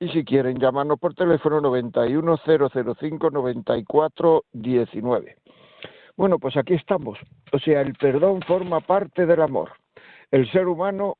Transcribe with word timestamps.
Y 0.00 0.08
si 0.10 0.26
quieren 0.26 0.58
llamarnos 0.58 0.98
por 0.98 1.14
teléfono 1.14 1.62
91005 1.62 3.30
9419. 3.30 5.36
Bueno, 6.14 6.38
pues 6.38 6.58
aquí 6.58 6.74
estamos. 6.74 7.18
O 7.52 7.58
sea, 7.58 7.80
el 7.80 7.94
perdón 7.94 8.42
forma 8.42 8.80
parte 8.80 9.24
del 9.24 9.40
amor. 9.40 9.70
El 10.30 10.50
ser 10.50 10.68
humano 10.68 11.16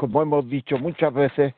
como 0.00 0.22
hemos 0.22 0.48
dicho 0.48 0.78
muchas 0.78 1.12
veces, 1.12 1.52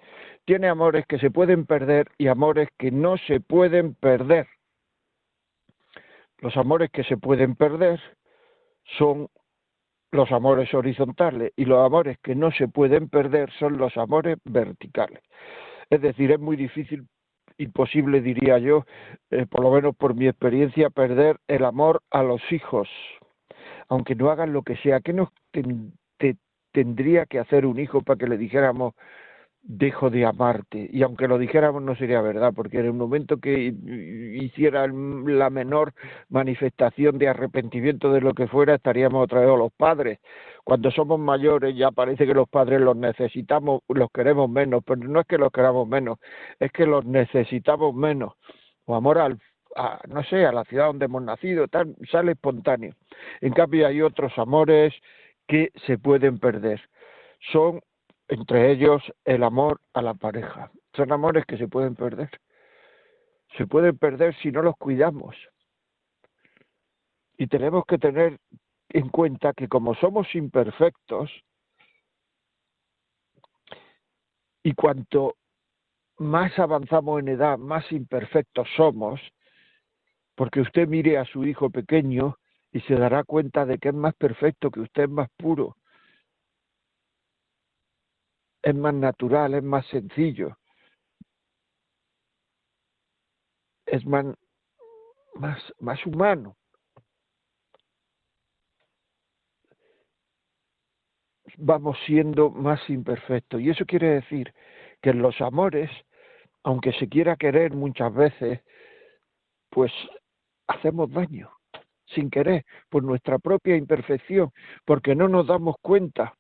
tiene 0.44 0.66
amores 0.66 1.06
que 1.06 1.20
se 1.20 1.30
pueden 1.30 1.64
perder 1.64 2.08
y 2.18 2.26
amores 2.26 2.68
que 2.76 2.90
no 2.90 3.16
se 3.16 3.38
pueden 3.38 3.94
perder. 3.94 4.48
Los 6.38 6.56
amores 6.56 6.90
que 6.90 7.04
se 7.04 7.16
pueden 7.16 7.54
perder 7.54 8.00
son 8.98 9.28
los 10.10 10.32
amores 10.32 10.74
horizontales 10.74 11.52
y 11.54 11.66
los 11.66 11.86
amores 11.86 12.18
que 12.20 12.34
no 12.34 12.50
se 12.50 12.66
pueden 12.66 13.08
perder 13.08 13.48
son 13.60 13.78
los 13.78 13.96
amores 13.96 14.38
verticales. 14.44 15.22
Es 15.88 16.02
decir, 16.02 16.32
es 16.32 16.40
muy 16.40 16.56
difícil, 16.56 17.06
imposible 17.58 18.20
diría 18.22 18.58
yo, 18.58 18.86
eh, 19.30 19.46
por 19.46 19.62
lo 19.62 19.70
menos 19.70 19.94
por 19.94 20.16
mi 20.16 20.26
experiencia, 20.26 20.90
perder 20.90 21.38
el 21.46 21.64
amor 21.64 22.02
a 22.10 22.24
los 22.24 22.42
hijos, 22.50 22.88
aunque 23.86 24.16
no 24.16 24.30
hagan 24.30 24.52
lo 24.52 24.62
que 24.62 24.74
sea. 24.78 24.98
¿Qué 24.98 25.12
nos 25.12 25.28
tendría 26.72 27.26
que 27.26 27.38
hacer 27.38 27.66
un 27.66 27.78
hijo 27.78 28.02
para 28.02 28.18
que 28.18 28.26
le 28.26 28.36
dijéramos 28.36 28.94
dejo 29.64 30.10
de 30.10 30.26
amarte 30.26 30.88
y 30.92 31.02
aunque 31.02 31.28
lo 31.28 31.38
dijéramos 31.38 31.82
no 31.82 31.94
sería 31.94 32.20
verdad 32.20 32.52
porque 32.54 32.80
en 32.80 32.86
el 32.86 32.92
momento 32.94 33.36
que 33.36 33.72
hiciera 34.42 34.88
la 34.88 35.50
menor 35.50 35.94
manifestación 36.30 37.16
de 37.16 37.28
arrepentimiento 37.28 38.12
de 38.12 38.20
lo 38.20 38.34
que 38.34 38.48
fuera 38.48 38.74
estaríamos 38.74 39.22
otra 39.22 39.40
vez 39.40 39.48
los 39.56 39.72
padres. 39.72 40.18
Cuando 40.64 40.90
somos 40.90 41.20
mayores 41.20 41.76
ya 41.76 41.92
parece 41.92 42.26
que 42.26 42.34
los 42.34 42.48
padres 42.48 42.80
los 42.80 42.96
necesitamos 42.96 43.82
los 43.88 44.10
queremos 44.10 44.50
menos 44.50 44.82
pero 44.84 45.00
no 45.08 45.20
es 45.20 45.26
que 45.26 45.38
los 45.38 45.52
queramos 45.52 45.86
menos 45.86 46.18
es 46.58 46.72
que 46.72 46.84
los 46.84 47.04
necesitamos 47.04 47.94
menos. 47.94 48.32
O 48.86 48.96
amor 48.96 49.18
al 49.18 49.38
a, 49.76 50.00
no 50.08 50.22
sé, 50.24 50.44
a 50.44 50.52
la 50.52 50.64
ciudad 50.64 50.86
donde 50.86 51.06
hemos 51.06 51.22
nacido, 51.22 51.66
tal, 51.68 51.96
sale 52.10 52.32
espontáneo. 52.32 52.94
En 53.40 53.52
cambio 53.52 53.86
hay 53.86 54.02
otros 54.02 54.32
amores 54.36 54.92
que 55.52 55.70
se 55.84 55.98
pueden 55.98 56.38
perder. 56.38 56.80
Son, 57.52 57.82
entre 58.26 58.72
ellos, 58.72 59.02
el 59.26 59.42
amor 59.42 59.82
a 59.92 60.00
la 60.00 60.14
pareja. 60.14 60.70
Son 60.96 61.12
amores 61.12 61.44
que 61.44 61.58
se 61.58 61.68
pueden 61.68 61.94
perder. 61.94 62.30
Se 63.58 63.66
pueden 63.66 63.98
perder 63.98 64.34
si 64.36 64.50
no 64.50 64.62
los 64.62 64.74
cuidamos. 64.78 65.36
Y 67.36 67.48
tenemos 67.48 67.84
que 67.84 67.98
tener 67.98 68.38
en 68.88 69.10
cuenta 69.10 69.52
que 69.52 69.68
como 69.68 69.94
somos 69.96 70.34
imperfectos, 70.34 71.30
y 74.62 74.72
cuanto 74.72 75.36
más 76.16 76.58
avanzamos 76.58 77.20
en 77.20 77.28
edad, 77.28 77.58
más 77.58 77.92
imperfectos 77.92 78.66
somos, 78.74 79.20
porque 80.34 80.62
usted 80.62 80.88
mire 80.88 81.18
a 81.18 81.26
su 81.26 81.44
hijo 81.44 81.68
pequeño 81.68 82.38
y 82.72 82.80
se 82.80 82.94
dará 82.94 83.22
cuenta 83.24 83.66
de 83.66 83.78
que 83.78 83.88
es 83.90 83.94
más 83.94 84.14
perfecto, 84.14 84.70
que 84.70 84.80
usted 84.80 85.04
es 85.04 85.10
más 85.10 85.28
puro, 85.36 85.76
es 88.62 88.74
más 88.74 88.94
natural, 88.94 89.54
es 89.54 89.62
más 89.62 89.86
sencillo, 89.88 90.56
es 93.84 94.04
más, 94.06 94.26
más, 95.80 96.06
humano. 96.06 96.56
Vamos 101.58 101.98
siendo 102.06 102.50
más 102.50 102.80
imperfectos. 102.88 103.60
Y 103.60 103.68
eso 103.68 103.84
quiere 103.84 104.08
decir 104.20 104.54
que 105.02 105.10
en 105.10 105.20
los 105.20 105.38
amores, 105.42 105.90
aunque 106.62 106.92
se 106.94 107.08
quiera 107.08 107.36
querer 107.36 107.74
muchas 107.74 108.14
veces, 108.14 108.60
pues 109.68 109.92
hacemos 110.66 111.10
daño 111.10 111.50
sin 112.14 112.30
querer, 112.30 112.64
por 112.88 113.02
nuestra 113.02 113.38
propia 113.38 113.76
imperfección, 113.76 114.50
porque 114.84 115.14
no 115.14 115.28
nos 115.28 115.46
damos 115.46 115.76
cuenta. 115.80 116.34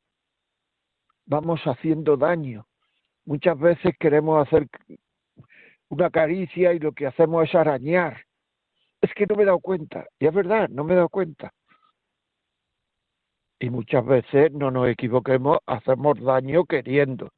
Vamos 1.26 1.60
haciendo 1.64 2.16
daño. 2.16 2.66
Muchas 3.24 3.58
veces 3.58 3.94
queremos 3.98 4.46
hacer 4.46 4.66
una 5.88 6.10
caricia 6.10 6.72
y 6.72 6.78
lo 6.78 6.92
que 6.92 7.06
hacemos 7.06 7.48
es 7.48 7.54
arañar. 7.54 8.24
Es 9.00 9.12
que 9.14 9.26
no 9.26 9.36
me 9.36 9.42
he 9.42 9.46
dado 9.46 9.60
cuenta. 9.60 10.06
Y 10.18 10.26
es 10.26 10.34
verdad, 10.34 10.68
no 10.68 10.84
me 10.84 10.94
he 10.94 10.96
dado 10.96 11.08
cuenta. 11.08 11.52
Y 13.60 13.70
muchas 13.70 14.04
veces 14.04 14.52
no 14.52 14.70
nos 14.72 14.88
equivoquemos, 14.88 15.58
hacemos 15.66 16.18
daño 16.20 16.64
queriendo, 16.64 17.30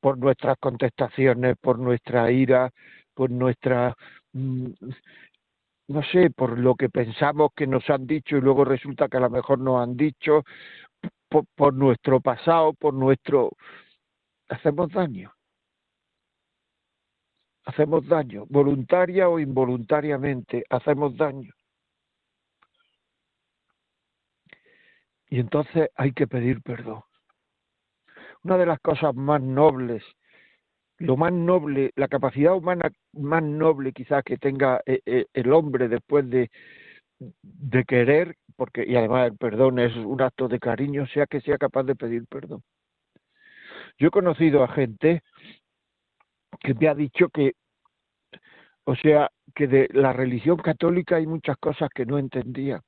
por 0.00 0.18
nuestras 0.18 0.58
contestaciones, 0.58 1.56
por 1.58 1.78
nuestra 1.78 2.30
ira, 2.30 2.70
por 3.14 3.30
nuestra 3.30 3.94
mm, 4.32 4.72
no 5.88 6.02
sé, 6.02 6.30
por 6.30 6.58
lo 6.58 6.74
que 6.74 6.90
pensamos 6.90 7.50
que 7.56 7.66
nos 7.66 7.88
han 7.90 8.06
dicho 8.06 8.36
y 8.36 8.40
luego 8.40 8.64
resulta 8.64 9.08
que 9.08 9.16
a 9.16 9.20
lo 9.20 9.30
mejor 9.30 9.58
nos 9.58 9.82
han 9.82 9.96
dicho, 9.96 10.44
por, 11.56 11.74
nuestro 11.74 12.20
pasado, 12.20 12.74
por 12.74 12.94
nuestro... 12.94 13.50
hacemos 14.48 14.90
daño. 14.92 15.32
Hacemos 17.64 18.06
daño, 18.06 18.44
voluntaria 18.48 19.28
o 19.28 19.38
involuntariamente, 19.38 20.64
hacemos 20.70 21.16
daño. 21.16 21.52
Y 25.30 25.40
entonces 25.40 25.90
hay 25.94 26.12
que 26.12 26.26
pedir 26.26 26.62
perdón. 26.62 27.02
Una 28.42 28.56
de 28.56 28.66
las 28.66 28.80
cosas 28.80 29.14
más 29.14 29.42
nobles 29.42 30.02
lo 30.98 31.16
más 31.16 31.32
noble, 31.32 31.92
la 31.96 32.08
capacidad 32.08 32.54
humana 32.54 32.90
más 33.12 33.42
noble 33.42 33.92
quizás 33.92 34.22
que 34.24 34.36
tenga 34.38 34.80
eh, 34.86 35.00
eh, 35.06 35.26
el 35.32 35.52
hombre 35.52 35.88
después 35.88 36.28
de, 36.30 36.50
de 37.42 37.84
querer, 37.84 38.36
porque 38.56 38.84
y 38.86 38.96
además 38.96 39.30
el 39.30 39.36
perdón 39.38 39.78
es 39.78 39.94
un 39.96 40.20
acto 40.22 40.48
de 40.48 40.58
cariño, 40.58 41.06
sea 41.06 41.26
que 41.26 41.40
sea 41.40 41.58
capaz 41.58 41.84
de 41.84 41.96
pedir 41.96 42.26
perdón. 42.28 42.62
Yo 43.98 44.08
he 44.08 44.10
conocido 44.10 44.62
a 44.64 44.68
gente 44.68 45.22
que 46.60 46.74
me 46.74 46.88
ha 46.88 46.94
dicho 46.94 47.28
que 47.30 47.52
O 48.84 48.96
sea, 48.96 49.30
que 49.54 49.66
de 49.66 49.88
la 49.92 50.12
religión 50.12 50.56
católica 50.56 51.16
hay 51.16 51.26
muchas 51.26 51.56
cosas 51.58 51.90
que 51.94 52.06
no 52.06 52.18
entendía, 52.18 52.82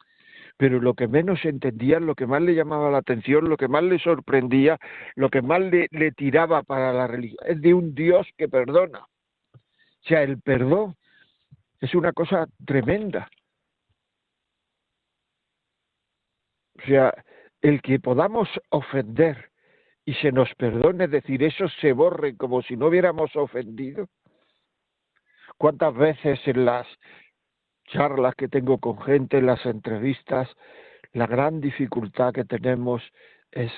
pero 0.61 0.79
lo 0.79 0.93
que 0.93 1.09
menos 1.09 1.43
entendía, 1.47 1.99
lo 2.01 2.15
que 2.15 2.27
más 2.27 2.43
le 2.43 2.55
llamaba 2.55 2.91
la 2.91 2.99
atención, 2.99 3.49
lo 3.49 3.57
que 3.57 3.67
más 3.67 3.83
le 3.83 3.99
sorprendía, 3.99 4.79
lo 5.15 5.31
que 5.31 5.41
más 5.41 5.59
le, 5.59 5.89
tiraba 6.13 6.63
para 6.63 6.93
la 6.93 7.07
religión, 7.07 7.39
es 7.49 7.63
de 7.63 7.73
un 7.73 7.95
Dios 7.95 8.29
que 8.37 8.47
perdona. 8.47 8.99
O 9.55 10.03
sea, 10.03 10.23
el 10.23 10.39
perdón 10.43 10.97
es 11.81 11.95
una 11.95 12.13
cosa 12.13 12.47
tremenda. 12.67 13.31
O 16.75 16.83
sea, 16.87 17.15
el 17.63 17.81
que 17.81 17.99
podamos 17.99 18.47
ofender 18.69 19.53
y 20.05 20.13
se 20.13 20.31
nos 20.31 20.55
perdone, 20.57 21.05
es 21.05 21.11
decir, 21.11 21.43
eso 21.43 21.71
se 21.81 21.95
borre 21.95 22.37
como 22.37 22.61
si 22.61 22.77
no 22.77 22.89
hubiéramos 22.89 23.35
ofendido. 23.35 24.09
¿Cuántas 25.57 25.95
veces 25.95 26.39
en 26.45 26.67
las 26.67 26.87
charlas 27.91 28.35
que 28.35 28.49
tengo 28.49 28.79
con 28.79 29.01
gente, 29.03 29.39
en 29.39 29.47
las 29.47 29.65
entrevistas, 29.67 30.49
la 31.13 31.27
gran 31.27 31.61
dificultad 31.61 32.33
que 32.33 32.45
tenemos 32.45 33.03
es 33.51 33.73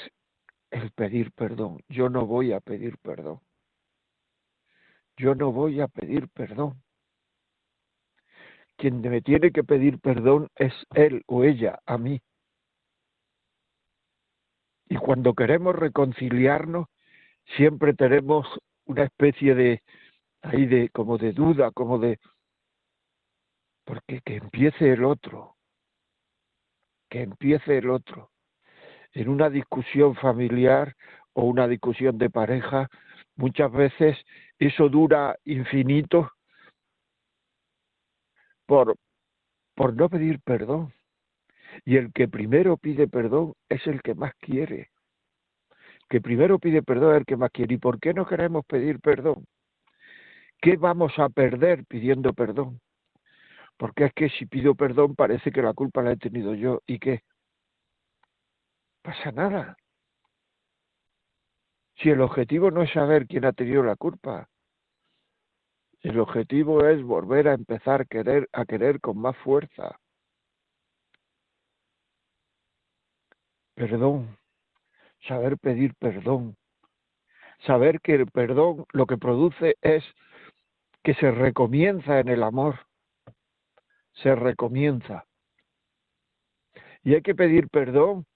el 0.70 0.90
pedir 0.92 1.32
perdón? 1.32 1.82
Yo 1.88 2.08
no 2.08 2.26
voy 2.26 2.52
a 2.52 2.60
pedir 2.60 2.98
perdón. 2.98 3.40
Yo 5.16 5.34
no 5.34 5.52
voy 5.52 5.80
a 5.80 5.88
pedir 5.88 6.28
perdón. 6.28 6.82
Quien 8.76 9.00
me 9.00 9.20
tiene 9.20 9.52
que 9.52 9.64
pedir 9.64 10.00
perdón 10.00 10.48
es 10.56 10.72
él 10.94 11.22
o 11.26 11.44
ella, 11.44 11.78
a 11.86 11.98
mí. 11.98 12.20
Y 14.88 14.96
cuando 14.96 15.34
queremos 15.34 15.76
reconciliarnos, 15.76 16.86
siempre 17.56 17.94
tenemos 17.94 18.46
una 18.86 19.04
especie 19.04 19.54
de 19.54 19.82
ahí 20.42 20.66
de 20.66 20.88
como 20.90 21.18
de 21.18 21.32
duda, 21.32 21.70
como 21.70 21.98
de 21.98 22.18
porque 23.84 24.20
que 24.24 24.36
empiece 24.36 24.92
el 24.92 25.04
otro, 25.04 25.56
que 27.08 27.22
empiece 27.22 27.78
el 27.78 27.90
otro. 27.90 28.30
En 29.12 29.28
una 29.28 29.50
discusión 29.50 30.14
familiar 30.14 30.94
o 31.34 31.44
una 31.44 31.68
discusión 31.68 32.18
de 32.18 32.30
pareja, 32.30 32.88
muchas 33.36 33.70
veces 33.70 34.16
eso 34.58 34.88
dura 34.88 35.36
infinito 35.44 36.30
por, 38.66 38.96
por 39.74 39.94
no 39.94 40.08
pedir 40.08 40.40
perdón. 40.40 40.94
Y 41.84 41.96
el 41.96 42.12
que 42.12 42.28
primero 42.28 42.76
pide 42.76 43.08
perdón 43.08 43.54
es 43.68 43.86
el 43.86 44.02
que 44.02 44.14
más 44.14 44.34
quiere. 44.36 44.90
Que 46.08 46.20
primero 46.20 46.58
pide 46.58 46.82
perdón 46.82 47.12
es 47.12 47.18
el 47.18 47.24
que 47.26 47.36
más 47.36 47.50
quiere. 47.50 47.74
¿Y 47.74 47.78
por 47.78 47.98
qué 47.98 48.14
no 48.14 48.26
queremos 48.26 48.64
pedir 48.66 49.00
perdón? 49.00 49.44
¿Qué 50.60 50.76
vamos 50.76 51.12
a 51.18 51.28
perder 51.28 51.84
pidiendo 51.86 52.32
perdón? 52.34 52.80
Porque 53.76 54.06
es 54.06 54.12
que 54.14 54.28
si 54.30 54.46
pido 54.46 54.74
perdón 54.74 55.14
parece 55.14 55.50
que 55.50 55.62
la 55.62 55.74
culpa 55.74 56.02
la 56.02 56.12
he 56.12 56.16
tenido 56.16 56.54
yo. 56.54 56.80
¿Y 56.86 56.98
qué? 56.98 57.22
Pasa 59.02 59.32
nada. 59.32 59.76
Si 61.96 62.10
el 62.10 62.20
objetivo 62.20 62.70
no 62.70 62.82
es 62.82 62.92
saber 62.92 63.26
quién 63.26 63.44
ha 63.44 63.52
tenido 63.52 63.82
la 63.82 63.96
culpa, 63.96 64.48
el 66.00 66.18
objetivo 66.18 66.84
es 66.86 67.02
volver 67.02 67.48
a 67.48 67.54
empezar 67.54 68.02
a 68.02 68.04
querer, 68.04 68.48
a 68.52 68.64
querer 68.64 69.00
con 69.00 69.18
más 69.18 69.36
fuerza. 69.38 70.00
Perdón, 73.74 74.36
saber 75.28 75.58
pedir 75.58 75.94
perdón, 75.94 76.56
saber 77.66 78.00
que 78.00 78.14
el 78.14 78.26
perdón 78.26 78.84
lo 78.92 79.06
que 79.06 79.16
produce 79.16 79.76
es 79.80 80.04
que 81.04 81.14
se 81.14 81.30
recomienza 81.30 82.20
en 82.20 82.28
el 82.28 82.42
amor, 82.42 82.86
se 84.14 84.34
recomienza. 84.34 85.26
Y 87.04 87.14
hay 87.14 87.22
que 87.22 87.34
pedir 87.34 87.68
perdón, 87.68 88.26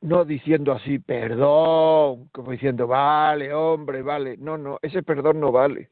no 0.00 0.24
diciendo 0.24 0.72
así, 0.72 0.98
perdón, 0.98 2.28
como 2.28 2.52
diciendo, 2.52 2.86
vale, 2.86 3.52
hombre, 3.52 4.02
vale. 4.02 4.36
No, 4.36 4.56
no, 4.56 4.78
ese 4.82 5.02
perdón 5.02 5.40
no 5.40 5.50
vale. 5.50 5.90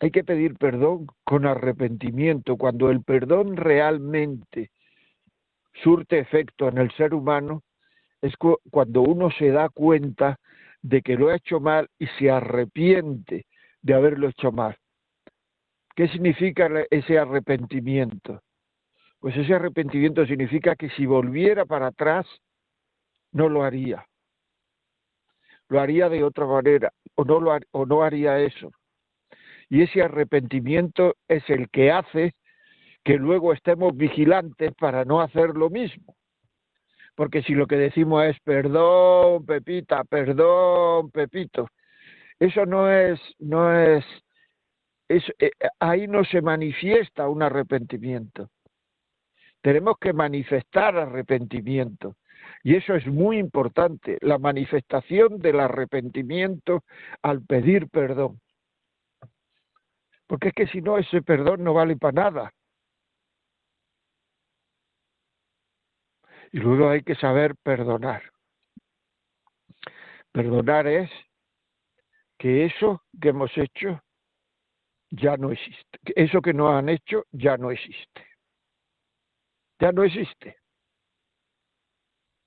Hay 0.00 0.10
que 0.10 0.24
pedir 0.24 0.56
perdón 0.56 1.06
con 1.24 1.44
arrepentimiento. 1.44 2.56
Cuando 2.56 2.90
el 2.90 3.02
perdón 3.02 3.56
realmente 3.56 4.70
surte 5.82 6.18
efecto 6.18 6.68
en 6.68 6.78
el 6.78 6.90
ser 6.92 7.12
humano, 7.12 7.62
es 8.22 8.34
cuando 8.70 9.02
uno 9.02 9.30
se 9.30 9.50
da 9.50 9.68
cuenta 9.68 10.38
de 10.80 11.02
que 11.02 11.16
lo 11.16 11.28
ha 11.28 11.36
hecho 11.36 11.60
mal 11.60 11.88
y 11.98 12.06
se 12.18 12.30
arrepiente 12.30 13.46
de 13.82 13.94
haberlo 13.94 14.28
hecho 14.28 14.52
mal. 14.52 14.76
¿Qué 15.94 16.08
significa 16.08 16.68
ese 16.90 17.18
arrepentimiento? 17.18 18.42
Pues 19.18 19.36
ese 19.36 19.54
arrepentimiento 19.54 20.24
significa 20.26 20.74
que 20.76 20.88
si 20.90 21.04
volviera 21.04 21.66
para 21.66 21.88
atrás, 21.88 22.26
no 23.32 23.48
lo 23.48 23.62
haría. 23.62 24.06
Lo 25.68 25.80
haría 25.80 26.08
de 26.08 26.24
otra 26.24 26.46
manera 26.46 26.90
o 27.14 27.24
no, 27.24 27.40
lo, 27.40 27.56
o 27.72 27.86
no 27.86 28.02
haría 28.02 28.40
eso. 28.40 28.72
Y 29.68 29.82
ese 29.82 30.02
arrepentimiento 30.02 31.14
es 31.28 31.48
el 31.48 31.68
que 31.70 31.92
hace 31.92 32.34
que 33.04 33.14
luego 33.14 33.52
estemos 33.52 33.96
vigilantes 33.96 34.72
para 34.74 35.04
no 35.04 35.20
hacer 35.20 35.56
lo 35.56 35.70
mismo. 35.70 36.16
Porque 37.14 37.42
si 37.42 37.54
lo 37.54 37.66
que 37.66 37.76
decimos 37.76 38.24
es 38.24 38.40
perdón, 38.40 39.44
Pepita, 39.44 40.04
perdón, 40.04 41.10
Pepito, 41.10 41.68
eso 42.40 42.64
no 42.64 42.90
es, 42.90 43.20
no 43.38 43.70
es, 43.70 44.04
eh, 45.08 45.50
ahí 45.78 46.08
no 46.08 46.24
se 46.24 46.40
manifiesta 46.40 47.28
un 47.28 47.42
arrepentimiento. 47.42 48.50
Tenemos 49.60 49.98
que 50.00 50.14
manifestar 50.14 50.96
arrepentimiento. 50.96 52.16
Y 52.62 52.76
eso 52.76 52.94
es 52.94 53.06
muy 53.06 53.38
importante, 53.38 54.16
la 54.22 54.38
manifestación 54.38 55.38
del 55.38 55.60
arrepentimiento 55.60 56.82
al 57.22 57.42
pedir 57.42 57.88
perdón. 57.90 58.40
Porque 60.26 60.48
es 60.48 60.54
que 60.54 60.66
si 60.68 60.80
no, 60.80 60.96
ese 60.96 61.20
perdón 61.20 61.62
no 61.62 61.74
vale 61.74 61.96
para 61.96 62.30
nada. 62.30 62.52
Y 66.52 66.58
luego 66.58 66.88
hay 66.88 67.02
que 67.02 67.16
saber 67.16 67.54
perdonar. 67.62 68.22
Perdonar 70.32 70.86
es 70.86 71.10
que 72.40 72.64
eso 72.64 73.02
que 73.20 73.28
hemos 73.28 73.56
hecho 73.58 74.00
ya 75.10 75.36
no 75.36 75.52
existe. 75.52 75.98
Eso 76.16 76.40
que 76.40 76.54
no 76.54 76.74
han 76.74 76.88
hecho 76.88 77.24
ya 77.32 77.58
no 77.58 77.70
existe. 77.70 78.26
Ya 79.78 79.92
no 79.92 80.04
existe. 80.04 80.56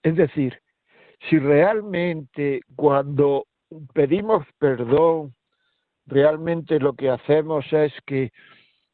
Es 0.02 0.16
decir, 0.16 0.60
si 1.30 1.38
realmente 1.38 2.62
cuando 2.76 3.46
pedimos 3.94 4.46
perdón, 4.58 5.36
realmente 6.08 6.80
lo 6.80 6.94
que 6.94 7.12
hacemos 7.12 7.72
es 7.72 7.94
que 8.08 8.32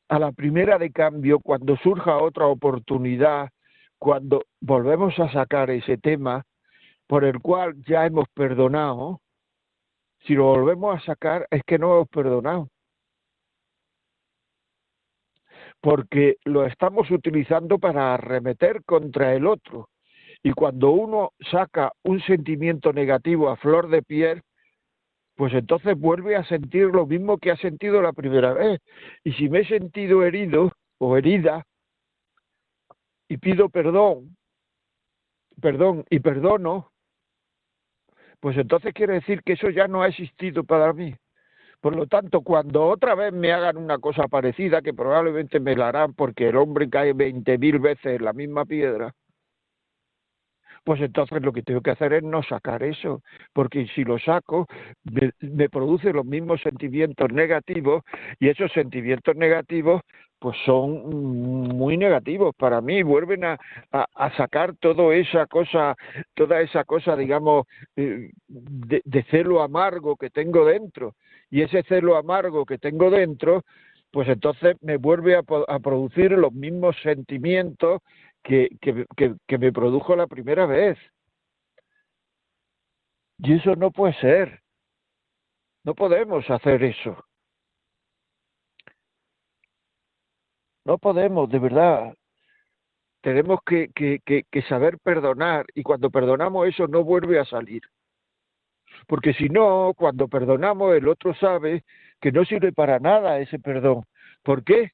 a 0.10 0.20
la 0.20 0.34
primera 0.34 0.78
de 0.78 0.92
cambio, 0.92 1.40
cuando 1.40 1.78
surja 1.78 2.18
otra 2.18 2.48
oportunidad, 2.48 3.50
cuando 4.00 4.44
volvemos 4.60 5.18
a 5.20 5.32
sacar 5.32 5.70
ese 5.70 5.98
tema 5.98 6.44
por 7.08 7.24
el 7.24 7.40
cual 7.40 7.76
ya 7.86 8.06
hemos 8.06 8.28
perdonado, 8.34 9.22
si 10.26 10.34
lo 10.34 10.46
volvemos 10.46 10.96
a 10.96 11.06
sacar 11.06 11.48
es 11.50 11.62
que 11.66 11.78
no 11.78 11.96
hemos 11.96 12.10
perdonado. 12.10 12.70
Porque 15.82 16.38
lo 16.46 16.66
estamos 16.66 17.10
utilizando 17.10 17.80
para 17.80 18.14
arremeter 18.14 18.84
contra 18.84 19.34
el 19.34 19.48
otro. 19.48 19.90
Y 20.44 20.52
cuando 20.52 20.92
uno 20.92 21.32
saca 21.52 21.92
un 22.04 22.22
sentimiento 22.22 22.94
negativo 22.94 23.50
a 23.50 23.58
flor 23.58 23.90
de 23.90 24.02
piel, 24.02 24.42
pues 25.36 25.54
entonces 25.54 25.98
vuelve 25.98 26.36
a 26.36 26.44
sentir 26.44 26.88
lo 26.88 27.06
mismo 27.06 27.38
que 27.38 27.52
ha 27.52 27.58
sentido 27.58 28.02
la 28.02 28.14
primera 28.14 28.54
vez. 28.54 28.82
Y 29.24 29.34
si 29.34 29.50
me 29.50 29.62
he 29.62 29.66
sentido 29.66 30.24
herido 30.24 30.72
o 30.98 31.18
herida, 31.18 31.66
y 33.30 33.38
pido 33.38 33.70
perdón, 33.70 34.36
perdón 35.62 36.04
y 36.10 36.20
perdono, 36.20 36.92
pues 38.40 38.58
entonces 38.58 38.94
quiere 38.94 39.14
decir 39.16 39.42
que 39.44 39.54
eso 39.54 39.70
ya 39.70 39.88
no 39.88 40.02
ha 40.02 40.08
existido 40.08 40.64
para 40.64 40.94
mí. 40.94 41.16
Por 41.82 41.96
lo 41.96 42.08
tanto, 42.08 42.42
cuando 42.42 42.88
otra 42.88 43.16
vez 43.16 43.32
me 43.34 43.54
hagan 43.54 43.78
una 43.78 44.00
cosa 44.00 44.28
parecida, 44.28 44.82
que 44.82 44.94
probablemente 44.94 45.60
me 45.60 45.76
la 45.76 45.90
harán 45.90 46.14
porque 46.14 46.50
el 46.50 46.58
hombre 46.58 46.90
cae 46.90 47.14
veinte 47.14 47.58
mil 47.58 47.80
veces 47.80 48.20
en 48.20 48.26
la 48.26 48.34
misma 48.34 48.66
piedra, 48.66 49.14
pues 50.84 51.02
entonces 51.02 51.42
lo 51.42 51.54
que 51.54 51.62
tengo 51.62 51.82
que 51.82 51.92
hacer 51.92 52.14
es 52.14 52.24
no 52.24 52.44
sacar 52.44 52.84
eso, 52.84 53.22
porque 53.54 53.88
si 53.96 54.04
lo 54.04 54.20
saco 54.20 54.68
me, 55.04 55.32
me 55.40 55.70
produce 55.70 56.12
los 56.12 56.26
mismos 56.26 56.62
sentimientos 56.62 57.32
negativos 57.32 58.04
y 58.40 58.50
esos 58.50 58.72
sentimientos 58.72 59.36
negativos 59.36 60.02
pues 60.40 60.58
son 60.66 61.78
muy 61.78 61.98
negativos 61.98 62.56
para 62.56 62.82
mí, 62.82 63.04
vuelven 63.04 63.44
a, 63.44 63.60
a, 63.92 64.36
sacar 64.38 64.76
toda 64.78 65.14
esa 65.14 65.46
cosa, 65.48 65.96
toda 66.34 66.62
esa 66.62 66.86
cosa, 66.86 67.16
digamos, 67.16 67.68
eh, 67.98 68.32
de, 68.48 69.24
celo 69.30 69.62
amargo 69.62 70.16
que 70.16 70.30
tengo 70.30 70.66
dentro. 70.66 71.16
y 71.52 71.62
ese 71.62 71.84
celo 71.84 72.16
amargo 72.16 72.66
que 72.66 72.78
tengo 72.78 73.10
dentro, 73.10 73.64
pues 74.12 74.28
entonces 74.30 74.78
me 74.82 74.98
vuelve 74.98 75.36
a, 75.36 75.44
producir 75.80 76.32
los 76.32 76.54
mismos 76.54 76.96
sentimientos 77.04 78.02
que, 78.44 78.70
que 78.80 79.58
me 79.58 79.72
produjo 79.74 80.16
la 80.16 80.28
primera 80.28 80.66
vez. 80.66 80.98
Y 83.40 83.54
eso 83.54 83.76
no 83.76 83.92
puede 83.92 84.14
ser. 84.16 84.62
No 85.84 85.96
podemos 85.96 86.50
hacer 86.50 86.84
eso. 86.84 87.29
No 90.86 90.98
podemos, 90.98 91.50
de 91.50 91.60
verdad. 91.60 92.14
Tenemos 93.22 93.60
que, 93.66 93.90
saber 94.68 94.98
perdonar 95.00 95.66
y 95.76 95.84
cuando 95.84 96.10
perdonamos 96.10 96.68
eso 96.68 96.88
no 96.88 97.04
vuelve 97.04 97.40
a 97.40 97.46
salir. 97.46 97.82
Porque 99.08 99.34
si 99.34 99.50
no, 99.50 99.94
cuando 99.96 100.28
perdonamos 100.28 100.96
el 100.96 101.08
otro 101.08 101.34
sabe 101.36 101.84
que 102.22 102.32
no 102.32 102.46
sirve 102.46 102.72
para 102.72 103.00
nada 103.00 103.40
ese 103.40 103.60
perdón. 103.60 104.06
¿Por 104.44 104.64
qué? 104.64 104.92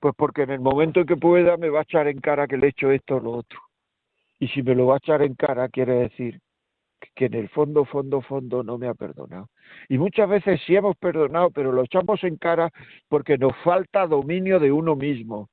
Pues 0.00 0.14
porque 0.16 0.42
en 0.42 0.50
el 0.50 0.60
momento 0.60 1.00
en 1.00 1.06
que 1.06 1.16
pueda 1.16 1.56
me 1.56 1.70
va 1.70 1.80
a 1.80 1.82
echar 1.82 2.08
en 2.08 2.20
cara 2.20 2.46
que 2.46 2.58
le 2.58 2.66
he 2.66 2.70
hecho 2.70 2.90
esto 2.90 3.16
o 3.16 3.20
lo 3.20 3.32
otro. 3.32 3.60
Y 4.38 4.48
si 4.48 4.62
me 4.62 4.74
lo 4.74 4.86
va 4.86 4.94
a 4.94 4.98
echar 4.98 5.22
en 5.22 5.34
cara 5.34 5.68
quiere 5.68 5.94
decir 5.94 6.40
que 7.14 7.26
en 7.26 7.34
el 7.34 7.48
fondo, 7.48 7.84
fondo, 7.84 8.20
fondo 8.20 8.62
no 8.62 8.78
me 8.78 8.88
ha 8.88 8.94
perdonado. 8.94 9.48
Y 9.88 9.98
muchas 9.98 10.28
veces 10.28 10.60
sí 10.66 10.76
hemos 10.76 10.96
perdonado, 10.96 11.50
pero 11.50 11.72
lo 11.72 11.82
echamos 11.82 12.22
en 12.24 12.36
cara 12.36 12.70
porque 13.08 13.38
nos 13.38 13.56
falta 13.64 14.06
dominio 14.06 14.60
de 14.60 14.72
uno 14.72 14.96
mismo, 14.96 15.48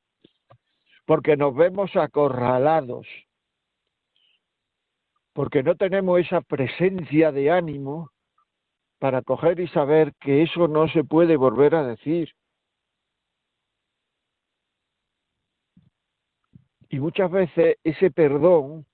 porque 1.05 1.37
nos 1.37 1.55
vemos 1.55 1.95
acorralados, 1.95 3.07
porque 5.33 5.63
no 5.63 5.75
tenemos 5.75 6.19
esa 6.19 6.41
presencia 6.41 7.31
de 7.31 7.51
ánimo 7.51 8.11
para 8.99 9.21
coger 9.21 9.59
y 9.59 9.67
saber 9.69 10.13
que 10.19 10.43
eso 10.43 10.67
no 10.67 10.87
se 10.89 11.03
puede 11.03 11.35
volver 11.35 11.75
a 11.75 11.83
decir. 11.83 12.31
Y 16.89 16.99
muchas 16.99 17.31
veces 17.31 17.77
ese 17.83 18.11
perdón 18.11 18.85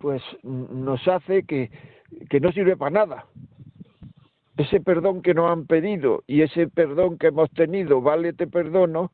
pues 0.00 0.22
nos 0.42 1.06
hace 1.06 1.44
que, 1.44 1.70
que 2.30 2.40
no 2.40 2.50
sirve 2.52 2.76
para 2.76 2.90
nada. 2.90 3.26
Ese 4.56 4.80
perdón 4.80 5.20
que 5.20 5.34
nos 5.34 5.50
han 5.50 5.66
pedido 5.66 6.24
y 6.26 6.40
ese 6.40 6.68
perdón 6.68 7.18
que 7.18 7.28
hemos 7.28 7.50
tenido, 7.50 8.00
vale, 8.00 8.32
te 8.32 8.46
perdono, 8.46 9.12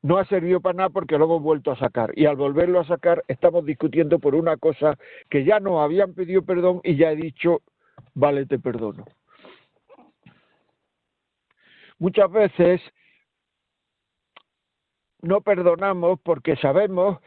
no 0.00 0.16
ha 0.16 0.24
servido 0.24 0.60
para 0.60 0.76
nada 0.76 0.88
porque 0.88 1.18
lo 1.18 1.26
hemos 1.26 1.42
vuelto 1.42 1.70
a 1.72 1.78
sacar. 1.78 2.12
Y 2.16 2.24
al 2.24 2.36
volverlo 2.36 2.80
a 2.80 2.86
sacar 2.86 3.22
estamos 3.28 3.66
discutiendo 3.66 4.18
por 4.18 4.34
una 4.34 4.56
cosa 4.56 4.98
que 5.28 5.44
ya 5.44 5.60
nos 5.60 5.82
habían 5.82 6.14
pedido 6.14 6.42
perdón 6.42 6.80
y 6.84 6.96
ya 6.96 7.12
he 7.12 7.16
dicho, 7.16 7.60
vale, 8.14 8.46
te 8.46 8.58
perdono. 8.58 9.04
Muchas 11.98 12.30
veces 12.30 12.80
no 15.20 15.42
perdonamos 15.42 16.18
porque 16.22 16.56
sabemos 16.56 17.18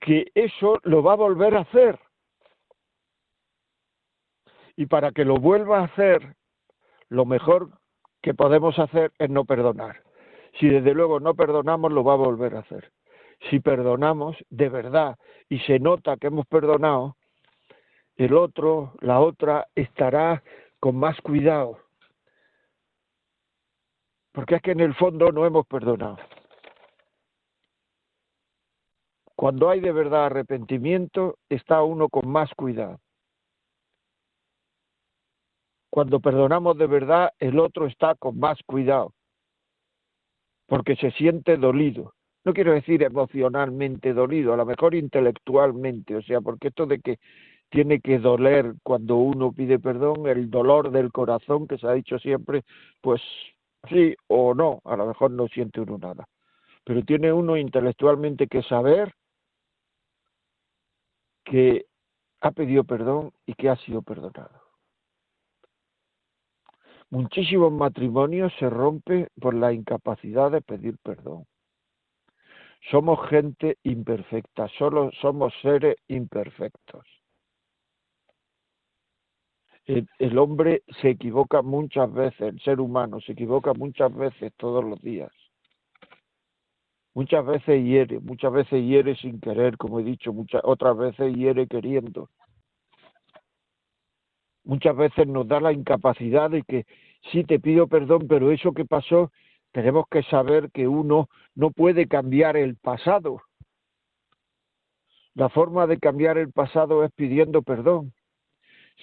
que 0.00 0.30
eso 0.34 0.80
lo 0.82 1.02
va 1.02 1.12
a 1.12 1.16
volver 1.16 1.56
a 1.56 1.60
hacer. 1.60 1.98
Y 4.76 4.86
para 4.86 5.12
que 5.12 5.24
lo 5.24 5.36
vuelva 5.36 5.80
a 5.80 5.84
hacer, 5.84 6.34
lo 7.08 7.24
mejor 7.24 7.70
que 8.22 8.34
podemos 8.34 8.78
hacer 8.78 9.12
es 9.18 9.30
no 9.30 9.44
perdonar. 9.44 10.02
Si 10.58 10.68
desde 10.68 10.94
luego 10.94 11.20
no 11.20 11.34
perdonamos, 11.34 11.92
lo 11.92 12.04
va 12.04 12.14
a 12.14 12.16
volver 12.16 12.56
a 12.56 12.60
hacer. 12.60 12.92
Si 13.50 13.60
perdonamos 13.60 14.36
de 14.50 14.68
verdad 14.68 15.16
y 15.48 15.58
se 15.60 15.78
nota 15.78 16.16
que 16.16 16.28
hemos 16.28 16.46
perdonado, 16.46 17.16
el 18.16 18.34
otro, 18.34 18.94
la 19.00 19.20
otra, 19.20 19.68
estará 19.74 20.42
con 20.80 20.96
más 20.96 21.20
cuidado. 21.20 21.78
Porque 24.32 24.56
es 24.56 24.62
que 24.62 24.72
en 24.72 24.80
el 24.80 24.94
fondo 24.94 25.30
no 25.32 25.46
hemos 25.46 25.66
perdonado. 25.66 26.18
Cuando 29.36 29.68
hay 29.68 29.80
de 29.80 29.92
verdad 29.92 30.26
arrepentimiento, 30.26 31.38
está 31.48 31.82
uno 31.82 32.08
con 32.08 32.28
más 32.28 32.50
cuidado. 32.54 33.00
Cuando 35.90 36.20
perdonamos 36.20 36.76
de 36.76 36.86
verdad, 36.86 37.30
el 37.38 37.58
otro 37.58 37.86
está 37.86 38.14
con 38.16 38.38
más 38.38 38.58
cuidado, 38.66 39.12
porque 40.66 40.96
se 40.96 41.10
siente 41.12 41.56
dolido. 41.56 42.14
No 42.44 42.52
quiero 42.52 42.72
decir 42.72 43.02
emocionalmente 43.02 44.12
dolido, 44.12 44.52
a 44.52 44.56
lo 44.56 44.66
mejor 44.66 44.94
intelectualmente, 44.94 46.16
o 46.16 46.22
sea, 46.22 46.40
porque 46.40 46.68
esto 46.68 46.86
de 46.86 47.00
que 47.00 47.18
tiene 47.70 48.00
que 48.00 48.18
doler 48.18 48.74
cuando 48.82 49.16
uno 49.16 49.52
pide 49.52 49.78
perdón, 49.78 50.26
el 50.28 50.50
dolor 50.50 50.90
del 50.90 51.10
corazón 51.10 51.66
que 51.66 51.78
se 51.78 51.86
ha 51.86 51.92
dicho 51.92 52.18
siempre, 52.18 52.62
pues 53.00 53.20
sí 53.88 54.14
o 54.28 54.54
no, 54.54 54.80
a 54.84 54.96
lo 54.96 55.06
mejor 55.06 55.30
no 55.30 55.48
siente 55.48 55.80
uno 55.80 55.98
nada. 55.98 56.26
Pero 56.84 57.02
tiene 57.02 57.32
uno 57.32 57.56
intelectualmente 57.56 58.46
que 58.46 58.62
saber 58.62 59.14
que 61.44 61.86
ha 62.40 62.50
pedido 62.50 62.84
perdón 62.84 63.32
y 63.46 63.54
que 63.54 63.68
ha 63.68 63.76
sido 63.76 64.02
perdonado. 64.02 64.60
Muchísimos 67.10 67.72
matrimonios 67.72 68.52
se 68.58 68.68
rompen 68.68 69.28
por 69.40 69.54
la 69.54 69.72
incapacidad 69.72 70.50
de 70.50 70.60
pedir 70.60 70.98
perdón. 70.98 71.46
Somos 72.90 73.28
gente 73.28 73.78
imperfecta, 73.82 74.68
solo 74.78 75.10
somos 75.20 75.54
seres 75.62 75.96
imperfectos. 76.08 77.06
El, 79.86 80.08
el, 80.18 80.38
hombre 80.38 80.82
se 81.00 81.10
equivoca 81.10 81.62
muchas 81.62 82.12
veces, 82.12 82.40
el 82.40 82.60
ser 82.60 82.80
humano 82.80 83.20
se 83.20 83.32
equivoca 83.32 83.74
muchas 83.74 84.14
veces 84.14 84.52
todos 84.56 84.82
los 84.82 85.00
días. 85.00 85.30
Muchas 87.14 87.46
veces 87.46 87.84
hiere, 87.84 88.18
muchas 88.18 88.52
veces 88.52 88.82
hiere 88.82 89.14
sin 89.16 89.40
querer, 89.40 89.76
como 89.76 90.00
he 90.00 90.02
dicho, 90.02 90.32
muchas 90.32 90.60
otras 90.64 90.96
veces 90.96 91.32
hiere 91.34 91.68
queriendo. 91.68 92.28
Muchas 94.64 94.96
veces 94.96 95.28
nos 95.28 95.46
da 95.46 95.60
la 95.60 95.72
incapacidad 95.72 96.50
de 96.50 96.62
que 96.62 96.86
sí 97.30 97.44
te 97.44 97.60
pido 97.60 97.86
perdón, 97.86 98.26
pero 98.28 98.50
eso 98.50 98.72
que 98.72 98.84
pasó, 98.84 99.30
tenemos 99.70 100.06
que 100.10 100.24
saber 100.24 100.72
que 100.72 100.88
uno 100.88 101.28
no 101.54 101.70
puede 101.70 102.08
cambiar 102.08 102.56
el 102.56 102.76
pasado. 102.76 103.42
La 105.34 105.48
forma 105.48 105.86
de 105.86 105.98
cambiar 105.98 106.36
el 106.36 106.52
pasado 106.52 107.04
es 107.04 107.12
pidiendo 107.12 107.62
perdón. 107.62 108.12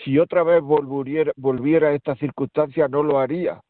Si 0.04 0.20
otra 0.20 0.44
vez 0.44 0.62
volviera, 0.62 1.32
volviera 1.38 1.90
a 1.90 1.94
esta 1.94 2.16
circunstancia, 2.16 2.90
no 2.90 3.04
lo 3.04 3.20
haría. 3.20 3.62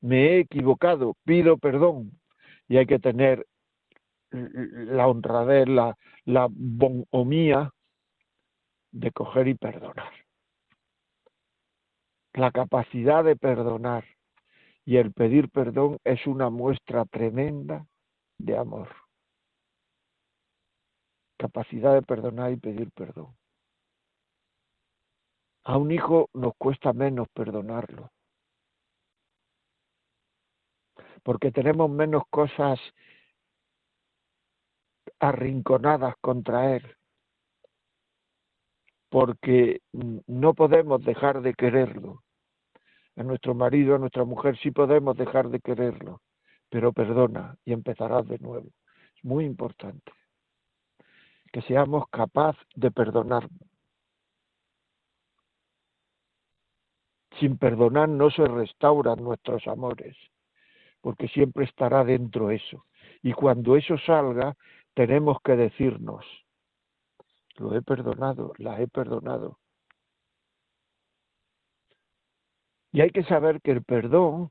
Me 0.00 0.28
he 0.28 0.40
equivocado, 0.40 1.14
pido 1.24 1.58
perdón, 1.58 2.12
y 2.68 2.76
hay 2.76 2.86
que 2.86 2.98
tener 2.98 3.46
la 4.30 5.08
honradez, 5.08 5.66
la, 5.68 5.96
la 6.24 6.48
bonhomía 6.50 7.72
de 8.92 9.10
coger 9.12 9.48
y 9.48 9.54
perdonar. 9.54 10.12
La 12.34 12.52
capacidad 12.52 13.24
de 13.24 13.36
perdonar 13.36 14.04
y 14.84 14.96
el 14.96 15.12
pedir 15.12 15.50
perdón 15.50 15.98
es 16.04 16.26
una 16.26 16.50
muestra 16.50 17.04
tremenda 17.06 17.86
de 18.38 18.56
amor. 18.56 18.88
Capacidad 21.38 21.94
de 21.94 22.02
perdonar 22.02 22.52
y 22.52 22.56
pedir 22.56 22.90
perdón. 22.92 23.34
A 25.64 25.76
un 25.76 25.90
hijo 25.90 26.28
nos 26.34 26.54
cuesta 26.56 26.92
menos 26.92 27.28
perdonarlo 27.34 28.10
porque 31.28 31.52
tenemos 31.52 31.90
menos 31.90 32.22
cosas 32.30 32.80
arrinconadas 35.18 36.14
contra 36.22 36.74
Él, 36.74 36.96
porque 39.10 39.82
no 39.92 40.54
podemos 40.54 41.04
dejar 41.04 41.42
de 41.42 41.52
quererlo. 41.52 42.22
A 43.16 43.24
nuestro 43.24 43.54
marido, 43.54 43.94
a 43.94 43.98
nuestra 43.98 44.24
mujer 44.24 44.56
sí 44.56 44.70
podemos 44.70 45.18
dejar 45.18 45.50
de 45.50 45.60
quererlo, 45.60 46.22
pero 46.70 46.94
perdona 46.94 47.58
y 47.62 47.74
empezarás 47.74 48.26
de 48.26 48.38
nuevo. 48.38 48.70
Es 49.14 49.22
muy 49.22 49.44
importante 49.44 50.10
que 51.52 51.60
seamos 51.60 52.08
capaces 52.08 52.66
de 52.74 52.90
perdonar. 52.90 53.46
Sin 57.38 57.58
perdonar 57.58 58.08
no 58.08 58.30
se 58.30 58.46
restauran 58.46 59.22
nuestros 59.22 59.66
amores 59.66 60.16
porque 61.08 61.28
siempre 61.28 61.64
estará 61.64 62.04
dentro 62.04 62.50
eso. 62.50 62.84
Y 63.22 63.32
cuando 63.32 63.76
eso 63.76 63.96
salga, 63.96 64.54
tenemos 64.92 65.38
que 65.42 65.56
decirnos, 65.56 66.22
lo 67.56 67.74
he 67.74 67.80
perdonado, 67.80 68.52
la 68.58 68.78
he 68.78 68.88
perdonado. 68.88 69.58
Y 72.92 73.00
hay 73.00 73.08
que 73.08 73.24
saber 73.24 73.62
que 73.62 73.70
el 73.70 73.82
perdón 73.84 74.50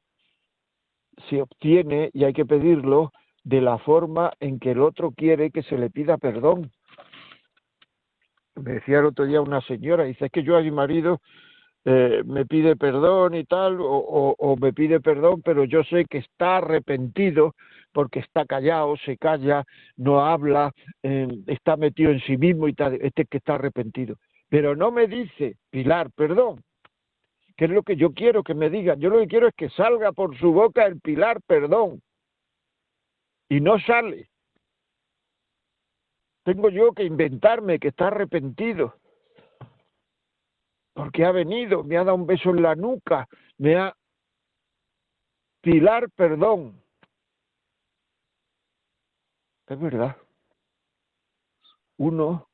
se 1.29 1.43
obtiene 1.43 2.09
y 2.11 2.23
hay 2.23 2.33
que 2.33 2.47
pedirlo 2.47 3.11
de 3.43 3.61
la 3.61 3.77
forma 3.77 4.33
en 4.39 4.57
que 4.59 4.71
el 4.71 4.81
otro 4.81 5.11
quiere 5.11 5.51
que 5.51 5.61
se 5.61 5.77
le 5.77 5.91
pida 5.91 6.17
perdón. 6.17 6.71
Me 8.55 8.71
decía 8.71 8.97
el 8.97 9.05
otro 9.05 9.25
día 9.25 9.41
una 9.41 9.61
señora, 9.61 10.05
dice, 10.05 10.25
es 10.25 10.31
que 10.31 10.41
yo 10.41 10.57
a 10.57 10.63
mi 10.63 10.71
marido 10.71 11.21
eh, 11.89 12.21
me 12.25 12.45
pide 12.45 12.75
perdón 12.75 13.33
y 13.33 13.45
tal, 13.45 13.77
o, 13.79 14.57
me 14.59 14.73
pide 14.73 14.99
perdón, 14.99 15.41
pero 15.41 15.63
yo 15.63 15.85
sé 15.85 16.03
que 16.03 16.17
está 16.17 16.57
arrepentido 16.57 17.55
porque 17.93 18.19
está 18.19 18.45
callado, 18.45 18.97
se 18.97 19.17
calla, 19.17 19.63
no 19.95 20.19
habla, 20.19 20.73
eh, 21.01 21.29
está 21.47 21.77
metido 21.77 22.11
en 22.11 22.19
sí 22.19 22.35
mismo 22.35 22.67
y 22.67 22.73
tal, 22.73 22.95
este 22.95 23.23
que 23.23 23.37
está 23.37 23.55
arrepentido. 23.55 24.17
Pero 24.49 24.75
no 24.75 24.91
me 24.91 25.07
dice, 25.07 25.55
Pilar, 25.69 26.11
perdón, 26.11 26.61
que 27.55 27.65
es 27.65 27.71
lo 27.71 27.83
que 27.83 27.95
yo 27.95 28.11
quiero 28.11 28.43
que 28.43 28.53
me 28.53 28.69
digan. 28.69 28.99
Yo 28.99 29.09
lo 29.09 29.19
que 29.19 29.27
quiero 29.27 29.47
es 29.47 29.55
que 29.55 29.69
salga 29.69 30.11
por 30.11 30.37
su 30.37 30.51
boca 30.51 30.85
el 30.85 30.99
Pilar, 30.99 31.39
perdón. 31.47 32.01
Y 33.47 33.61
no 33.61 33.79
sale. 33.79 34.27
Tengo 36.43 36.69
yo 36.69 36.91
que 36.91 37.05
inventarme 37.05 37.79
que 37.79 37.87
está 37.87 38.07
arrepentido. 38.07 38.95
Porque 40.97 41.23
ha 41.25 41.31
venido, 41.31 41.83
me 41.83 41.95
ha 41.95 42.03
dado 42.03 42.15
un 42.15 42.25
beso 42.25 42.49
en 42.49 42.63
la 42.63 42.73
nuca, 42.73 43.27
me 43.59 43.75
ha... 43.75 43.95
Pilar, 45.61 46.09
perdón. 46.09 46.81
Es 49.67 49.79
verdad. 49.79 50.17
Uno 51.97 52.49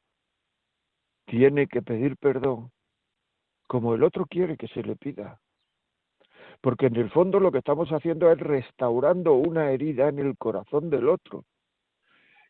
tiene 1.25 1.67
que 1.67 1.81
pedir 1.81 2.17
perdón 2.17 2.69
como 3.65 3.95
el 3.95 4.03
otro 4.03 4.25
quiere 4.25 4.57
que 4.57 4.67
se 4.67 4.83
le 4.83 4.97
pida. 4.97 5.39
Porque 6.59 6.87
en 6.87 6.97
el 6.97 7.11
fondo 7.11 7.39
lo 7.39 7.49
que 7.49 7.59
estamos 7.59 7.87
haciendo 7.91 8.29
es 8.29 8.39
restaurando 8.39 9.35
una 9.35 9.71
herida 9.71 10.09
en 10.09 10.19
el 10.19 10.37
corazón 10.37 10.89
del 10.89 11.07
otro. 11.07 11.45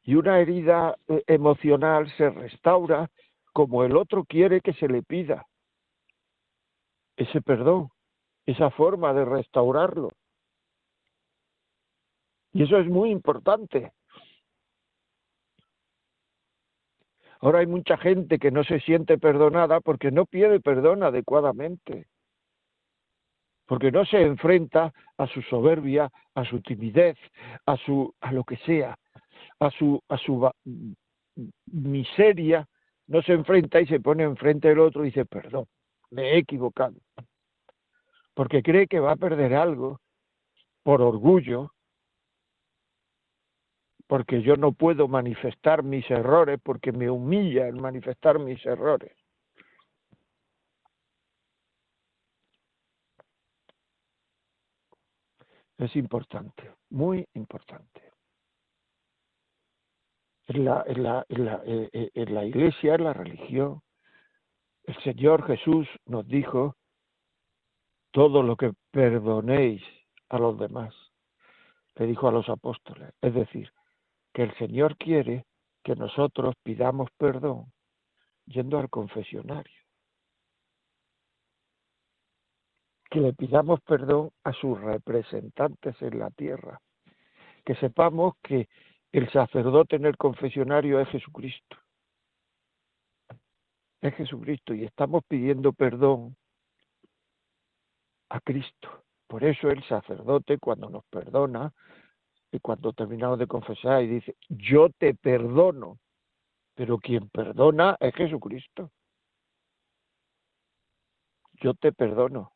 Y 0.01 0.15
una 0.15 0.39
herida 0.39 0.97
eh, 1.07 1.23
emocional 1.27 2.11
se 2.17 2.31
restaura 2.31 3.11
como 3.53 3.83
el 3.83 3.95
otro 3.95 4.25
quiere 4.25 4.59
que 4.59 4.73
se 4.73 4.87
le 4.87 5.03
pida. 5.03 5.45
Ese 7.15 7.41
perdón, 7.41 7.89
esa 8.45 8.69
forma 8.71 9.13
de 9.13 9.25
restaurarlo. 9.25 10.09
Y 12.51 12.63
eso 12.63 12.77
es 12.77 12.87
muy 12.87 13.09
importante. 13.09 13.93
Ahora 17.39 17.59
hay 17.59 17.67
mucha 17.67 17.97
gente 17.97 18.39
que 18.39 18.51
no 18.51 18.63
se 18.63 18.79
siente 18.79 19.17
perdonada 19.17 19.81
porque 19.81 20.11
no 20.11 20.25
pide 20.25 20.61
perdón 20.61 21.03
adecuadamente, 21.03 22.07
porque 23.65 23.91
no 23.91 24.05
se 24.05 24.21
enfrenta 24.21 24.93
a 25.17 25.27
su 25.27 25.41
soberbia, 25.41 26.09
a 26.35 26.45
su 26.45 26.61
timidez, 26.61 27.17
a 27.65 27.75
su 27.77 28.13
a 28.21 28.31
lo 28.31 28.45
que 28.45 28.55
sea, 28.57 28.97
a 29.59 29.69
su, 29.71 30.01
a 30.07 30.17
su 30.17 30.49
miseria, 31.65 32.67
no 33.07 33.21
se 33.21 33.33
enfrenta 33.33 33.81
y 33.81 33.87
se 33.87 33.99
pone 33.99 34.23
enfrente 34.23 34.69
del 34.69 34.79
otro 34.79 35.03
y 35.03 35.07
dice, 35.07 35.25
perdón, 35.25 35.65
me 36.13 36.33
he 36.33 36.37
equivocado. 36.37 36.95
Porque 38.33 38.63
cree 38.63 38.87
que 38.87 38.99
va 38.99 39.13
a 39.13 39.15
perder 39.15 39.53
algo 39.55 39.99
por 40.83 41.01
orgullo, 41.01 41.71
porque 44.07 44.41
yo 44.41 44.55
no 44.57 44.73
puedo 44.73 45.07
manifestar 45.07 45.83
mis 45.83 46.09
errores, 46.11 46.59
porque 46.63 46.91
me 46.91 47.09
humilla 47.09 47.67
el 47.67 47.75
manifestar 47.75 48.39
mis 48.39 48.63
errores. 48.65 49.15
Es 55.77 55.95
importante, 55.95 56.71
muy 56.89 57.27
importante 57.33 58.13
en 60.47 60.65
la, 60.65 60.83
en 60.87 61.03
la, 61.03 61.25
en 61.29 61.45
la, 61.45 61.61
eh, 61.65 61.89
eh, 61.91 62.09
en 62.13 62.33
la 62.33 62.45
iglesia, 62.45 62.95
en 62.95 63.03
la 63.03 63.13
religión, 63.13 63.81
el 64.83 65.03
Señor 65.03 65.45
Jesús 65.45 65.87
nos 66.05 66.27
dijo, 66.27 66.75
todo 68.11 68.43
lo 68.43 68.55
que 68.55 68.73
perdonéis 68.91 69.81
a 70.29 70.37
los 70.37 70.57
demás, 70.59 70.93
le 71.95 72.05
dijo 72.07 72.27
a 72.27 72.31
los 72.31 72.47
apóstoles. 72.49 73.11
Es 73.21 73.33
decir, 73.33 73.71
que 74.33 74.43
el 74.43 74.55
Señor 74.57 74.97
quiere 74.97 75.45
que 75.83 75.95
nosotros 75.95 76.55
pidamos 76.63 77.09
perdón 77.17 77.71
yendo 78.45 78.77
al 78.79 78.89
confesionario. 78.89 79.81
Que 83.09 83.19
le 83.19 83.33
pidamos 83.33 83.79
perdón 83.81 84.31
a 84.43 84.53
sus 84.53 84.79
representantes 84.79 86.01
en 86.01 86.19
la 86.19 86.29
tierra. 86.31 86.79
Que 87.63 87.75
sepamos 87.75 88.33
que 88.41 88.67
el 89.11 89.31
sacerdote 89.31 89.95
en 89.95 90.05
el 90.05 90.17
confesionario 90.17 90.99
es 90.99 91.07
Jesucristo. 91.09 91.77
Es 94.03 94.13
Jesucristo 94.15 94.73
y 94.73 94.83
estamos 94.83 95.23
pidiendo 95.25 95.71
perdón 95.71 96.35
a 98.27 98.41
Cristo. 98.41 99.05
Por 99.27 99.45
eso 99.45 99.69
el 99.69 99.81
sacerdote 99.85 100.57
cuando 100.57 100.89
nos 100.89 101.05
perdona 101.05 101.71
y 102.51 102.59
cuando 102.59 102.91
terminamos 102.91 103.39
de 103.39 103.47
confesar 103.47 104.03
y 104.03 104.07
dice, 104.07 104.35
yo 104.49 104.89
te 104.89 105.15
perdono, 105.15 105.99
pero 106.75 106.97
quien 106.97 107.29
perdona 107.29 107.95
es 108.01 108.13
Jesucristo. 108.13 108.91
Yo 111.61 111.73
te 111.73 111.93
perdono 111.93 112.51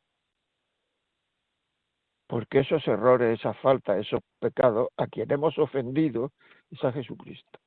porque 2.26 2.58
esos 2.58 2.86
errores, 2.86 3.40
esa 3.40 3.54
falta, 3.54 3.96
esos 3.96 4.20
pecados, 4.38 4.88
a 4.98 5.06
quien 5.06 5.32
hemos 5.32 5.56
ofendido 5.58 6.30
es 6.70 6.84
a 6.84 6.92
Jesucristo. 6.92 7.58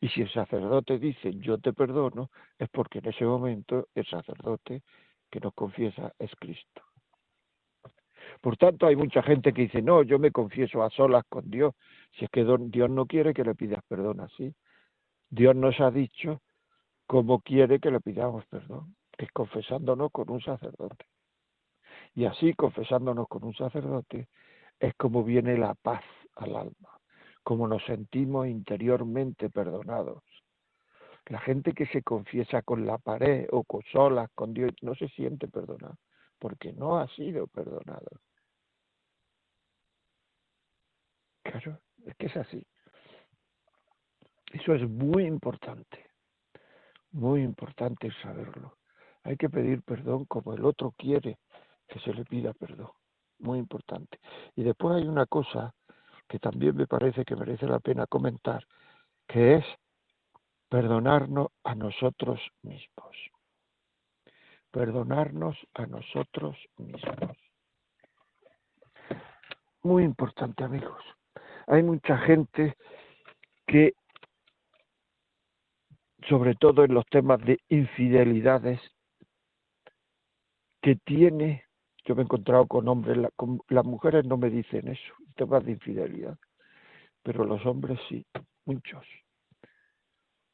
Y 0.00 0.08
si 0.08 0.22
el 0.22 0.32
sacerdote 0.32 0.98
dice 0.98 1.34
yo 1.34 1.58
te 1.58 1.72
perdono, 1.72 2.30
es 2.58 2.68
porque 2.70 2.98
en 2.98 3.08
ese 3.08 3.24
momento 3.24 3.88
el 3.94 4.06
sacerdote 4.06 4.82
que 5.30 5.40
nos 5.40 5.54
confiesa 5.54 6.12
es 6.18 6.30
Cristo. 6.36 6.82
Por 8.40 8.56
tanto, 8.56 8.86
hay 8.86 8.96
mucha 8.96 9.22
gente 9.22 9.52
que 9.52 9.62
dice, 9.62 9.82
no, 9.82 10.02
yo 10.02 10.18
me 10.18 10.30
confieso 10.30 10.82
a 10.82 10.90
solas 10.90 11.24
con 11.28 11.50
Dios. 11.50 11.74
Si 12.12 12.24
es 12.24 12.30
que 12.30 12.44
Dios 12.44 12.90
no 12.90 13.06
quiere 13.06 13.34
que 13.34 13.44
le 13.44 13.54
pidas 13.54 13.82
perdón 13.88 14.20
así. 14.20 14.54
Dios 15.28 15.54
nos 15.54 15.78
ha 15.80 15.90
dicho 15.90 16.42
cómo 17.06 17.40
quiere 17.40 17.80
que 17.80 17.90
le 17.90 18.00
pidamos 18.00 18.46
perdón, 18.46 18.96
es 19.18 19.30
confesándonos 19.32 20.10
con 20.10 20.30
un 20.30 20.40
sacerdote. 20.40 21.06
Y 22.14 22.24
así, 22.24 22.54
confesándonos 22.54 23.28
con 23.28 23.44
un 23.44 23.54
sacerdote, 23.54 24.28
es 24.78 24.94
como 24.94 25.22
viene 25.22 25.56
la 25.56 25.74
paz 25.74 26.02
al 26.36 26.56
alma, 26.56 26.99
como 27.42 27.66
nos 27.66 27.84
sentimos 27.84 28.46
interiormente 28.46 29.50
perdonados. 29.50 30.22
La 31.26 31.40
gente 31.40 31.72
que 31.72 31.86
se 31.86 32.02
confiesa 32.02 32.62
con 32.62 32.86
la 32.86 32.98
pared 32.98 33.46
o 33.52 33.64
con 33.64 33.82
solas 33.92 34.30
con 34.34 34.52
Dios 34.52 34.72
no 34.82 34.94
se 34.94 35.08
siente 35.08 35.48
perdonado, 35.48 35.96
porque 36.38 36.72
no 36.72 36.98
ha 36.98 37.08
sido 37.08 37.46
perdonado. 37.46 38.08
Claro, 41.42 41.80
es 42.04 42.16
que 42.16 42.26
es 42.26 42.36
así. 42.36 42.66
Eso 44.52 44.74
es 44.74 44.88
muy 44.88 45.24
importante, 45.26 46.06
muy 47.12 47.42
importante 47.42 48.10
saberlo. 48.22 48.76
Hay 49.22 49.36
que 49.36 49.48
pedir 49.48 49.82
perdón 49.82 50.24
como 50.24 50.54
el 50.54 50.64
otro 50.64 50.92
quiere 50.96 51.38
que 51.86 52.00
se 52.00 52.12
le 52.12 52.24
pida 52.24 52.52
perdón. 52.54 52.90
Muy 53.38 53.58
importante. 53.58 54.18
Y 54.54 54.62
después 54.62 54.96
hay 54.96 55.08
una 55.08 55.26
cosa 55.26 55.74
que 56.30 56.38
también 56.38 56.76
me 56.76 56.86
parece 56.86 57.24
que 57.24 57.34
merece 57.34 57.66
la 57.66 57.80
pena 57.80 58.06
comentar, 58.06 58.64
que 59.26 59.56
es 59.56 59.64
perdonarnos 60.68 61.48
a 61.64 61.74
nosotros 61.74 62.40
mismos. 62.62 63.16
Perdonarnos 64.70 65.56
a 65.74 65.86
nosotros 65.86 66.56
mismos. 66.76 67.36
Muy 69.82 70.04
importante, 70.04 70.62
amigos. 70.62 71.02
Hay 71.66 71.82
mucha 71.82 72.16
gente 72.18 72.76
que, 73.66 73.94
sobre 76.28 76.54
todo 76.54 76.84
en 76.84 76.94
los 76.94 77.06
temas 77.06 77.40
de 77.40 77.58
infidelidades, 77.68 78.80
que 80.80 80.94
tiene 80.94 81.64
yo 82.04 82.14
me 82.14 82.22
he 82.22 82.24
encontrado 82.24 82.66
con 82.66 82.88
hombres, 82.88 83.18
las 83.68 83.84
mujeres 83.84 84.24
no 84.24 84.36
me 84.36 84.50
dicen 84.50 84.88
eso, 84.88 85.14
temas 85.40 85.64
de 85.64 85.72
infidelidad, 85.72 86.36
pero 87.22 87.44
los 87.44 87.64
hombres 87.64 87.98
sí, 88.10 88.26
muchos, 88.66 89.06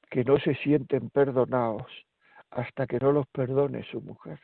que 0.08 0.22
no 0.22 0.38
se 0.38 0.54
sienten 0.54 1.10
perdonados 1.10 1.90
hasta 2.50 2.86
que 2.86 3.00
no 3.00 3.10
los 3.10 3.26
perdone 3.26 3.82
su 3.90 4.00
mujer. 4.00 4.38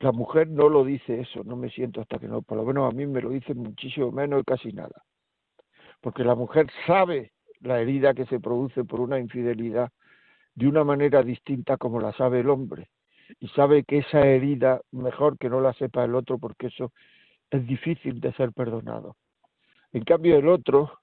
La 0.00 0.12
mujer 0.12 0.48
no 0.48 0.68
lo 0.68 0.84
dice 0.84 1.22
eso, 1.22 1.42
no 1.42 1.56
me 1.56 1.70
siento 1.70 2.02
hasta 2.02 2.18
que 2.18 2.28
no, 2.28 2.42
por 2.42 2.58
lo 2.58 2.64
menos 2.64 2.92
a 2.92 2.94
mí 2.94 3.06
me 3.06 3.22
lo 3.22 3.30
dice 3.30 3.54
muchísimo 3.54 4.12
menos 4.12 4.42
y 4.42 4.44
casi 4.44 4.70
nada. 4.70 5.02
Porque 6.02 6.22
la 6.22 6.34
mujer 6.34 6.66
sabe 6.86 7.32
la 7.60 7.80
herida 7.80 8.12
que 8.12 8.26
se 8.26 8.40
produce 8.40 8.84
por 8.84 9.00
una 9.00 9.18
infidelidad 9.18 9.90
de 10.54 10.68
una 10.68 10.84
manera 10.84 11.22
distinta 11.22 11.78
como 11.78 11.98
la 11.98 12.12
sabe 12.12 12.40
el 12.40 12.50
hombre 12.50 12.90
y 13.40 13.48
sabe 13.48 13.84
que 13.84 13.98
esa 13.98 14.20
herida 14.20 14.82
mejor 14.92 15.38
que 15.38 15.48
no 15.48 15.62
la 15.62 15.72
sepa 15.72 16.04
el 16.04 16.14
otro 16.14 16.38
porque 16.38 16.66
eso 16.66 16.92
es 17.50 17.66
difícil 17.66 18.20
de 18.20 18.32
ser 18.34 18.52
perdonado. 18.52 19.16
En 19.92 20.04
cambio 20.04 20.36
el 20.36 20.48
otro, 20.48 21.00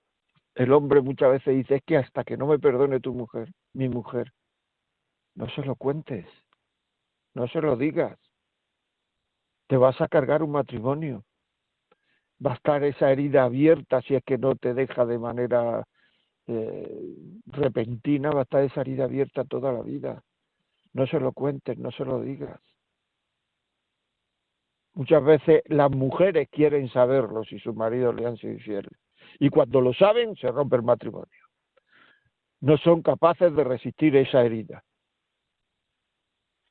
el 0.55 0.73
hombre 0.73 1.01
muchas 1.01 1.31
veces 1.31 1.55
dice 1.55 1.75
es 1.75 1.83
que 1.83 1.97
hasta 1.97 2.23
que 2.23 2.37
no 2.37 2.47
me 2.47 2.59
perdone 2.59 2.99
tu 2.99 3.13
mujer, 3.13 3.51
mi 3.73 3.89
mujer, 3.89 4.33
No 5.33 5.49
se 5.49 5.63
lo 5.63 5.75
cuentes, 5.75 6.25
no 7.33 7.47
se 7.47 7.61
lo 7.61 7.77
digas. 7.77 8.19
Te 9.67 9.77
vas 9.77 9.99
a 10.01 10.09
cargar 10.09 10.43
un 10.43 10.51
matrimonio. 10.51 11.23
Va 12.45 12.51
a 12.51 12.55
estar 12.55 12.83
esa 12.83 13.11
herida 13.11 13.43
abierta 13.43 14.01
si 14.01 14.15
es 14.15 14.23
que 14.25 14.37
no 14.37 14.55
te 14.55 14.73
deja 14.73 15.05
de 15.05 15.19
manera 15.19 15.85
eh, 16.47 17.15
repentina, 17.45 18.31
va 18.31 18.41
a 18.41 18.43
estar 18.43 18.63
esa 18.63 18.81
herida 18.81 19.05
abierta 19.05 19.45
toda 19.45 19.71
la 19.71 19.81
vida. 19.83 20.21
No 20.93 21.07
se 21.07 21.19
lo 21.19 21.31
cuentes, 21.31 21.77
no 21.77 21.91
se 21.91 22.03
lo 22.03 22.19
digas. 22.21 22.59
Muchas 24.93 25.23
veces 25.23 25.63
las 25.67 25.89
mujeres 25.89 26.49
quieren 26.49 26.89
saberlo 26.89 27.43
si 27.45 27.59
su 27.59 27.73
marido 27.73 28.11
le 28.11 28.27
han 28.27 28.37
sido 28.37 28.53
infieles. 28.53 28.91
Y 29.39 29.49
cuando 29.49 29.79
lo 29.79 29.93
saben, 29.93 30.35
se 30.35 30.51
rompe 30.51 30.75
el 30.75 30.83
matrimonio. 30.83 31.29
No 32.59 32.77
son 32.77 33.01
capaces 33.01 33.55
de 33.55 33.63
resistir 33.63 34.15
esa 34.15 34.43
herida. 34.43 34.83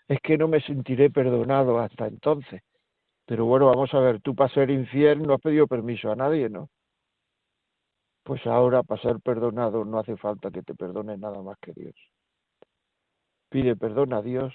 Es 0.07 0.21
que 0.21 0.37
no 0.37 0.49
me 0.49 0.61
sentiré 0.61 1.11
perdonado 1.11 1.79
hasta 1.79 2.07
entonces. 2.07 2.63
Pero 3.27 3.45
bueno, 3.47 3.67
vamos 3.67 3.93
a 3.95 4.01
ver, 4.01 4.21
tú 4.21 4.35
para 4.35 4.53
ser 4.53 4.71
infiel 4.71 5.23
no 5.23 5.35
has 5.35 5.41
pedido 5.41 5.67
permiso 5.67 6.11
a 6.11 6.17
nadie, 6.17 6.49
¿no? 6.49 6.69
Pues 8.25 8.45
ahora 8.47 8.83
para 8.83 9.01
ser 9.01 9.21
perdonado 9.21 9.85
no 9.85 9.99
hace 9.99 10.17
falta 10.17 10.51
que 10.51 10.63
te 10.63 10.75
perdone 10.75 11.17
nada 11.17 11.41
más 11.43 11.57
que 11.59 11.73
Dios. 11.73 11.95
Pide 13.49 13.77
perdón 13.77 14.13
a 14.13 14.21
Dios 14.21 14.53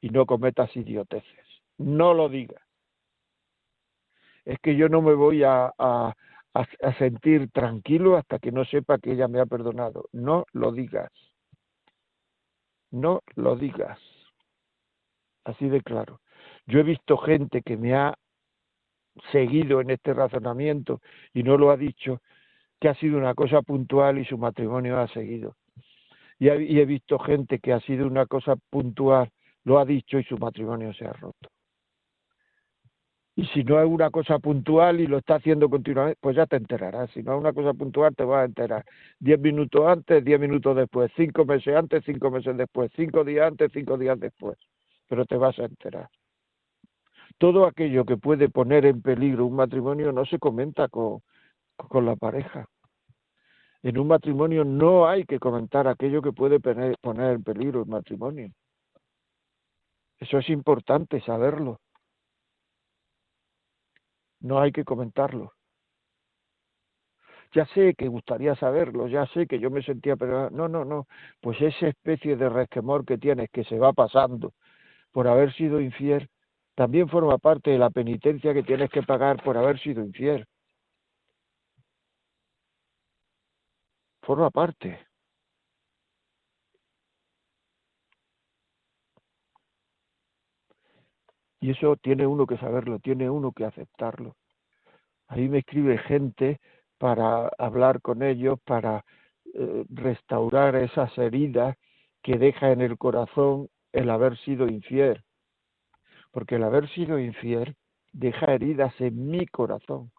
y 0.00 0.10
no 0.10 0.26
cometas 0.26 0.76
idioteces. 0.76 1.46
No 1.78 2.14
lo 2.14 2.28
digas. 2.28 2.65
Es 4.46 4.58
que 4.60 4.76
yo 4.76 4.88
no 4.88 5.02
me 5.02 5.12
voy 5.12 5.42
a, 5.42 5.72
a, 5.78 6.14
sentir 6.98 7.50
tranquilo 7.50 8.16
hasta 8.16 8.38
que 8.38 8.50
no 8.50 8.64
sepa 8.64 8.98
que 8.98 9.12
ella 9.12 9.28
me 9.28 9.40
ha 9.40 9.46
perdonado. 9.46 10.08
No 10.12 10.46
lo 10.52 10.72
digas. 10.72 11.10
No 12.90 13.20
lo 13.34 13.56
digas. 13.56 13.98
Así 15.44 15.68
de 15.68 15.82
claro. 15.82 16.20
Yo 16.66 16.78
he 16.78 16.84
visto 16.84 17.18
gente 17.18 17.60
que 17.60 17.76
me 17.76 17.94
ha 17.94 18.14
seguido 19.32 19.80
en 19.80 19.90
este 19.90 20.14
razonamiento 20.14 21.00
y 21.34 21.42
no 21.42 21.58
lo 21.58 21.70
ha 21.70 21.76
dicho, 21.76 22.22
que 22.80 22.88
ha 22.88 22.94
sido 22.94 23.18
una 23.18 23.34
cosa 23.34 23.62
puntual 23.62 24.18
y 24.18 24.24
su 24.24 24.38
matrimonio 24.38 24.98
ha 24.98 25.08
seguido. 25.08 25.56
Y, 26.38 26.48
he 26.48 26.84
visto 26.84 27.18
gente 27.18 27.58
que 27.58 27.72
ha 27.72 27.80
sido 27.80 28.06
una 28.06 28.26
cosa 28.26 28.56
puntual, 28.70 29.30
lo 29.64 29.78
ha 29.78 29.84
dicho 29.84 30.18
y 30.18 30.24
su 30.24 30.36
matrimonio 30.38 30.92
se 30.92 31.06
ha 31.06 31.12
roto. 31.12 31.48
Y 33.38 33.44
si 33.48 33.64
no 33.64 33.78
es 33.78 33.86
una 33.86 34.10
cosa 34.10 34.38
puntual 34.38 34.98
y 34.98 35.06
lo 35.06 35.18
está 35.18 35.34
haciendo 35.34 35.68
continuamente, 35.68 36.18
pues 36.22 36.34
ya 36.34 36.46
te 36.46 36.56
enterarás. 36.56 37.10
Si 37.10 37.22
no 37.22 37.34
es 37.34 37.40
una 37.40 37.52
cosa 37.52 37.74
puntual, 37.74 38.16
te 38.16 38.24
vas 38.24 38.42
a 38.42 38.44
enterar. 38.46 38.82
Diez 39.18 39.38
minutos 39.38 39.86
antes, 39.86 40.24
diez 40.24 40.40
minutos 40.40 40.74
después, 40.74 41.12
cinco 41.16 41.44
meses 41.44 41.76
antes, 41.76 42.02
cinco 42.06 42.30
meses 42.30 42.56
después, 42.56 42.90
cinco 42.96 43.24
días 43.24 43.48
antes, 43.48 43.70
cinco 43.74 43.98
días 43.98 44.18
después. 44.18 44.56
Pero 45.06 45.26
te 45.26 45.36
vas 45.36 45.58
a 45.58 45.66
enterar. 45.66 46.08
Todo 47.36 47.66
aquello 47.66 48.06
que 48.06 48.16
puede 48.16 48.48
poner 48.48 48.86
en 48.86 49.02
peligro 49.02 49.44
un 49.44 49.56
matrimonio 49.56 50.12
no 50.12 50.24
se 50.24 50.38
comenta 50.38 50.88
con, 50.88 51.20
con 51.76 52.06
la 52.06 52.16
pareja. 52.16 52.66
En 53.82 53.98
un 53.98 54.08
matrimonio 54.08 54.64
no 54.64 55.06
hay 55.06 55.24
que 55.24 55.38
comentar 55.38 55.86
aquello 55.88 56.22
que 56.22 56.32
puede 56.32 56.58
poner 56.58 56.96
en 57.02 57.42
peligro 57.44 57.82
el 57.82 57.86
matrimonio. 57.86 58.50
Eso 60.18 60.38
es 60.38 60.48
importante 60.48 61.20
saberlo. 61.20 61.80
No 64.46 64.60
hay 64.60 64.70
que 64.70 64.84
comentarlo. 64.84 65.52
Ya 67.52 67.66
sé 67.74 67.94
que 67.94 68.06
gustaría 68.06 68.54
saberlo, 68.54 69.08
ya 69.08 69.26
sé 69.26 69.46
que 69.48 69.58
yo 69.58 69.70
me 69.70 69.82
sentía, 69.82 70.14
pero 70.16 70.50
no, 70.50 70.68
no, 70.68 70.84
no. 70.84 71.06
Pues 71.40 71.60
esa 71.60 71.88
especie 71.88 72.36
de 72.36 72.48
resquemor 72.48 73.04
que 73.04 73.18
tienes 73.18 73.50
que 73.50 73.64
se 73.64 73.78
va 73.78 73.92
pasando 73.92 74.52
por 75.12 75.26
haber 75.28 75.52
sido 75.54 75.80
infiel, 75.80 76.28
también 76.76 77.08
forma 77.08 77.38
parte 77.38 77.70
de 77.70 77.78
la 77.78 77.90
penitencia 77.90 78.54
que 78.54 78.62
tienes 78.62 78.90
que 78.90 79.02
pagar 79.02 79.42
por 79.42 79.56
haber 79.56 79.80
sido 79.80 80.02
infiel. 80.04 80.46
Forma 84.22 84.50
parte. 84.50 85.06
Y 91.66 91.70
eso 91.70 91.96
tiene 91.96 92.24
uno 92.28 92.46
que 92.46 92.58
saberlo, 92.58 93.00
tiene 93.00 93.28
uno 93.28 93.50
que 93.50 93.64
aceptarlo. 93.64 94.36
Ahí 95.26 95.48
me 95.48 95.58
escribe 95.58 95.98
gente 95.98 96.60
para 96.96 97.48
hablar 97.58 98.00
con 98.02 98.22
ellos, 98.22 98.60
para 98.64 99.04
eh, 99.52 99.84
restaurar 99.88 100.76
esas 100.76 101.18
heridas 101.18 101.76
que 102.22 102.38
deja 102.38 102.70
en 102.70 102.82
el 102.82 102.96
corazón 102.96 103.68
el 103.90 104.10
haber 104.10 104.38
sido 104.44 104.68
infiel. 104.68 105.24
Porque 106.30 106.54
el 106.54 106.62
haber 106.62 106.88
sido 106.90 107.18
infiel 107.18 107.74
deja 108.12 108.54
heridas 108.54 108.94
en 109.00 109.28
mi 109.28 109.44
corazón. 109.48 110.12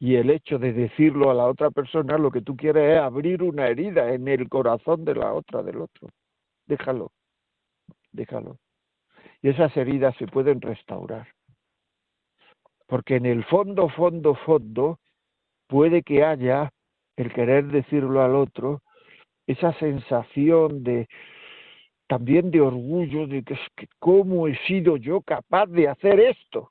Y 0.00 0.16
el 0.16 0.28
hecho 0.28 0.58
de 0.58 0.72
decirlo 0.72 1.30
a 1.30 1.34
la 1.34 1.46
otra 1.46 1.70
persona, 1.70 2.18
lo 2.18 2.32
que 2.32 2.42
tú 2.42 2.56
quieres 2.56 2.96
es 2.96 2.98
abrir 2.98 3.44
una 3.44 3.68
herida 3.68 4.12
en 4.12 4.26
el 4.26 4.48
corazón 4.48 5.04
de 5.04 5.14
la 5.14 5.32
otra, 5.34 5.62
del 5.62 5.82
otro. 5.82 6.08
Déjalo, 6.66 7.12
déjalo 8.10 8.58
y 9.42 9.48
esas 9.48 9.76
heridas 9.76 10.16
se 10.16 10.26
pueden 10.26 10.60
restaurar. 10.60 11.28
Porque 12.86 13.16
en 13.16 13.26
el 13.26 13.44
fondo, 13.44 13.88
fondo, 13.88 14.34
fondo, 14.36 15.00
puede 15.66 16.02
que 16.02 16.24
haya 16.24 16.70
el 17.16 17.32
querer 17.32 17.66
decirlo 17.66 18.22
al 18.22 18.36
otro, 18.36 18.82
esa 19.46 19.72
sensación 19.74 20.84
de 20.84 21.08
también 22.06 22.50
de 22.50 22.60
orgullo 22.60 23.26
de 23.26 23.42
que, 23.42 23.58
que 23.76 23.88
cómo 23.98 24.46
he 24.46 24.56
sido 24.66 24.96
yo 24.96 25.22
capaz 25.22 25.66
de 25.66 25.88
hacer 25.88 26.20
esto. 26.20 26.70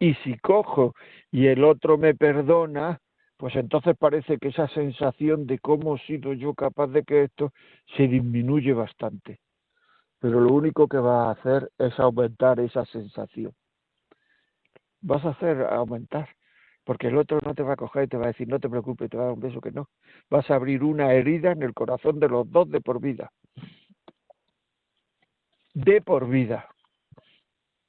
Y 0.00 0.14
si 0.24 0.36
cojo 0.38 0.94
y 1.30 1.46
el 1.46 1.62
otro 1.62 1.98
me 1.98 2.14
perdona, 2.14 2.98
pues 3.36 3.54
entonces 3.56 3.96
parece 3.98 4.38
que 4.38 4.48
esa 4.48 4.66
sensación 4.68 5.46
de 5.46 5.58
cómo 5.58 5.96
he 5.96 5.98
sido 6.06 6.32
yo 6.32 6.54
capaz 6.54 6.88
de 6.88 7.04
que 7.04 7.24
esto 7.24 7.52
se 7.96 8.08
disminuye 8.08 8.72
bastante 8.72 9.43
pero 10.24 10.40
lo 10.40 10.54
único 10.54 10.88
que 10.88 10.96
va 10.96 11.28
a 11.28 11.32
hacer 11.32 11.70
es 11.76 12.00
aumentar 12.00 12.58
esa 12.58 12.86
sensación. 12.86 13.52
Vas 15.02 15.22
a 15.22 15.32
hacer 15.32 15.60
aumentar, 15.64 16.30
porque 16.82 17.08
el 17.08 17.18
otro 17.18 17.40
no 17.44 17.54
te 17.54 17.62
va 17.62 17.74
a 17.74 17.76
coger 17.76 18.04
y 18.04 18.08
te 18.08 18.16
va 18.16 18.24
a 18.24 18.28
decir, 18.28 18.48
no 18.48 18.58
te 18.58 18.70
preocupes, 18.70 19.10
te 19.10 19.18
va 19.18 19.24
a 19.24 19.26
dar 19.26 19.34
un 19.34 19.40
beso 19.40 19.60
que 19.60 19.70
no. 19.70 19.90
Vas 20.30 20.50
a 20.50 20.54
abrir 20.54 20.82
una 20.82 21.12
herida 21.12 21.52
en 21.52 21.62
el 21.62 21.74
corazón 21.74 22.20
de 22.20 22.30
los 22.30 22.50
dos 22.50 22.70
de 22.70 22.80
por 22.80 23.02
vida. 23.02 23.30
De 25.74 26.00
por 26.00 26.26
vida. 26.26 26.70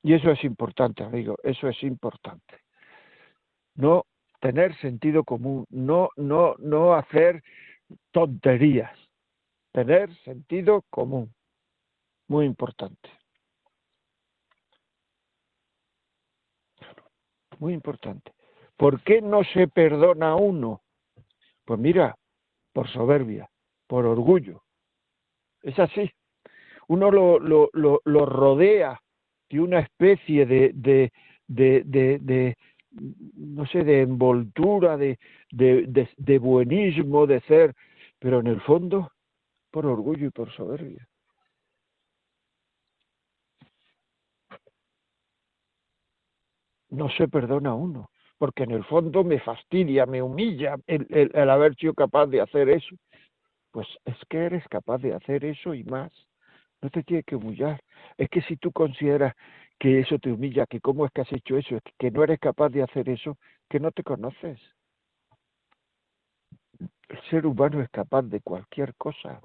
Y 0.03 0.13
eso 0.13 0.29
es 0.29 0.43
importante, 0.43 1.05
amigo, 1.05 1.37
eso 1.41 1.69
es 1.69 1.81
importante. 1.83 2.57
No 3.75 4.07
tener 4.41 4.75
sentido 4.81 5.23
común, 5.23 5.65
no, 5.69 6.09
no, 6.17 6.55
no 6.59 6.95
hacer 6.95 7.41
tonterías, 8.11 8.91
tener 9.71 10.13
sentido 10.25 10.83
común 10.89 11.33
muy 12.27 12.45
importante. 12.45 13.09
Muy 17.59 17.73
importante. 17.73 18.31
¿Por 18.77 19.01
qué 19.01 19.21
no 19.21 19.43
se 19.43 19.67
perdona 19.67 20.31
a 20.31 20.35
uno? 20.35 20.81
Pues 21.63 21.79
mira, 21.79 22.15
por 22.73 22.89
soberbia, 22.89 23.49
por 23.87 24.05
orgullo. 24.05 24.63
Es 25.61 25.79
así. 25.79 26.11
Uno 26.87 27.09
lo, 27.09 27.39
lo, 27.39 27.69
lo, 27.73 28.25
rodea 28.25 28.99
de 29.49 29.59
una 29.59 29.79
especie 29.79 30.45
de, 30.45 30.71
de, 30.75 31.11
de, 31.47 31.83
de, 32.19 32.57
no 32.91 33.65
sé, 33.67 33.83
de 33.83 34.01
envoltura, 34.01 34.97
de, 34.97 35.17
de 35.49 36.39
buenismo, 36.39 37.25
de 37.25 37.41
ser, 37.41 37.73
pero 38.19 38.41
en 38.41 38.47
el 38.47 38.61
fondo, 38.61 39.11
por 39.71 39.85
orgullo 39.85 40.27
y 40.27 40.31
por 40.31 40.51
soberbia. 40.51 41.07
No 46.95 47.09
se 47.09 47.27
perdona 47.27 47.73
uno, 47.73 48.09
porque 48.37 48.63
en 48.63 48.71
el 48.71 48.83
fondo 48.85 49.23
me 49.23 49.39
fastidia, 49.39 50.05
me 50.05 50.21
humilla 50.21 50.75
el, 50.87 51.49
haber 51.49 51.75
sido 51.75 51.93
capaz 51.93 52.27
de 52.27 52.41
hacer 52.41 52.69
eso. 52.69 52.95
Pues 53.71 53.87
es 54.05 54.15
que 54.29 54.37
eres 54.37 54.65
capaz 54.69 54.99
de 54.99 55.13
hacer 55.13 55.43
eso 55.45 55.73
y 55.73 55.83
más. 55.83 56.11
No 56.81 56.89
te 56.89 57.03
tiene 57.03 57.23
que 57.23 57.35
humillar. 57.35 57.81
Es 58.17 58.29
que 58.29 58.41
si 58.43 58.55
tú 58.57 58.71
consideras 58.71 59.33
que 59.79 59.99
eso 59.99 60.17
te 60.19 60.31
humilla, 60.31 60.65
que 60.65 60.79
cómo 60.79 61.05
es 61.05 61.11
que 61.11 61.21
has 61.21 61.33
hecho 61.33 61.57
eso, 61.57 61.79
que 61.97 62.11
no 62.11 62.23
eres 62.23 62.39
capaz 62.39 62.69
de 62.69 62.83
hacer 62.83 63.09
eso, 63.09 63.37
que 63.69 63.79
no 63.79 63.91
te 63.91 64.03
conoces. 64.03 64.59
El 67.09 67.21
ser 67.29 67.45
humano 67.45 67.81
es 67.81 67.89
capaz 67.89 68.23
de 68.23 68.41
cualquier 68.41 68.95
cosa. 68.95 69.41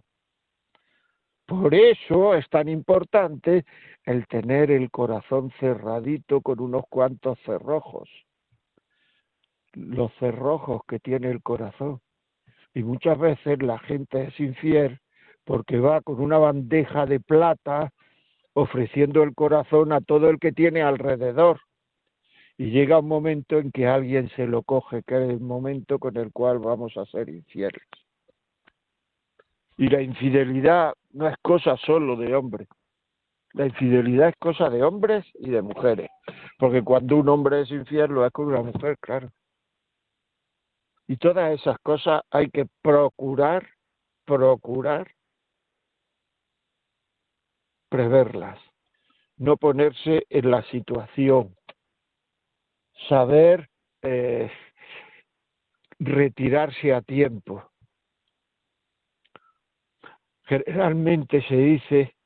Por 1.51 1.75
eso 1.75 2.37
es 2.37 2.49
tan 2.49 2.69
importante 2.69 3.65
el 4.05 4.29
tener 4.29 4.71
el 4.71 4.89
corazón 4.89 5.51
cerradito 5.59 6.43
con 6.43 6.61
unos 6.61 6.85
cuantos 6.89 7.41
cerrojos. 7.45 8.09
Los 9.73 10.15
cerrojos 10.21 10.83
que 10.87 11.01
tiene 11.01 11.29
el 11.29 11.43
corazón. 11.43 12.01
Y 12.73 12.85
muchas 12.85 13.19
veces 13.19 13.61
la 13.63 13.81
gente 13.81 14.29
es 14.29 14.39
infiel 14.39 15.01
porque 15.45 15.81
va 15.81 16.03
con 16.03 16.21
una 16.21 16.39
bandeja 16.39 17.05
de 17.05 17.19
plata 17.19 17.93
ofreciendo 18.53 19.25
el 19.25 19.35
corazón 19.35 19.93
a 19.93 20.01
todo 20.01 20.31
el 20.31 20.39
que 20.39 20.53
tiene 20.53 20.83
alrededor. 20.83 21.59
Y 22.59 22.71
llega 22.71 23.01
un 23.01 23.09
momento 23.09 23.59
en 23.59 23.73
que 23.73 23.89
alguien 23.89 24.31
se 24.37 24.47
lo 24.47 24.63
coge, 24.63 25.03
que 25.03 25.17
es 25.17 25.31
el 25.31 25.41
momento 25.41 25.99
con 25.99 26.17
el 26.17 26.31
cual 26.31 26.61
vamos 26.61 26.97
a 26.97 27.07
ser 27.07 27.29
infieles. 27.29 27.83
Y 29.77 29.89
la 29.89 30.01
infidelidad 30.01 30.95
no 31.13 31.29
es 31.29 31.37
cosa 31.43 31.77
solo 31.79 32.17
de 32.17 32.35
hombres. 32.35 32.69
La 33.53 33.67
infidelidad 33.67 34.29
es 34.29 34.37
cosa 34.37 34.71
de 34.71 34.83
hombres 34.83 35.27
y 35.35 35.51
de 35.51 35.63
mujeres. 35.63 36.09
Porque 36.59 36.83
cuando 36.83 37.17
un 37.17 37.29
hombre 37.29 37.63
es 37.63 37.71
infiel 37.71 38.11
lo 38.11 38.25
es 38.25 38.33
con 38.33 38.47
una 38.47 38.63
mujer, 38.63 38.97
claro. 38.99 39.31
Y 41.07 41.17
todas 41.17 41.59
esas 41.59 41.77
cosas 41.81 42.23
hay 42.31 42.49
que 42.51 42.67
procurar, 42.83 43.67
procurar 44.25 45.11
preverlas, 47.91 48.59
no 49.37 49.57
ponerse 49.57 50.25
en 50.31 50.51
la 50.51 50.63
situación, 50.71 51.55
saber 53.09 53.69
eh, 54.03 54.51
retirarse 55.99 56.95
a 56.95 57.03
tiempo. 57.03 57.70
Generalmente 60.51 61.43
se 61.43 61.55
dice 61.55 62.17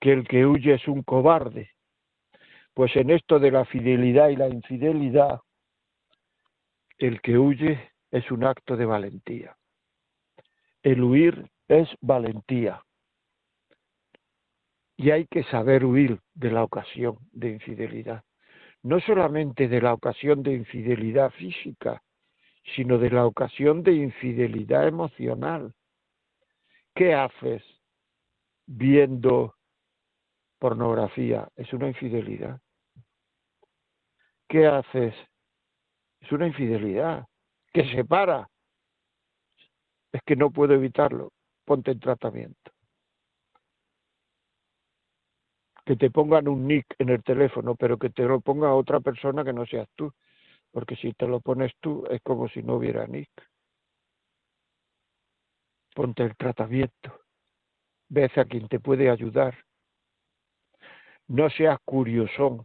que 0.00 0.14
el 0.14 0.26
que 0.26 0.46
huye 0.46 0.72
es 0.72 0.88
un 0.88 1.02
cobarde, 1.02 1.72
pues 2.72 2.96
en 2.96 3.10
esto 3.10 3.38
de 3.38 3.50
la 3.50 3.66
fidelidad 3.66 4.30
y 4.30 4.36
la 4.36 4.48
infidelidad, 4.48 5.40
el 6.96 7.20
que 7.20 7.36
huye 7.36 7.90
es 8.10 8.30
un 8.30 8.44
acto 8.44 8.74
de 8.74 8.86
valentía. 8.86 9.54
El 10.82 11.02
huir 11.02 11.50
es 11.68 11.90
valentía. 12.00 12.82
Y 14.96 15.10
hay 15.10 15.26
que 15.26 15.44
saber 15.44 15.84
huir 15.84 16.20
de 16.32 16.50
la 16.50 16.64
ocasión 16.64 17.18
de 17.32 17.50
infidelidad. 17.50 18.24
No 18.82 18.98
solamente 19.00 19.68
de 19.68 19.82
la 19.82 19.92
ocasión 19.92 20.42
de 20.42 20.54
infidelidad 20.54 21.32
física, 21.32 22.02
sino 22.74 22.96
de 22.96 23.10
la 23.10 23.26
ocasión 23.26 23.82
de 23.82 23.92
infidelidad 23.92 24.88
emocional. 24.88 25.74
¿Qué 26.94 27.14
haces 27.14 27.62
viendo 28.66 29.54
pornografía? 30.58 31.48
Es 31.56 31.72
una 31.72 31.88
infidelidad. 31.88 32.60
¿Qué 34.48 34.66
haces? 34.66 35.14
Es 36.20 36.32
una 36.32 36.46
infidelidad 36.46 37.26
que 37.72 37.84
separa. 37.94 38.48
Es 40.12 40.20
que 40.24 40.36
no 40.36 40.50
puedo 40.50 40.74
evitarlo. 40.74 41.32
Ponte 41.64 41.92
en 41.92 42.00
tratamiento. 42.00 42.72
que 45.88 45.96
te 45.96 46.10
pongan 46.10 46.48
un 46.48 46.66
nick 46.66 46.84
en 46.98 47.08
el 47.08 47.22
teléfono, 47.22 47.74
pero 47.74 47.96
que 47.96 48.10
te 48.10 48.22
lo 48.24 48.42
ponga 48.42 48.74
otra 48.74 49.00
persona 49.00 49.42
que 49.42 49.54
no 49.54 49.64
seas 49.64 49.88
tú, 49.94 50.12
porque 50.70 50.96
si 50.96 51.14
te 51.14 51.26
lo 51.26 51.40
pones 51.40 51.72
tú 51.80 52.04
es 52.10 52.20
como 52.20 52.46
si 52.50 52.62
no 52.62 52.74
hubiera 52.74 53.06
nick. 53.06 53.30
Ponte 55.98 56.22
el 56.22 56.36
tratamiento, 56.36 57.22
ves 58.08 58.38
a 58.38 58.44
quien 58.44 58.68
te 58.68 58.78
puede 58.78 59.10
ayudar. 59.10 59.52
No 61.26 61.50
seas 61.50 61.76
curiosón. 61.84 62.64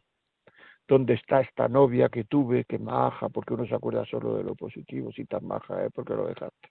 ¿Dónde 0.88 1.16
está 1.16 1.42
esta 1.42 1.68
novia 1.68 2.10
que 2.10 2.26
tuve, 2.26 2.64
que 2.66 2.78
maja? 2.78 3.30
Porque 3.30 3.56
uno 3.56 3.66
se 3.66 3.74
acuerda 3.74 4.06
solo 4.06 4.36
de 4.36 4.44
lo 4.44 4.54
positivo, 4.54 5.12
si 5.12 5.26
tan 5.26 5.48
maja 5.48 5.84
es 5.84 5.92
porque 5.92 6.14
lo 6.14 6.28
dejaste. 6.28 6.70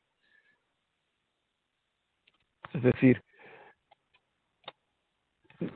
Es 2.75 2.83
decir, 2.85 3.25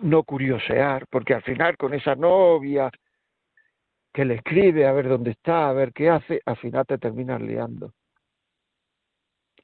no 0.03 0.23
curiosear, 0.23 1.09
porque 1.09 1.35
al 1.35 1.43
final 1.43 1.77
con 1.77 1.95
esa 1.95 2.15
novia 2.15 2.93
que 4.13 4.25
le 4.25 4.35
escribe 4.35 4.87
a 4.87 4.93
ver 4.93 5.09
dónde 5.09 5.33
está, 5.33 5.69
a 5.69 5.73
ver 5.73 5.93
qué 5.93 6.11
hace, 6.11 6.41
al 6.47 6.57
final 6.59 6.87
te 6.87 6.97
terminas 6.97 7.41
liando. 7.41 7.93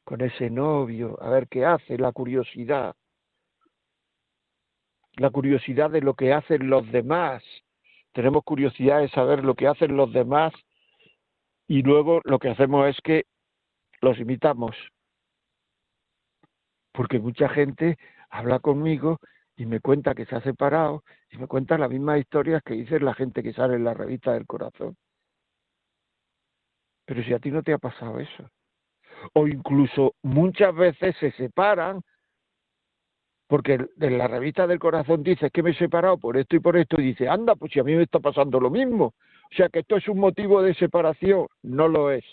Con 0.05 0.21
ese 0.21 0.51
novio, 0.51 1.21
a 1.23 1.31
ver 1.31 1.49
qué 1.49 1.65
hace, 1.65 1.97
la 1.99 2.13
curiosidad. 2.13 2.95
La 5.17 5.31
curiosidad 5.31 5.91
de 5.91 6.01
lo 6.01 6.15
que 6.15 6.33
hacen 6.33 6.69
los 6.69 6.91
demás. 6.91 7.43
Tenemos 8.13 8.45
curiosidad 8.45 9.01
de 9.01 9.09
saber 9.09 9.45
lo 9.45 9.55
que 9.55 9.69
hacen 9.69 9.97
los 9.97 10.13
demás 10.13 10.53
y 11.69 11.83
luego 11.83 12.21
lo 12.25 12.39
que 12.39 12.51
hacemos 12.51 12.89
es 12.89 13.01
que 13.03 13.25
los 14.01 14.19
imitamos. 14.19 14.77
Porque 16.93 17.19
mucha 17.19 17.49
gente 17.49 17.97
habla 18.29 18.59
conmigo 18.59 19.19
y 19.57 19.67
me 19.67 19.81
cuenta 19.81 20.15
que 20.15 20.27
se 20.27 20.35
ha 20.35 20.41
separado 20.43 21.05
y 21.31 21.39
me 21.39 21.47
cuenta 21.47 21.79
las 21.79 21.91
mismas 21.91 22.19
historias 22.19 22.63
que 22.63 22.75
dice 22.75 23.01
la 23.01 23.15
gente 23.15 23.43
que 23.43 23.53
sale 23.53 23.77
en 23.77 23.85
la 23.85 23.95
revista 23.95 24.33
del 24.33 24.47
corazón. 24.47 24.97
Pero 27.07 27.23
si 27.23 27.33
a 27.33 27.39
ti 27.39 27.51
no 27.51 27.63
te 27.63 27.73
ha 27.73 27.79
pasado 27.79 28.19
eso. 28.21 28.51
O 29.35 29.47
incluso 29.47 30.15
muchas 30.23 30.75
veces 30.75 31.17
se 31.19 31.33
separan 31.33 32.03
porque 33.53 33.79
en 34.01 34.17
la 34.17 34.29
revista 34.29 34.67
del 34.67 34.79
corazón 34.79 35.23
dice 35.23 35.51
que 35.51 35.63
me 35.63 35.73
he 35.73 35.75
separado 35.75 36.17
por 36.17 36.39
esto 36.39 36.57
y 36.57 36.61
por 36.61 36.75
esto 36.75 36.99
y 36.99 37.09
dice, 37.09 37.29
anda, 37.29 37.55
pues 37.55 37.71
si 37.71 37.81
a 37.81 37.85
mí 37.85 37.95
me 37.95 38.05
está 38.05 38.19
pasando 38.19 38.59
lo 38.59 38.71
mismo. 38.71 39.13
O 39.53 39.55
sea 39.55 39.69
que 39.69 39.81
esto 39.81 39.99
es 39.99 40.09
un 40.09 40.19
motivo 40.19 40.63
de 40.63 40.73
separación, 40.73 41.49
no 41.63 41.87
lo 41.87 42.11
es. 42.11 42.25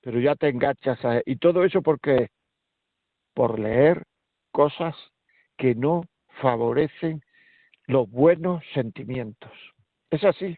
Pero 0.00 0.20
ya 0.20 0.36
te 0.36 0.48
enganchas 0.48 1.04
a... 1.04 1.20
¿Y 1.26 1.38
todo 1.38 1.64
eso 1.64 1.82
por 1.82 1.98
qué? 1.98 2.28
Por 3.34 3.58
leer 3.58 4.04
cosas 4.52 4.94
que 5.56 5.74
no 5.74 6.04
favorecen 6.40 7.20
los 7.88 8.08
buenos 8.08 8.62
sentimientos. 8.72 9.50
Es 10.10 10.22
así. 10.22 10.56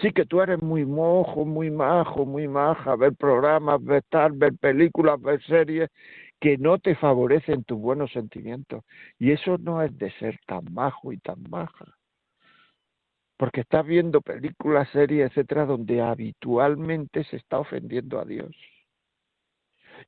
Sí 0.00 0.12
que 0.12 0.24
tú 0.24 0.40
eres 0.40 0.62
muy 0.62 0.84
mojo, 0.84 1.44
muy 1.44 1.70
majo, 1.70 2.24
muy 2.26 2.48
maja, 2.48 2.96
ver 2.96 3.14
programas, 3.14 3.82
ver 3.84 4.02
tal, 4.08 4.32
ver 4.32 4.54
películas, 4.58 5.20
ver 5.20 5.42
series 5.44 5.90
que 6.40 6.58
no 6.58 6.78
te 6.78 6.96
favorecen 6.96 7.64
tus 7.64 7.78
buenos 7.78 8.10
sentimientos. 8.12 8.84
Y 9.18 9.32
eso 9.32 9.58
no 9.58 9.82
es 9.82 9.96
de 9.98 10.10
ser 10.18 10.38
tan 10.46 10.72
majo 10.72 11.12
y 11.12 11.18
tan 11.18 11.42
maja. 11.48 11.84
Porque 13.36 13.60
estás 13.60 13.86
viendo 13.86 14.20
películas, 14.20 14.88
series, 14.90 15.30
etcétera, 15.30 15.66
donde 15.66 16.00
habitualmente 16.00 17.24
se 17.24 17.36
está 17.36 17.58
ofendiendo 17.58 18.18
a 18.20 18.24
Dios. 18.24 18.56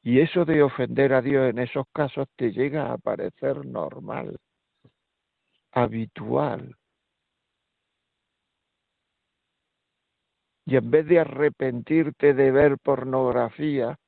Y 0.02 0.20
eso 0.20 0.44
de 0.44 0.62
ofender 0.62 1.12
a 1.14 1.22
Dios 1.22 1.50
en 1.50 1.58
esos 1.58 1.86
casos 1.92 2.28
te 2.36 2.52
llega 2.52 2.92
a 2.92 2.98
parecer 2.98 3.64
normal, 3.66 4.36
habitual. 5.72 6.76
Y 10.66 10.76
en 10.76 10.90
vez 10.90 11.06
de 11.06 11.20
arrepentirte 11.20 12.34
de 12.34 12.50
ver 12.50 12.78
pornografía, 12.78 13.98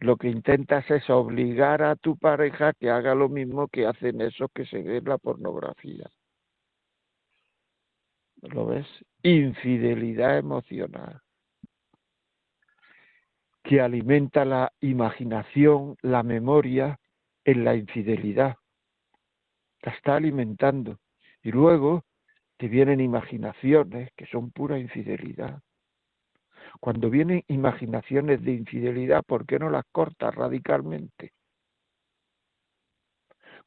lo 0.00 0.16
que 0.16 0.28
intentas 0.28 0.90
es 0.90 1.08
obligar 1.08 1.82
a 1.82 1.96
tu 1.96 2.18
pareja 2.18 2.72
que 2.74 2.90
haga 2.90 3.14
lo 3.14 3.28
mismo 3.28 3.68
que 3.68 3.86
hacen 3.86 4.20
esos 4.20 4.50
que 4.52 4.66
se 4.66 4.82
ven 4.82 5.04
la 5.04 5.18
pornografía. 5.18 6.10
¿Lo 8.42 8.66
ves? 8.66 8.86
Infidelidad 9.22 10.38
emocional 10.38 11.22
que 13.66 13.80
alimenta 13.80 14.44
la 14.44 14.72
imaginación, 14.80 15.96
la 16.00 16.22
memoria 16.22 17.00
en 17.44 17.64
la 17.64 17.74
infidelidad. 17.74 18.56
La 19.82 19.92
está 19.92 20.14
alimentando. 20.14 21.00
Y 21.42 21.50
luego 21.50 22.04
te 22.56 22.68
vienen 22.68 23.00
imaginaciones 23.00 24.10
que 24.16 24.26
son 24.26 24.50
pura 24.50 24.78
infidelidad. 24.78 25.60
Cuando 26.80 27.10
vienen 27.10 27.42
imaginaciones 27.48 28.42
de 28.42 28.52
infidelidad, 28.52 29.22
¿por 29.24 29.46
qué 29.46 29.58
no 29.58 29.70
las 29.70 29.84
cortas 29.92 30.34
radicalmente? 30.34 31.32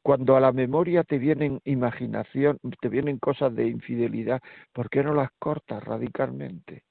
Cuando 0.01 0.35
a 0.35 0.39
la 0.39 0.51
memoria 0.51 1.03
te 1.03 1.17
vienen 1.17 1.59
imaginación, 1.65 2.59
te 2.81 2.89
vienen 2.89 3.19
cosas 3.19 3.53
de 3.55 3.67
infidelidad, 3.67 4.41
¿por 4.73 4.89
qué 4.89 5.03
no 5.03 5.13
las 5.13 5.29
cortas 5.39 5.83
radicalmente? 5.83 6.83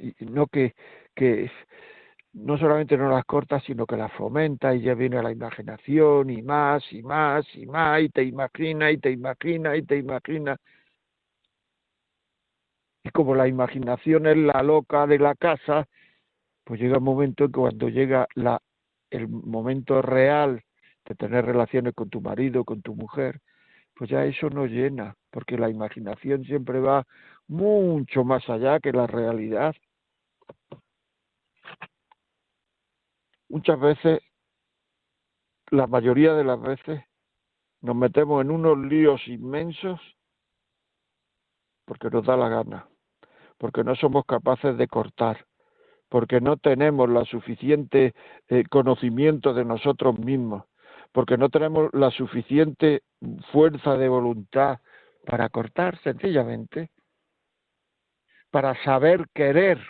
y 0.00 0.14
no 0.24 0.46
que, 0.46 0.74
que 1.14 1.50
no 2.32 2.58
solamente 2.58 2.96
no 2.96 3.10
las 3.10 3.24
corta, 3.24 3.60
sino 3.60 3.86
que 3.86 3.96
las 3.96 4.12
fomenta 4.12 4.74
y 4.74 4.82
ya 4.82 4.94
viene 4.94 5.22
la 5.22 5.32
imaginación 5.32 6.30
y 6.30 6.42
más 6.42 6.82
y 6.92 7.02
más 7.02 7.44
y 7.54 7.66
más 7.66 8.02
y 8.02 8.08
te 8.10 8.22
imagina 8.22 8.90
y 8.90 8.98
te 8.98 9.10
imagina 9.10 9.76
y 9.76 9.82
te 9.82 9.96
imagina. 9.98 10.56
Y 13.02 13.10
como 13.10 13.34
la 13.34 13.48
imaginación 13.48 14.26
es 14.26 14.36
la 14.36 14.62
loca 14.62 15.06
de 15.06 15.18
la 15.18 15.34
casa, 15.34 15.86
pues 16.64 16.80
llega 16.80 16.98
un 16.98 17.04
momento 17.04 17.44
en 17.44 17.52
que 17.52 17.58
cuando 17.58 17.88
llega 17.88 18.26
la, 18.34 18.60
el 19.10 19.28
momento 19.28 20.02
real 20.02 20.62
de 21.06 21.14
tener 21.14 21.44
relaciones 21.44 21.94
con 21.94 22.10
tu 22.10 22.20
marido, 22.20 22.64
con 22.64 22.82
tu 22.82 22.94
mujer, 22.94 23.40
pues 23.94 24.10
ya 24.10 24.24
eso 24.24 24.50
no 24.50 24.66
llena, 24.66 25.14
porque 25.30 25.58
la 25.58 25.68
imaginación 25.70 26.44
siempre 26.44 26.80
va 26.80 27.06
mucho 27.48 28.24
más 28.24 28.48
allá 28.48 28.80
que 28.80 28.92
la 28.92 29.06
realidad. 29.06 29.74
Muchas 33.50 33.78
veces, 33.78 34.20
la 35.70 35.86
mayoría 35.86 36.32
de 36.34 36.44
las 36.44 36.60
veces, 36.60 37.02
nos 37.82 37.96
metemos 37.96 38.42
en 38.42 38.50
unos 38.50 38.78
líos 38.78 39.26
inmensos 39.28 40.00
porque 41.84 42.08
nos 42.08 42.24
da 42.24 42.36
la 42.36 42.48
gana, 42.48 42.88
porque 43.58 43.82
no 43.82 43.96
somos 43.96 44.24
capaces 44.24 44.76
de 44.78 44.86
cortar, 44.86 45.44
porque 46.08 46.40
no 46.40 46.56
tenemos 46.56 47.08
la 47.08 47.24
suficiente 47.24 48.14
eh, 48.48 48.64
conocimiento 48.70 49.52
de 49.54 49.64
nosotros 49.64 50.18
mismos, 50.18 50.64
porque 51.12 51.36
no 51.36 51.48
tenemos 51.48 51.90
la 51.92 52.10
suficiente 52.12 53.02
fuerza 53.52 53.96
de 53.96 54.08
voluntad 54.08 54.78
para 55.26 55.48
cortar 55.48 55.98
sencillamente, 56.02 56.90
para 58.50 58.80
saber 58.84 59.26
querer. 59.34 59.80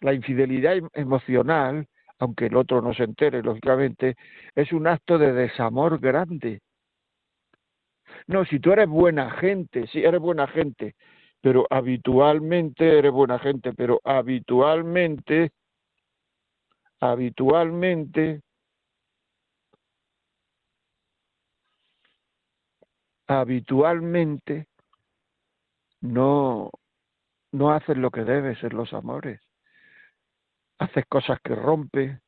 La 0.00 0.12
infidelidad 0.14 0.76
em-, 0.76 0.88
emocional, 0.94 1.86
aunque 2.18 2.46
el 2.46 2.56
otro 2.56 2.80
no 2.82 2.94
se 2.94 3.04
entere, 3.04 3.42
lógicamente, 3.42 4.16
es 4.54 4.72
un 4.72 4.86
acto 4.86 5.18
de 5.18 5.32
desamor 5.32 5.98
grande. 6.00 6.60
No, 8.26 8.44
si 8.44 8.58
tú 8.60 8.72
eres 8.72 8.88
buena 8.88 9.30
gente, 9.32 9.86
si 9.88 10.02
eres 10.04 10.20
buena 10.20 10.46
gente, 10.46 10.94
pero 11.40 11.66
habitualmente 11.70 12.98
eres 12.98 13.12
buena 13.12 13.38
gente, 13.38 13.72
pero 13.72 14.00
habitualmente, 14.04 15.52
habitualmente, 17.00 18.40
habitualmente 23.28 24.66
no, 26.00 26.70
no 27.52 27.70
haces 27.72 27.96
lo 27.96 28.10
que 28.10 28.24
debes 28.24 28.62
en 28.62 28.76
los 28.76 28.92
amores. 28.92 29.40
Haces 30.78 31.06
cosas 31.06 31.38
que 31.42 31.54
rompe, 31.54 32.20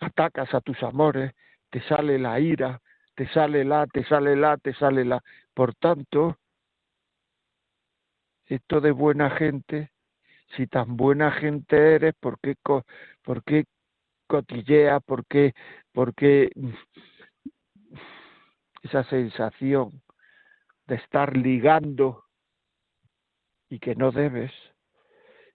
atacas 0.00 0.52
a 0.54 0.60
tus 0.60 0.82
amores, 0.82 1.32
te 1.70 1.80
sale 1.82 2.18
la 2.18 2.40
ira, 2.40 2.80
te 3.14 3.28
sale 3.28 3.64
la, 3.64 3.86
te 3.86 4.04
sale 4.04 4.36
la, 4.36 4.56
te 4.56 4.74
sale 4.74 5.04
la. 5.04 5.22
Por 5.54 5.74
tanto, 5.74 6.38
esto 8.46 8.80
de 8.80 8.90
buena 8.90 9.30
gente, 9.30 9.92
si 10.56 10.66
tan 10.66 10.96
buena 10.96 11.30
gente 11.32 11.94
eres, 11.94 12.14
¿por 12.20 12.38
qué, 12.40 12.56
por 13.22 13.42
qué 13.44 13.64
cotilleas? 14.26 15.02
¿Por 15.04 15.26
qué, 15.26 15.54
por 15.92 16.14
qué 16.14 16.50
esa 18.82 19.04
sensación 19.04 20.02
de 20.86 20.96
estar 20.96 21.36
ligando 21.36 22.24
y 23.68 23.78
que 23.78 23.94
no 23.94 24.12
debes 24.12 24.52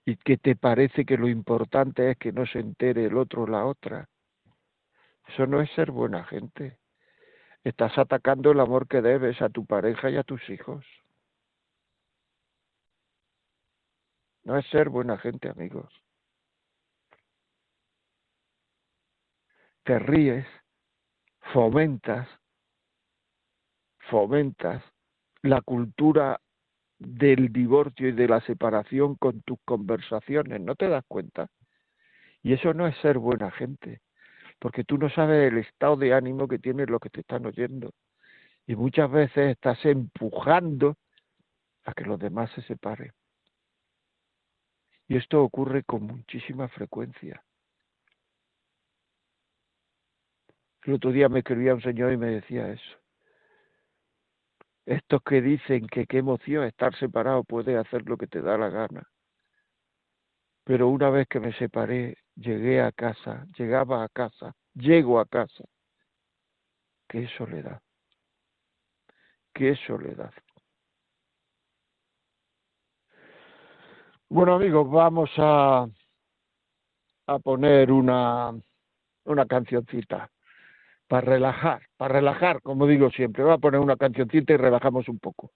y 0.04 0.16
que 0.16 0.36
te 0.36 0.56
parece 0.56 1.04
que 1.04 1.16
lo 1.16 1.28
importante 1.28 2.10
es 2.10 2.18
que 2.18 2.32
no 2.32 2.46
se 2.46 2.60
entere 2.60 3.06
el 3.06 3.16
otro 3.16 3.42
o 3.42 3.46
la 3.46 3.64
otra. 3.64 4.08
Eso 5.28 5.46
no 5.46 5.60
es 5.60 5.70
ser 5.72 5.90
buena 5.90 6.24
gente. 6.24 6.78
Estás 7.62 7.96
atacando 7.98 8.50
el 8.52 8.60
amor 8.60 8.88
que 8.88 9.02
debes 9.02 9.40
a 9.42 9.50
tu 9.50 9.66
pareja 9.66 10.10
y 10.10 10.16
a 10.16 10.24
tus 10.24 10.48
hijos. 10.48 10.84
No 14.44 14.56
es 14.56 14.66
ser 14.70 14.88
buena 14.88 15.18
gente, 15.18 15.48
amigos. 15.48 15.92
Te 19.84 19.98
ríes, 19.98 20.46
fomentas, 21.52 22.28
fomentas 24.10 24.82
la 25.42 25.62
cultura 25.62 26.40
del 27.00 27.50
divorcio 27.50 28.08
y 28.08 28.12
de 28.12 28.28
la 28.28 28.40
separación 28.42 29.16
con 29.16 29.40
tus 29.42 29.58
conversaciones, 29.64 30.60
¿no 30.60 30.76
te 30.76 30.88
das 30.88 31.04
cuenta? 31.08 31.48
Y 32.42 32.52
eso 32.52 32.74
no 32.74 32.86
es 32.86 32.96
ser 32.98 33.18
buena 33.18 33.50
gente, 33.50 34.02
porque 34.58 34.84
tú 34.84 34.98
no 34.98 35.08
sabes 35.10 35.50
el 35.50 35.58
estado 35.58 35.96
de 35.96 36.12
ánimo 36.12 36.46
que 36.46 36.58
tienen 36.58 36.90
los 36.90 37.00
que 37.00 37.10
te 37.10 37.20
están 37.20 37.46
oyendo. 37.46 37.92
Y 38.66 38.76
muchas 38.76 39.10
veces 39.10 39.52
estás 39.52 39.84
empujando 39.84 40.96
a 41.84 41.94
que 41.94 42.04
los 42.04 42.18
demás 42.18 42.50
se 42.52 42.62
separen. 42.62 43.12
Y 45.08 45.16
esto 45.16 45.42
ocurre 45.42 45.82
con 45.84 46.02
muchísima 46.04 46.68
frecuencia. 46.68 47.42
El 50.84 50.94
otro 50.94 51.12
día 51.12 51.28
me 51.28 51.40
escribía 51.40 51.74
un 51.74 51.82
señor 51.82 52.12
y 52.12 52.16
me 52.18 52.28
decía 52.28 52.70
eso. 52.70 52.99
Estos 54.90 55.22
que 55.22 55.40
dicen 55.40 55.86
que 55.86 56.04
qué 56.04 56.18
emoción 56.18 56.64
estar 56.64 56.92
separado 56.96 57.44
puede 57.44 57.78
hacer 57.78 58.02
lo 58.08 58.16
que 58.16 58.26
te 58.26 58.42
da 58.42 58.58
la 58.58 58.70
gana. 58.70 59.08
Pero 60.64 60.88
una 60.88 61.10
vez 61.10 61.28
que 61.28 61.38
me 61.38 61.52
separé, 61.52 62.16
llegué 62.34 62.80
a 62.80 62.90
casa, 62.90 63.46
llegaba 63.56 64.02
a 64.02 64.08
casa, 64.08 64.52
llego 64.74 65.20
a 65.20 65.26
casa. 65.26 65.62
Qué 67.08 67.28
soledad. 67.38 67.80
Qué 69.54 69.76
soledad. 69.86 70.32
Bueno 74.28 74.54
amigos, 74.56 74.90
vamos 74.90 75.30
a, 75.36 75.86
a 77.28 77.38
poner 77.38 77.92
una, 77.92 78.52
una 79.22 79.46
cancioncita 79.46 80.28
para 81.10 81.26
relajar, 81.26 81.82
para 81.96 82.14
relajar, 82.14 82.62
como 82.62 82.86
digo 82.86 83.10
siempre. 83.10 83.42
Voy 83.42 83.52
a 83.52 83.58
poner 83.58 83.80
una 83.80 83.96
cancioncita 83.96 84.52
y 84.52 84.56
relajamos 84.56 85.08
un 85.08 85.18
poco. 85.18 85.50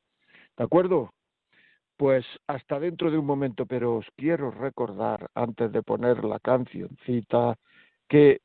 ¿De 0.57 0.65
acuerdo? 0.65 1.15
Pues 1.97 2.27
hasta 2.49 2.81
dentro 2.81 3.09
de 3.09 3.19
un 3.19 3.27
momento, 3.27 3.65
pero 3.65 3.99
os 3.99 4.07
quiero 4.17 4.51
recordar, 4.51 5.31
antes 5.33 5.71
de 5.71 5.85
poner 5.85 6.25
la 6.25 6.41
cancioncita, 6.41 7.55
que 8.09 8.41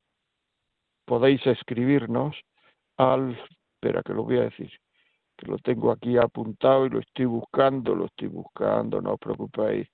podéis 1.06 1.44
escribirnos 1.48 2.40
al... 2.98 3.36
Espera, 3.74 4.04
que 4.04 4.14
lo 4.14 4.24
voy 4.24 4.38
a 4.38 4.44
decir, 4.44 4.72
que 5.36 5.48
lo 5.48 5.58
tengo 5.58 5.92
aquí 5.92 6.16
apuntado 6.16 6.86
y 6.86 6.92
lo 6.92 7.00
estoy 7.00 7.26
buscando, 7.26 7.96
lo 7.96 8.06
estoy 8.06 8.28
buscando, 8.28 9.02
no 9.02 9.14
os 9.14 9.20
preocupéis. 9.20 9.88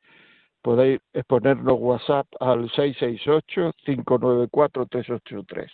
Podéis 0.61 0.99
ponernos 1.27 1.79
WhatsApp 1.79 2.27
al 2.41 2.69
668-594-383. 2.71 5.71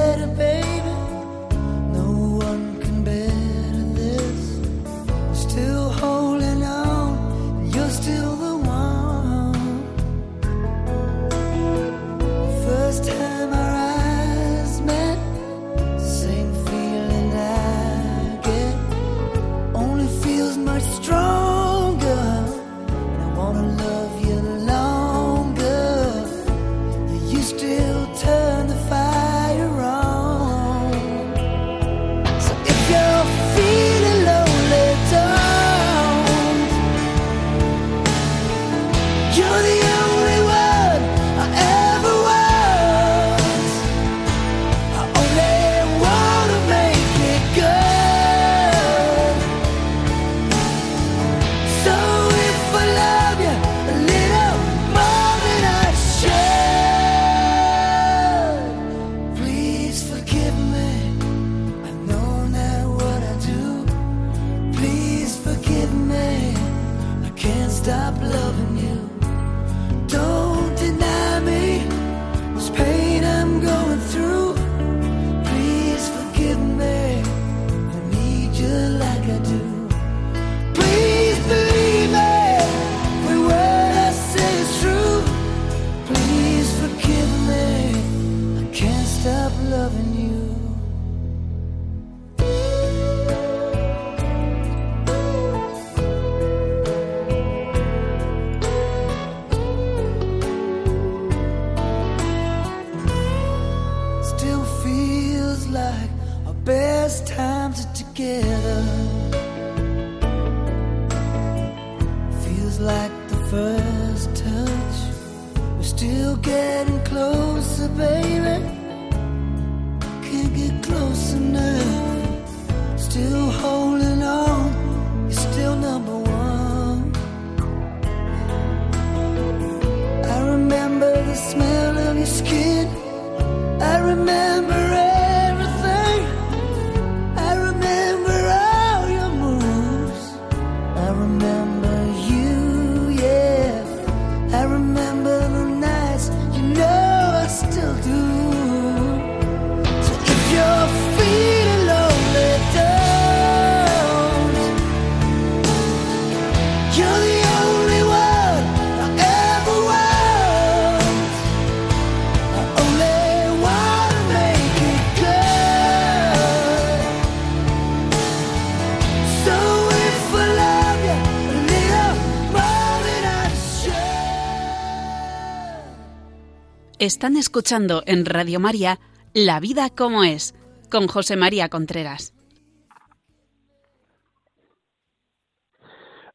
Están 177.04 177.36
escuchando 177.36 178.01
en 178.06 178.26
Radio 178.26 178.62
María 178.62 178.97
La 179.34 179.60
vida 179.60 179.89
como 179.89 180.24
es, 180.24 180.56
con 180.89 181.08
José 181.08 181.36
María 181.36 181.68
Contreras. 181.68 182.34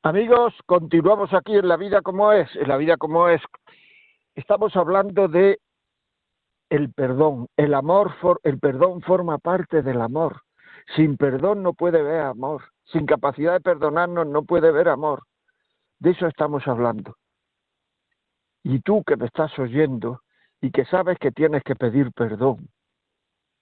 Amigos, 0.02 0.52
continuamos 0.66 1.32
aquí 1.32 1.56
en 1.56 1.68
la 1.68 1.78
vida 1.78 2.02
como 2.02 2.32
es, 2.34 2.54
en 2.54 2.68
la 2.68 2.76
vida 2.76 2.98
como 2.98 3.30
es. 3.30 3.40
Estamos 4.34 4.76
hablando 4.76 5.26
de 5.26 5.58
el 6.68 6.92
perdón. 6.92 7.46
El 7.56 7.72
amor, 7.72 8.14
for- 8.20 8.40
el 8.44 8.58
perdón 8.58 9.00
forma 9.00 9.38
parte 9.38 9.80
del 9.80 10.02
amor. 10.02 10.42
Sin 10.94 11.16
perdón 11.16 11.62
no 11.62 11.72
puede 11.72 12.00
haber 12.00 12.20
amor. 12.20 12.64
Sin 12.92 13.06
capacidad 13.06 13.54
de 13.54 13.60
perdonarnos 13.60 14.26
no 14.26 14.42
puede 14.42 14.68
haber 14.68 14.90
amor. 14.90 15.22
De 15.98 16.10
eso 16.10 16.26
estamos 16.26 16.68
hablando. 16.68 17.16
Y 18.64 18.80
tú 18.80 19.02
que 19.02 19.16
me 19.16 19.24
estás 19.24 19.58
oyendo 19.58 20.20
y 20.60 20.70
que 20.70 20.84
sabes 20.86 21.18
que 21.18 21.30
tienes 21.30 21.62
que 21.62 21.76
pedir 21.76 22.12
perdón, 22.12 22.68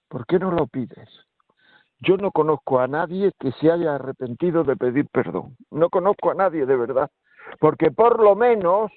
¿por 0.07 0.25
qué 0.25 0.39
no 0.39 0.51
lo 0.51 0.67
pides? 0.67 1.09
Yo 1.99 2.17
no 2.17 2.31
conozco 2.31 2.79
a 2.79 2.87
nadie 2.87 3.31
que 3.39 3.51
se 3.53 3.71
haya 3.71 3.95
arrepentido 3.95 4.63
de 4.63 4.75
pedir 4.75 5.07
perdón. 5.07 5.57
No 5.71 5.89
conozco 5.89 6.29
a 6.29 6.35
nadie 6.35 6.65
de 6.65 6.75
verdad. 6.75 7.09
Porque 7.59 7.91
por 7.91 8.21
lo 8.21 8.35
menos 8.35 8.91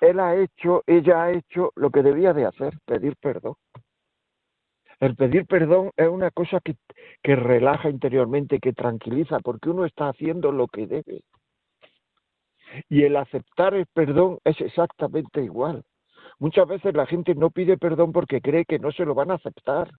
él 0.00 0.20
ha 0.20 0.36
hecho, 0.36 0.82
ella 0.86 1.24
ha 1.24 1.32
hecho 1.32 1.72
lo 1.74 1.90
que 1.90 2.02
debía 2.02 2.32
de 2.32 2.46
hacer, 2.46 2.78
pedir 2.84 3.16
perdón. 3.16 3.54
El 5.00 5.16
pedir 5.16 5.46
perdón 5.46 5.90
es 5.96 6.08
una 6.08 6.30
cosa 6.30 6.60
que, 6.60 6.76
que 7.22 7.34
relaja 7.34 7.88
interiormente, 7.88 8.60
que 8.60 8.74
tranquiliza, 8.74 9.40
porque 9.40 9.70
uno 9.70 9.84
está 9.84 10.10
haciendo 10.10 10.52
lo 10.52 10.68
que 10.68 10.86
debe. 10.86 11.22
Y 12.88 13.02
el 13.02 13.16
aceptar 13.16 13.74
el 13.74 13.86
perdón 13.86 14.38
es 14.44 14.60
exactamente 14.60 15.42
igual. 15.42 15.82
Muchas 16.40 16.66
veces 16.66 16.94
la 16.94 17.04
gente 17.04 17.34
no 17.34 17.50
pide 17.50 17.76
perdón 17.76 18.12
porque 18.12 18.40
cree 18.40 18.64
que 18.64 18.78
no 18.78 18.90
se 18.92 19.04
lo 19.04 19.14
van 19.14 19.30
a 19.30 19.34
aceptar. 19.34 19.90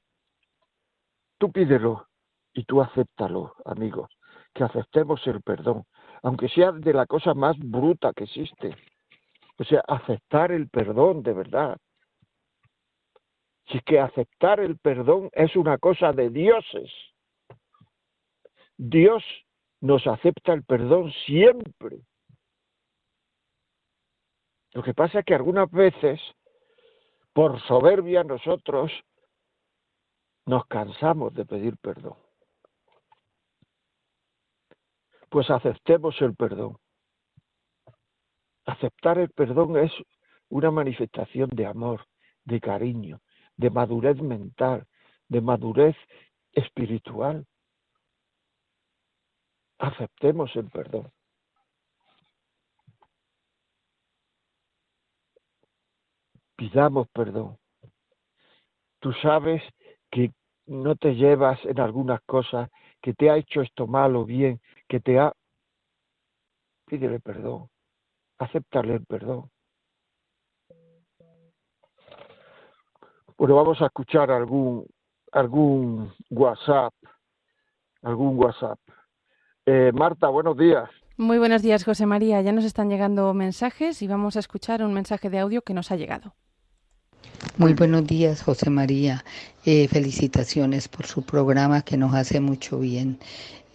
Tú 1.37 1.51
pídelo 1.51 2.07
y 2.51 2.63
tú 2.65 2.81
acéptalo, 2.81 3.53
amigos, 3.63 4.09
que 4.53 4.63
aceptemos 4.63 5.25
el 5.27 5.41
perdón, 5.43 5.83
aunque 6.23 6.49
sea 6.49 6.71
de 6.71 6.93
la 6.93 7.05
cosa 7.05 7.35
más 7.35 7.57
bruta 7.59 8.11
que 8.13 8.23
existe. 8.23 8.75
O 9.59 9.63
sea, 9.63 9.83
aceptar 9.87 10.51
el 10.51 10.67
perdón 10.67 11.21
de 11.21 11.33
verdad. 11.33 11.77
Si 13.67 13.77
es 13.77 13.83
que 13.83 13.99
aceptar 13.99 14.59
el 14.59 14.79
perdón 14.79 15.29
es 15.33 15.55
una 15.55 15.77
cosa 15.77 16.11
de 16.11 16.31
dioses. 16.31 16.91
Dios 18.77 19.23
nos 19.79 20.07
acepta 20.07 20.53
el 20.53 20.63
perdón 20.63 21.11
siempre. 21.27 21.99
Lo 24.73 24.83
que 24.83 24.93
pasa 24.93 25.19
es 25.19 25.25
que 25.25 25.35
algunas 25.35 25.69
veces, 25.69 26.19
por 27.33 27.59
soberbia, 27.61 28.23
nosotros 28.23 28.91
nos 30.45 30.65
cansamos 30.65 31.33
de 31.33 31.45
pedir 31.45 31.77
perdón. 31.77 32.17
Pues 35.29 35.49
aceptemos 35.49 36.19
el 36.21 36.35
perdón. 36.35 36.77
Aceptar 38.65 39.17
el 39.17 39.29
perdón 39.29 39.77
es 39.77 39.91
una 40.49 40.71
manifestación 40.71 41.49
de 41.49 41.65
amor, 41.65 42.05
de 42.43 42.59
cariño, 42.59 43.21
de 43.55 43.69
madurez 43.69 44.21
mental, 44.21 44.85
de 45.27 45.41
madurez 45.41 45.95
espiritual. 46.51 47.45
Aceptemos 49.79 50.55
el 50.55 50.69
perdón. 50.69 51.11
Pidamos 56.61 57.07
perdón. 57.11 57.57
Tú 58.99 59.11
sabes 59.13 59.63
que 60.11 60.31
no 60.67 60.95
te 60.95 61.15
llevas 61.15 61.57
en 61.65 61.79
algunas 61.79 62.21
cosas, 62.21 62.69
que 63.01 63.15
te 63.15 63.31
ha 63.31 63.37
hecho 63.37 63.61
esto 63.61 63.87
mal 63.87 64.15
o 64.15 64.25
bien, 64.25 64.61
que 64.87 64.99
te 64.99 65.17
ha... 65.17 65.33
Pídele 66.85 67.19
perdón, 67.19 67.67
acéptale 68.37 68.93
el 68.93 69.05
perdón. 69.07 69.49
Bueno, 73.39 73.55
vamos 73.55 73.81
a 73.81 73.87
escuchar 73.87 74.29
algún, 74.29 74.85
algún 75.31 76.13
WhatsApp, 76.29 76.93
algún 78.03 78.37
WhatsApp. 78.37 78.77
Eh, 79.65 79.91
Marta, 79.95 80.27
buenos 80.27 80.55
días. 80.55 80.87
Muy 81.17 81.39
buenos 81.39 81.63
días, 81.63 81.83
José 81.83 82.05
María. 82.05 82.39
Ya 82.41 82.51
nos 82.51 82.65
están 82.65 82.87
llegando 82.87 83.33
mensajes 83.33 84.03
y 84.03 84.07
vamos 84.07 84.35
a 84.35 84.39
escuchar 84.39 84.83
un 84.83 84.93
mensaje 84.93 85.31
de 85.31 85.39
audio 85.39 85.63
que 85.63 85.73
nos 85.73 85.91
ha 85.91 85.95
llegado. 85.95 86.35
Muy 87.61 87.75
buenos 87.75 88.07
días, 88.07 88.41
José 88.41 88.71
María. 88.71 89.23
Eh, 89.65 89.87
felicitaciones 89.87 90.87
por 90.87 91.05
su 91.05 91.21
programa 91.21 91.83
que 91.83 91.95
nos 91.95 92.15
hace 92.15 92.39
mucho 92.39 92.79
bien. 92.79 93.19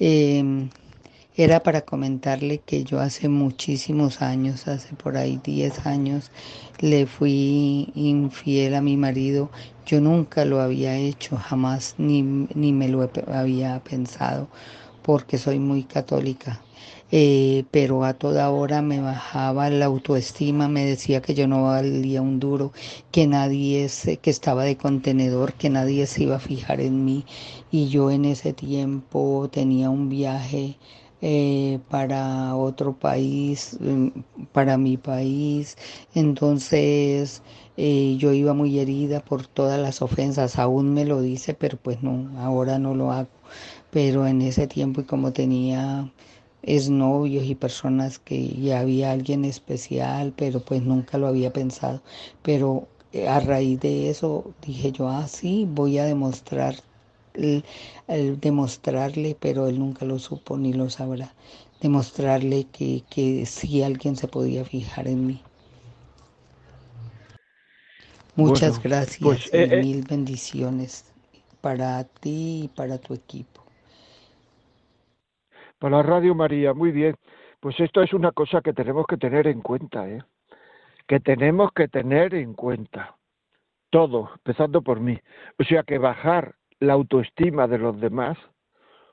Eh, 0.00 0.68
era 1.36 1.62
para 1.62 1.82
comentarle 1.82 2.58
que 2.58 2.82
yo 2.82 2.98
hace 2.98 3.28
muchísimos 3.28 4.22
años, 4.22 4.66
hace 4.66 4.96
por 4.96 5.16
ahí 5.16 5.40
10 5.44 5.86
años, 5.86 6.32
le 6.80 7.06
fui 7.06 7.92
infiel 7.94 8.74
a 8.74 8.80
mi 8.82 8.96
marido. 8.96 9.52
Yo 9.86 10.00
nunca 10.00 10.44
lo 10.44 10.60
había 10.60 10.96
hecho, 10.96 11.36
jamás, 11.36 11.94
ni, 11.96 12.22
ni 12.22 12.72
me 12.72 12.88
lo 12.88 13.08
había 13.28 13.78
pensado, 13.84 14.48
porque 15.02 15.38
soy 15.38 15.60
muy 15.60 15.84
católica. 15.84 16.65
Eh, 17.12 17.64
pero 17.70 18.04
a 18.04 18.14
toda 18.14 18.50
hora 18.50 18.82
me 18.82 19.00
bajaba 19.00 19.70
la 19.70 19.84
autoestima, 19.86 20.68
me 20.68 20.84
decía 20.84 21.22
que 21.22 21.34
yo 21.34 21.46
no 21.46 21.64
valía 21.64 22.20
un 22.22 22.40
duro, 22.40 22.72
que 23.12 23.26
nadie 23.28 23.88
se, 23.88 24.16
que 24.18 24.30
estaba 24.30 24.64
de 24.64 24.76
contenedor, 24.76 25.54
que 25.54 25.70
nadie 25.70 26.06
se 26.06 26.24
iba 26.24 26.36
a 26.36 26.40
fijar 26.40 26.80
en 26.80 27.04
mí. 27.04 27.24
Y 27.70 27.88
yo 27.88 28.10
en 28.10 28.24
ese 28.24 28.52
tiempo 28.52 29.48
tenía 29.52 29.88
un 29.90 30.08
viaje 30.08 30.76
eh, 31.22 31.78
para 31.88 32.54
otro 32.56 32.92
país, 32.98 33.76
mm, 33.80 34.08
para 34.52 34.76
mi 34.78 34.96
país. 34.96 35.76
Entonces 36.14 37.42
eh, 37.76 38.16
yo 38.18 38.32
iba 38.32 38.52
muy 38.54 38.78
herida 38.78 39.20
por 39.20 39.46
todas 39.46 39.78
las 39.80 40.02
ofensas, 40.02 40.58
aún 40.58 40.92
me 40.94 41.04
lo 41.04 41.20
dice, 41.22 41.54
pero 41.54 41.78
pues 41.82 42.02
no, 42.02 42.30
ahora 42.40 42.78
no 42.78 42.94
lo 42.94 43.12
hago. 43.12 43.28
Pero 43.90 44.26
en 44.26 44.42
ese 44.42 44.66
tiempo 44.66 45.00
y 45.00 45.04
como 45.04 45.32
tenía 45.32 46.10
exnovios 46.66 47.44
y 47.46 47.54
personas 47.54 48.18
que 48.18 48.48
ya 48.48 48.80
había 48.80 49.12
alguien 49.12 49.44
especial, 49.44 50.32
pero 50.36 50.60
pues 50.60 50.82
nunca 50.82 51.18
lo 51.18 51.26
había 51.28 51.52
pensado. 51.52 52.02
Pero 52.42 52.88
eh, 53.12 53.28
a 53.28 53.40
raíz 53.40 53.80
de 53.80 54.10
eso 54.10 54.54
dije 54.62 54.92
yo, 54.92 55.08
ah, 55.08 55.28
sí, 55.28 55.66
voy 55.68 55.98
a 55.98 56.04
demostrar, 56.04 56.76
el- 57.34 57.64
el 58.08 58.40
demostrarle, 58.40 59.36
pero 59.38 59.68
él 59.68 59.78
nunca 59.78 60.04
lo 60.06 60.18
supo 60.18 60.56
ni 60.58 60.72
lo 60.72 60.90
sabrá, 60.90 61.34
demostrarle 61.80 62.64
que, 62.72 63.04
que 63.10 63.46
sí 63.46 63.82
alguien 63.82 64.16
se 64.16 64.28
podía 64.28 64.64
fijar 64.64 65.08
en 65.08 65.26
mí. 65.26 65.42
Muchas 68.36 68.78
Bueno, 68.78 68.82
gracias 68.82 69.18
pues, 69.20 69.40
y 69.52 69.52
eh, 69.52 69.68
eh, 69.70 69.84
mil 69.84 70.02
bendiciones 70.04 71.04
para 71.60 72.04
ti 72.04 72.62
y 72.64 72.68
para 72.68 72.98
tu 72.98 73.14
equipo. 73.14 73.55
Para 75.78 76.02
Radio 76.02 76.34
María, 76.34 76.72
muy 76.74 76.90
bien. 76.90 77.16
Pues 77.60 77.78
esto 77.80 78.02
es 78.02 78.12
una 78.12 78.32
cosa 78.32 78.60
que 78.60 78.72
tenemos 78.72 79.06
que 79.06 79.16
tener 79.16 79.46
en 79.46 79.60
cuenta, 79.60 80.08
¿eh? 80.08 80.22
Que 81.06 81.20
tenemos 81.20 81.72
que 81.72 81.88
tener 81.88 82.34
en 82.34 82.54
cuenta. 82.54 83.16
Todo, 83.90 84.30
empezando 84.34 84.82
por 84.82 85.00
mí. 85.00 85.18
O 85.58 85.64
sea 85.64 85.82
que 85.82 85.98
bajar 85.98 86.54
la 86.80 86.94
autoestima 86.94 87.66
de 87.66 87.78
los 87.78 88.00
demás 88.00 88.36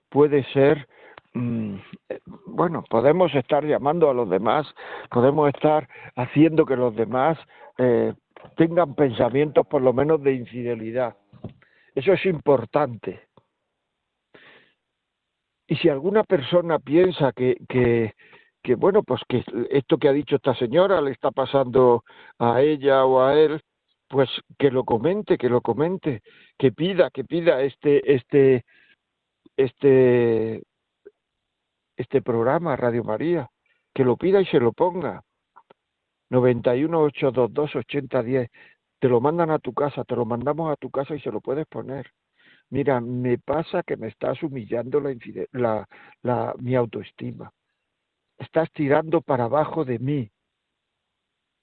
puede 0.10 0.44
ser 0.52 0.88
mm, 1.34 1.76
eh, 2.10 2.20
bueno, 2.46 2.84
podemos 2.90 3.34
estar 3.36 3.66
llamando 3.66 4.10
a 4.10 4.14
los 4.14 4.30
demás, 4.30 4.68
podemos 5.10 5.50
estar 5.50 5.88
haciendo 6.16 6.66
que 6.66 6.76
los 6.76 6.96
demás 6.96 7.38
eh, 7.78 8.14
tengan 8.56 8.96
pensamientos 8.96 9.66
por 9.68 9.82
lo 9.82 9.94
menos 9.94 10.22
de 10.22 10.34
infidelidad. 10.34 11.16
Eso 11.96 12.14
es 12.14 12.26
importante. 12.26 13.22
Y 15.68 15.76
si 15.78 15.90
alguna 15.90 16.24
persona 16.24 16.80
piensa 16.80 17.32
que, 17.32 17.58
que, 17.68 18.76
bueno, 18.76 19.04
pues 19.04 19.22
que 19.28 19.44
esto 19.70 19.98
que 19.98 20.10
ha 20.10 20.14
dicho 20.14 20.36
esta 20.36 20.56
señora 20.56 21.02
le 21.02 21.12
está 21.12 21.32
pasando 21.32 22.04
a 22.40 22.62
ella 22.62 23.06
o 23.06 23.22
a 23.22 23.40
él, 23.40 23.62
pues 24.10 24.30
que 24.58 24.72
lo 24.72 24.84
comente, 24.84 25.38
que 25.38 25.50
lo 25.50 25.62
comente, 25.62 26.22
que 26.58 26.72
pida, 26.72 27.10
que 27.10 27.24
pida 27.24 27.62
este, 27.62 28.14
este, 28.14 28.66
este, 29.58 30.64
este 31.98 32.22
programa, 32.22 32.76
Radio 32.76 33.04
María, 33.04 33.50
que 33.94 34.04
lo 34.04 34.18
pida 34.18 34.42
y 34.42 34.46
se 34.46 34.60
lo 34.60 34.74
ponga. 34.74 35.24
918228010, 36.30 38.50
te 39.00 39.08
lo 39.08 39.22
mandan 39.22 39.52
a 39.52 39.60
tu 39.60 39.74
casa, 39.74 40.04
te 40.04 40.16
lo 40.16 40.26
mandamos 40.26 40.72
a 40.72 40.76
tu 40.76 40.90
casa 40.90 41.16
y 41.16 41.22
se 41.22 41.32
lo 41.32 41.42
puedes 41.42 41.68
poner. 41.68 42.12
Mira, 42.74 43.00
me 43.00 43.38
pasa 43.38 43.84
que 43.84 43.96
me 43.98 44.08
estás 44.08 44.42
humillando 44.42 45.00
la, 45.00 45.16
la, 45.52 45.88
la, 46.24 46.56
mi 46.58 46.74
autoestima. 46.74 47.54
Estás 48.40 48.72
tirando 48.72 49.22
para 49.22 49.44
abajo 49.44 49.86
de 49.86 50.00
mí. 50.00 50.32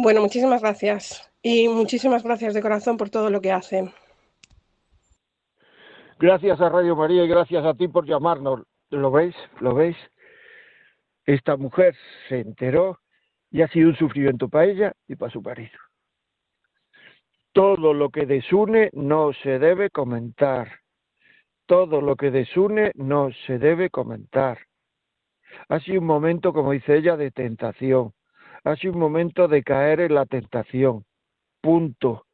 Bueno, 0.00 0.20
muchísimas 0.20 0.62
gracias 0.62 1.28
y 1.42 1.66
muchísimas 1.66 2.22
gracias 2.22 2.54
de 2.54 2.62
corazón 2.62 2.96
por 2.96 3.10
todo 3.10 3.30
lo 3.30 3.40
que 3.40 3.50
hacen. 3.50 3.92
Gracias 6.20 6.60
a 6.60 6.68
Radio 6.68 6.94
María 6.94 7.24
y 7.24 7.28
gracias 7.28 7.64
a 7.64 7.74
ti 7.74 7.88
por 7.88 8.06
llamarnos. 8.06 8.62
¿Lo 8.90 9.10
veis? 9.10 9.34
¿Lo 9.58 9.74
veis? 9.74 9.96
Esta 11.26 11.56
mujer 11.56 11.96
se 12.28 12.38
enteró 12.38 13.00
y 13.50 13.62
ha 13.62 13.68
sido 13.68 13.88
un 13.88 13.96
sufrimiento 13.96 14.48
para 14.48 14.66
ella 14.66 14.92
y 15.08 15.16
para 15.16 15.32
su 15.32 15.42
marido. 15.42 15.76
Todo 17.52 17.92
lo 17.92 18.10
que 18.10 18.24
desune 18.24 18.90
no 18.92 19.32
se 19.42 19.58
debe 19.58 19.90
comentar. 19.90 20.78
Todo 21.66 22.00
lo 22.00 22.14
que 22.14 22.30
desune 22.30 22.92
no 22.94 23.30
se 23.48 23.58
debe 23.58 23.90
comentar. 23.90 24.58
Ha 25.68 25.80
sido 25.80 26.00
un 26.00 26.06
momento, 26.06 26.52
como 26.52 26.70
dice 26.70 26.96
ella, 26.96 27.16
de 27.16 27.32
tentación. 27.32 28.12
Ha 28.68 28.76
sido 28.76 28.92
un 28.92 28.98
momento 28.98 29.48
de 29.48 29.62
caer 29.62 30.00
en 30.00 30.14
la 30.14 30.26
tentación. 30.26 31.02
Punto. 31.62 32.26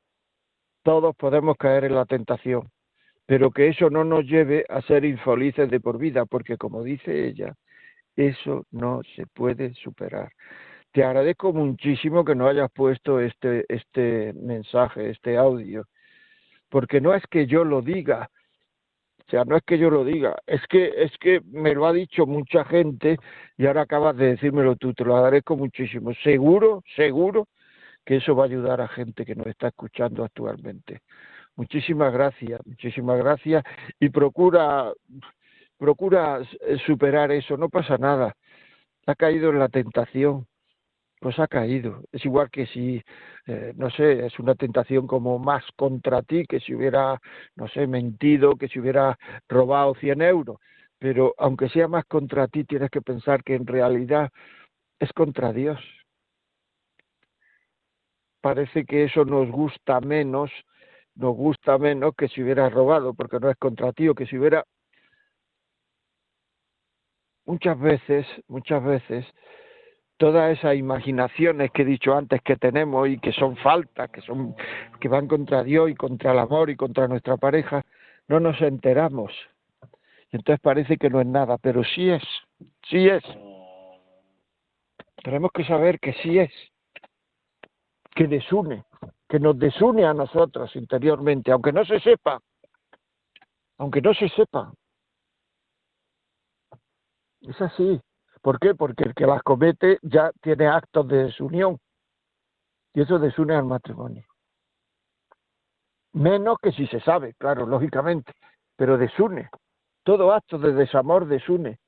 Todos 0.83 1.15
podemos 1.15 1.57
caer 1.57 1.85
en 1.85 1.95
la 1.95 2.07
tentación. 2.07 2.71
Pero 3.25 3.53
que 3.53 3.69
eso 3.69 3.89
no 3.89 4.03
nos 4.03 4.25
lleve 4.25 4.65
a 4.69 4.83
ser 4.83 5.05
infelices 5.05 5.71
de 5.71 5.79
por 5.79 5.97
vida, 5.97 6.27
porque 6.27 6.57
como 6.57 6.83
dice 6.83 7.29
ella, 7.29 7.55
eso 8.17 8.67
no 8.73 9.03
se 9.15 9.29
puede 9.29 9.75
superar. 9.75 10.33
Te 10.91 11.05
agradezco 11.05 11.53
muchísimo 11.53 12.25
que 12.25 12.35
no 12.35 12.49
hayas 12.49 12.69
puesto 12.73 13.21
este, 13.21 13.65
este 13.69 14.33
mensaje, 14.33 15.11
este 15.11 15.37
audio, 15.37 15.87
porque 16.69 17.01
no 17.01 17.15
es 17.15 17.23
que 17.31 17.47
yo 17.47 17.63
lo 17.63 17.81
diga, 17.81 18.29
o 19.27 19.31
sea, 19.31 19.45
no 19.45 19.57
es 19.57 19.63
que 19.63 19.79
yo 19.79 19.89
lo 19.89 20.05
diga, 20.05 20.37
es 20.47 20.61
que 20.69 20.93
es 20.97 21.13
que 21.19 21.41
me 21.51 21.75
lo 21.75 21.87
ha 21.87 21.93
dicho 21.93 22.27
mucha 22.27 22.65
gente 22.65 23.17
y 23.57 23.67
ahora 23.67 23.83
acabas 23.83 24.17
de 24.17 24.33
decírmelo 24.33 24.77
tú, 24.77 24.93
te 24.93 25.05
lo 25.05 25.17
agradezco 25.17 25.57
muchísimo. 25.57 26.13
Seguro, 26.23 26.83
seguro 26.95 27.49
que 28.05 28.17
eso 28.17 28.37
va 28.37 28.45
a 28.45 28.47
ayudar 28.47 28.83
a 28.83 28.89
gente 28.89 29.25
que 29.25 29.35
nos 29.35 29.47
está 29.47 29.69
escuchando 29.69 30.25
actualmente. 30.25 31.01
Muchísimas 31.57 32.13
gracias, 32.13 32.61
muchísimas 32.67 33.19
gracias 33.19 33.65
y 33.99 34.11
procura 34.11 34.93
procura 35.79 36.41
superar 36.87 37.33
eso, 37.33 37.57
no 37.57 37.69
pasa 37.69 37.97
nada. 37.97 38.35
Ha 39.07 39.15
caído 39.15 39.51
en 39.51 39.59
la 39.59 39.69
tentación, 39.69 40.47
pues 41.25 41.39
ha 41.39 41.49
caído. 41.49 42.03
Es 42.13 42.23
igual 42.27 42.51
que 42.51 42.67
si, 42.67 43.03
eh, 43.47 43.73
no 43.77 43.89
sé, 43.89 44.27
es 44.27 44.39
una 44.39 44.55
tentación 44.55 45.07
como 45.07 45.39
más 45.39 45.65
contra 45.75 46.21
ti, 46.21 46.45
que 46.47 46.61
si 46.61 46.75
hubiera, 46.75 47.19
no 47.57 47.67
sé, 47.69 47.87
mentido, 47.87 48.57
que 48.57 48.69
si 48.69 48.79
hubiera 48.79 49.19
robado 49.49 49.95
100 49.95 50.21
euros. 50.21 50.59
Pero 50.99 51.35
aunque 51.39 51.71
sea 51.71 51.89
más 51.89 52.05
contra 52.05 52.47
ti, 52.47 52.65
tienes 52.65 52.91
que 52.91 53.01
pensar 53.01 53.43
que 53.43 53.55
en 53.55 53.67
realidad 53.67 54.31
es 54.99 55.11
contra 55.15 55.55
Dios. 55.55 55.81
Parece 58.43 58.85
que 58.85 59.05
eso 59.05 59.25
nos 59.25 59.51
gusta 59.51 60.03
menos, 60.03 60.51
nos 61.15 61.35
gusta 61.35 61.79
menos 61.79 62.15
que 62.19 62.29
si 62.29 62.43
hubiera 62.43 62.69
robado, 62.69 63.15
porque 63.15 63.41
no 63.41 63.49
es 63.49 63.57
contra 63.57 63.95
ti, 63.95 64.09
o 64.11 64.15
que 64.15 64.27
si 64.27 64.37
hubiera... 64.37 64.63
Muchas 67.47 67.81
veces, 67.81 68.27
muchas 68.47 68.85
veces, 68.85 69.25
todas 70.17 70.57
esas 70.57 70.77
imaginaciones 70.77 71.71
que 71.73 71.83
he 71.83 71.85
dicho 71.85 72.15
antes 72.15 72.41
que 72.43 72.57
tenemos 72.57 73.09
y 73.09 73.19
que 73.19 73.33
son 73.33 73.57
faltas, 73.57 74.11
que 74.11 74.21
son 74.21 74.55
que 75.01 75.09
van 75.09 75.27
contra 75.27 75.63
Dios 75.65 75.91
y 75.91 75.95
contra 75.95 76.33
el 76.33 76.39
amor 76.39 76.71
y 76.71 76.77
contra 76.77 77.09
nuestra 77.09 77.37
pareja, 77.37 77.85
no 78.29 78.41
nos 78.41 78.61
enteramos. 78.61 79.33
Y 80.31 80.37
entonces 80.37 80.61
parece 80.61 80.97
que 80.97 81.11
no 81.11 81.21
es 81.21 81.27
nada, 81.27 81.59
pero 81.59 81.83
sí 81.85 82.11
es, 82.11 82.23
sí 82.89 83.09
es. 83.09 83.23
Tenemos 85.23 85.51
que 85.53 85.65
saber 85.65 85.99
que 86.01 86.13
sí 86.15 86.39
es, 86.39 86.53
que 88.15 88.27
desune, 88.27 88.85
que 89.29 89.41
nos 89.41 89.59
desune 89.59 90.05
a 90.05 90.15
nosotros 90.15 90.75
interiormente, 90.77 91.51
aunque 91.51 91.73
no 91.73 91.85
se 91.85 91.99
sepa, 92.01 92.41
aunque 93.79 94.01
no 94.01 94.13
se 94.15 94.29
sepa. 94.29 94.73
Es 97.43 97.61
así, 97.61 98.01
¿Por 98.45 98.59
qué? 98.59 98.75
Porque 98.75 99.05
el 99.05 99.15
que 99.15 99.27
las 99.27 99.43
comete 99.43 99.99
ya 100.03 100.31
tiene 100.43 100.67
actos 100.67 101.09
de 101.09 101.25
desunión 101.25 101.79
Y 102.93 103.01
eso 103.01 103.19
desune 103.19 103.55
al 103.55 103.65
matrimonio. 103.65 104.23
Menos 106.13 106.59
que 106.61 106.71
si 106.73 106.87
se 106.89 107.01
sabe, 107.01 107.33
claro, 107.39 107.65
lógicamente, 107.65 108.35
pero 108.77 108.99
desune. 108.99 109.49
Todo 110.03 110.31
acto 110.31 110.59
de 110.59 110.75
desamor 110.75 111.27
desune, 111.27 111.79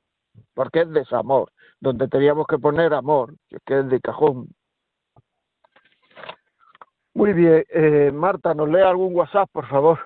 porque 0.54 0.80
es 0.80 0.90
desamor, 0.90 1.52
donde 1.78 2.08
teníamos 2.08 2.46
que 2.46 2.58
poner 2.58 2.94
amor, 2.94 3.34
que 3.66 3.80
es 3.80 3.88
de 3.90 4.00
cajón. 4.00 4.48
Muy 7.12 7.34
bien, 7.34 7.64
eh, 7.68 8.10
Marta, 8.12 8.54
¿nos 8.54 8.70
lee 8.70 8.80
algún 8.80 9.14
WhatsApp, 9.14 9.50
por 9.52 9.68
favor? 9.68 9.98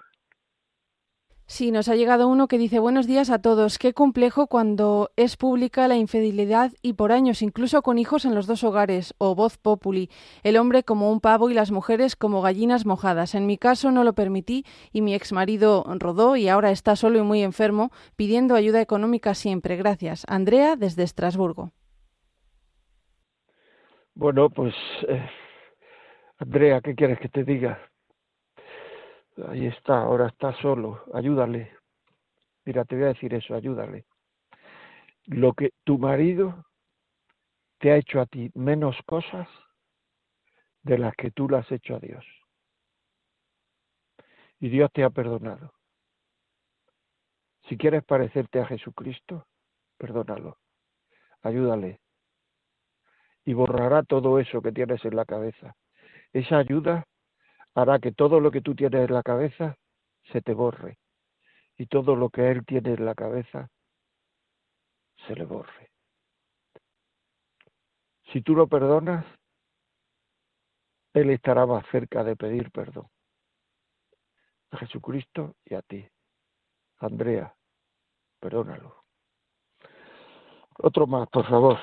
Sí, 1.51 1.73
nos 1.73 1.89
ha 1.89 1.97
llegado 1.97 2.29
uno 2.29 2.47
que 2.47 2.59
dice 2.59 2.79
buenos 2.79 3.09
días 3.09 3.29
a 3.29 3.43
todos. 3.43 3.79
Qué 3.79 3.93
complejo 3.93 4.47
cuando 4.47 5.11
es 5.17 5.37
pública 5.37 5.89
la 5.89 5.97
infidelidad 5.97 6.71
y 6.81 6.93
por 6.93 7.11
años, 7.11 7.43
incluso 7.43 7.83
con 7.83 7.99
hijos 7.99 8.25
en 8.25 8.37
los 8.37 8.47
dos 8.47 8.63
hogares, 8.63 9.17
o 9.19 9.35
voz 9.35 9.59
populi, 9.59 10.11
el 10.45 10.57
hombre 10.57 10.85
como 10.85 11.11
un 11.11 11.21
pavo 11.21 11.51
y 11.51 11.55
las 11.55 11.73
mujeres 11.73 12.15
como 12.15 12.41
gallinas 12.41 12.87
mojadas. 12.87 13.35
En 13.35 13.47
mi 13.47 13.59
caso 13.59 13.91
no 13.91 14.05
lo 14.05 14.13
permití 14.13 14.65
y 14.93 15.03
mi 15.03 15.13
exmarido 15.13 15.85
rodó 15.99 16.37
y 16.37 16.49
ahora 16.49 16.71
está 16.71 16.95
solo 16.95 17.19
y 17.19 17.23
muy 17.23 17.43
enfermo, 17.43 17.91
pidiendo 18.15 18.55
ayuda 18.55 18.81
económica 18.81 19.35
siempre. 19.35 19.75
Gracias. 19.75 20.25
Andrea, 20.29 20.77
desde 20.77 21.03
Estrasburgo. 21.03 21.73
Bueno, 24.15 24.51
pues, 24.51 24.75
eh, 25.09 25.29
Andrea, 26.39 26.81
¿qué 26.81 26.95
quieres 26.95 27.19
que 27.19 27.29
te 27.29 27.43
diga? 27.43 27.90
Ahí 29.49 29.67
está, 29.67 30.03
ahora 30.03 30.29
está 30.29 30.53
solo, 30.61 31.05
ayúdale. 31.15 31.77
Mira, 32.65 32.85
te 32.85 32.97
voy 32.97 33.05
a 33.05 33.09
decir 33.09 33.33
eso, 33.35 33.55
ayúdale. 33.55 34.05
Lo 35.27 35.53
que 35.55 35.73
tu 35.85 35.99
marido 35.99 36.65
te 37.79 37.93
ha 37.93 37.97
hecho 37.97 38.21
a 38.21 38.27
ti 38.27 38.51
menos 38.55 38.97
cosas 39.07 39.49
de 40.83 40.99
las 40.99 41.15
que 41.15 41.31
tú 41.31 41.49
le 41.49 41.59
has 41.59 41.71
hecho 41.73 41.97
a 41.97 42.01
Dios. 42.01 42.25
Y 44.59 44.69
Dios 44.69 44.91
te 44.93 45.05
ha 45.05 45.11
perdonado. 45.11 45.73
Si 47.69 47.77
quieres 47.77 48.05
parecerte 48.05 48.61
a 48.61 48.67
Jesucristo, 48.67 49.47
perdónalo, 49.97 50.59
ayúdale. 51.43 52.01
Y 53.45 53.55
borrará 53.55 54.03
todo 54.03 54.39
eso 54.39 54.61
que 54.61 54.73
tienes 54.73 55.05
en 55.05 55.17
la 55.17 55.25
cabeza. 55.25 55.77
Esa 56.33 56.59
ayuda 56.59 57.07
hará 57.75 57.99
que 57.99 58.13
todo 58.13 58.41
lo 58.41 58.51
que 58.51 58.61
tú 58.61 58.75
tienes 58.75 59.09
en 59.09 59.15
la 59.15 59.23
cabeza 59.23 59.77
se 60.33 60.41
te 60.43 60.55
borre 60.55 60.99
y 61.77 61.87
todo 61.87 62.17
lo 62.17 62.31
que 62.31 62.51
él 62.51 62.65
tiene 62.67 62.95
en 62.95 63.05
la 63.05 63.15
cabeza 63.15 63.71
se 65.27 65.35
le 65.35 65.45
borre. 65.45 65.91
Si 68.33 68.43
tú 68.43 68.55
lo 68.55 68.69
perdonas, 68.69 69.25
él 71.15 71.31
estará 71.31 71.67
más 71.67 71.85
cerca 71.91 72.23
de 72.23 72.37
pedir 72.37 72.71
perdón. 72.71 73.09
A 74.71 74.77
Jesucristo 74.79 75.57
y 75.65 75.75
a 75.75 75.83
ti. 75.83 76.07
Andrea, 76.99 77.55
perdónalo. 78.39 79.05
Otro 80.79 81.07
más, 81.07 81.29
por 81.29 81.49
favor. 81.49 81.79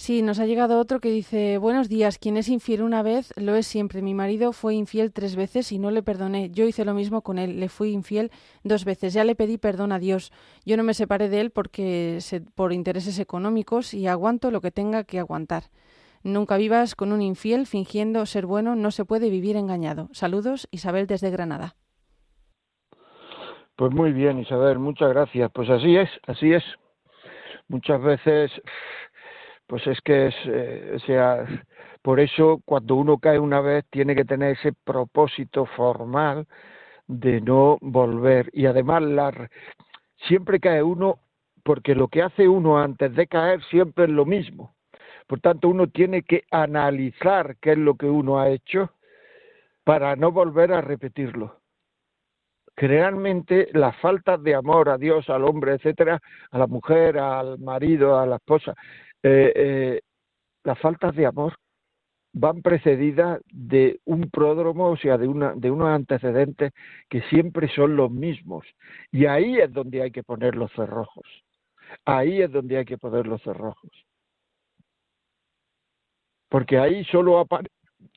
Sí, 0.00 0.22
nos 0.22 0.40
ha 0.40 0.46
llegado 0.46 0.78
otro 0.78 0.98
que 0.98 1.10
dice, 1.10 1.58
buenos 1.58 1.90
días, 1.90 2.16
quien 2.16 2.38
es 2.38 2.48
infiel 2.48 2.80
una 2.80 3.02
vez 3.02 3.34
lo 3.36 3.54
es 3.54 3.66
siempre. 3.66 4.00
Mi 4.00 4.14
marido 4.14 4.54
fue 4.54 4.74
infiel 4.74 5.12
tres 5.12 5.36
veces 5.36 5.72
y 5.72 5.78
no 5.78 5.90
le 5.90 6.02
perdoné. 6.02 6.48
Yo 6.48 6.64
hice 6.64 6.86
lo 6.86 6.94
mismo 6.94 7.20
con 7.20 7.36
él, 7.36 7.60
le 7.60 7.68
fui 7.68 7.92
infiel 7.92 8.30
dos 8.64 8.86
veces. 8.86 9.12
Ya 9.12 9.24
le 9.24 9.34
pedí 9.34 9.58
perdón 9.58 9.92
a 9.92 9.98
Dios. 9.98 10.32
Yo 10.64 10.78
no 10.78 10.84
me 10.84 10.94
separé 10.94 11.28
de 11.28 11.42
él 11.42 11.50
porque 11.50 12.18
por 12.54 12.72
intereses 12.72 13.18
económicos 13.18 13.92
y 13.92 14.06
aguanto 14.06 14.50
lo 14.50 14.62
que 14.62 14.70
tenga 14.70 15.04
que 15.04 15.18
aguantar. 15.18 15.64
Nunca 16.22 16.56
vivas 16.56 16.94
con 16.94 17.12
un 17.12 17.20
infiel 17.20 17.66
fingiendo 17.66 18.24
ser 18.24 18.46
bueno, 18.46 18.76
no 18.76 18.92
se 18.92 19.04
puede 19.04 19.28
vivir 19.28 19.56
engañado. 19.56 20.08
Saludos, 20.12 20.66
Isabel 20.70 21.08
desde 21.08 21.28
Granada. 21.28 21.74
Pues 23.76 23.92
muy 23.92 24.14
bien, 24.14 24.38
Isabel, 24.38 24.78
muchas 24.78 25.10
gracias. 25.10 25.50
Pues 25.52 25.68
así 25.68 25.94
es, 25.94 26.08
así 26.26 26.54
es. 26.54 26.64
Muchas 27.68 28.02
veces 28.02 28.50
pues 29.70 29.86
es 29.86 30.00
que 30.00 30.26
es, 30.26 30.34
eh, 30.46 30.92
o 30.96 30.98
sea, 30.98 31.46
por 32.02 32.18
eso 32.18 32.60
cuando 32.64 32.96
uno 32.96 33.18
cae 33.18 33.38
una 33.38 33.60
vez 33.60 33.84
tiene 33.88 34.16
que 34.16 34.24
tener 34.24 34.56
ese 34.56 34.72
propósito 34.72 35.64
formal 35.64 36.48
de 37.06 37.40
no 37.40 37.78
volver 37.80 38.50
y 38.52 38.66
además 38.66 39.02
la, 39.02 39.48
siempre 40.26 40.58
cae 40.58 40.82
uno 40.82 41.20
porque 41.62 41.94
lo 41.94 42.08
que 42.08 42.20
hace 42.20 42.48
uno 42.48 42.80
antes 42.80 43.14
de 43.14 43.28
caer 43.28 43.62
siempre 43.70 44.06
es 44.06 44.10
lo 44.10 44.26
mismo. 44.26 44.74
Por 45.28 45.38
tanto, 45.38 45.68
uno 45.68 45.86
tiene 45.86 46.22
que 46.24 46.42
analizar 46.50 47.56
qué 47.60 47.72
es 47.72 47.78
lo 47.78 47.94
que 47.94 48.06
uno 48.06 48.40
ha 48.40 48.48
hecho 48.48 48.90
para 49.84 50.16
no 50.16 50.32
volver 50.32 50.72
a 50.72 50.80
repetirlo. 50.80 51.60
Generalmente 52.76 53.68
la 53.72 53.92
falta 53.92 54.36
de 54.36 54.56
amor 54.56 54.88
a 54.88 54.98
Dios, 54.98 55.30
al 55.30 55.44
hombre, 55.44 55.74
etcétera, 55.74 56.20
a 56.50 56.58
la 56.58 56.66
mujer, 56.66 57.18
al 57.18 57.58
marido, 57.60 58.18
a 58.18 58.26
la 58.26 58.36
esposa, 58.36 58.74
eh, 59.22 59.52
eh, 59.54 60.00
las 60.64 60.78
faltas 60.78 61.14
de 61.14 61.26
amor 61.26 61.54
van 62.32 62.62
precedidas 62.62 63.40
de 63.52 64.00
un 64.04 64.30
pródromo, 64.30 64.90
o 64.90 64.96
sea, 64.96 65.18
de, 65.18 65.26
una, 65.26 65.52
de 65.54 65.70
unos 65.70 65.88
antecedentes 65.88 66.72
que 67.08 67.22
siempre 67.22 67.68
son 67.74 67.96
los 67.96 68.10
mismos. 68.10 68.64
Y 69.10 69.26
ahí 69.26 69.58
es 69.58 69.72
donde 69.72 70.02
hay 70.02 70.10
que 70.10 70.22
poner 70.22 70.54
los 70.54 70.72
cerrojos. 70.72 71.26
Ahí 72.04 72.40
es 72.40 72.52
donde 72.52 72.78
hay 72.78 72.84
que 72.84 72.98
poner 72.98 73.26
los 73.26 73.42
cerrojos. 73.42 73.90
Porque 76.48 76.78
ahí 76.78 77.04
solo 77.04 77.44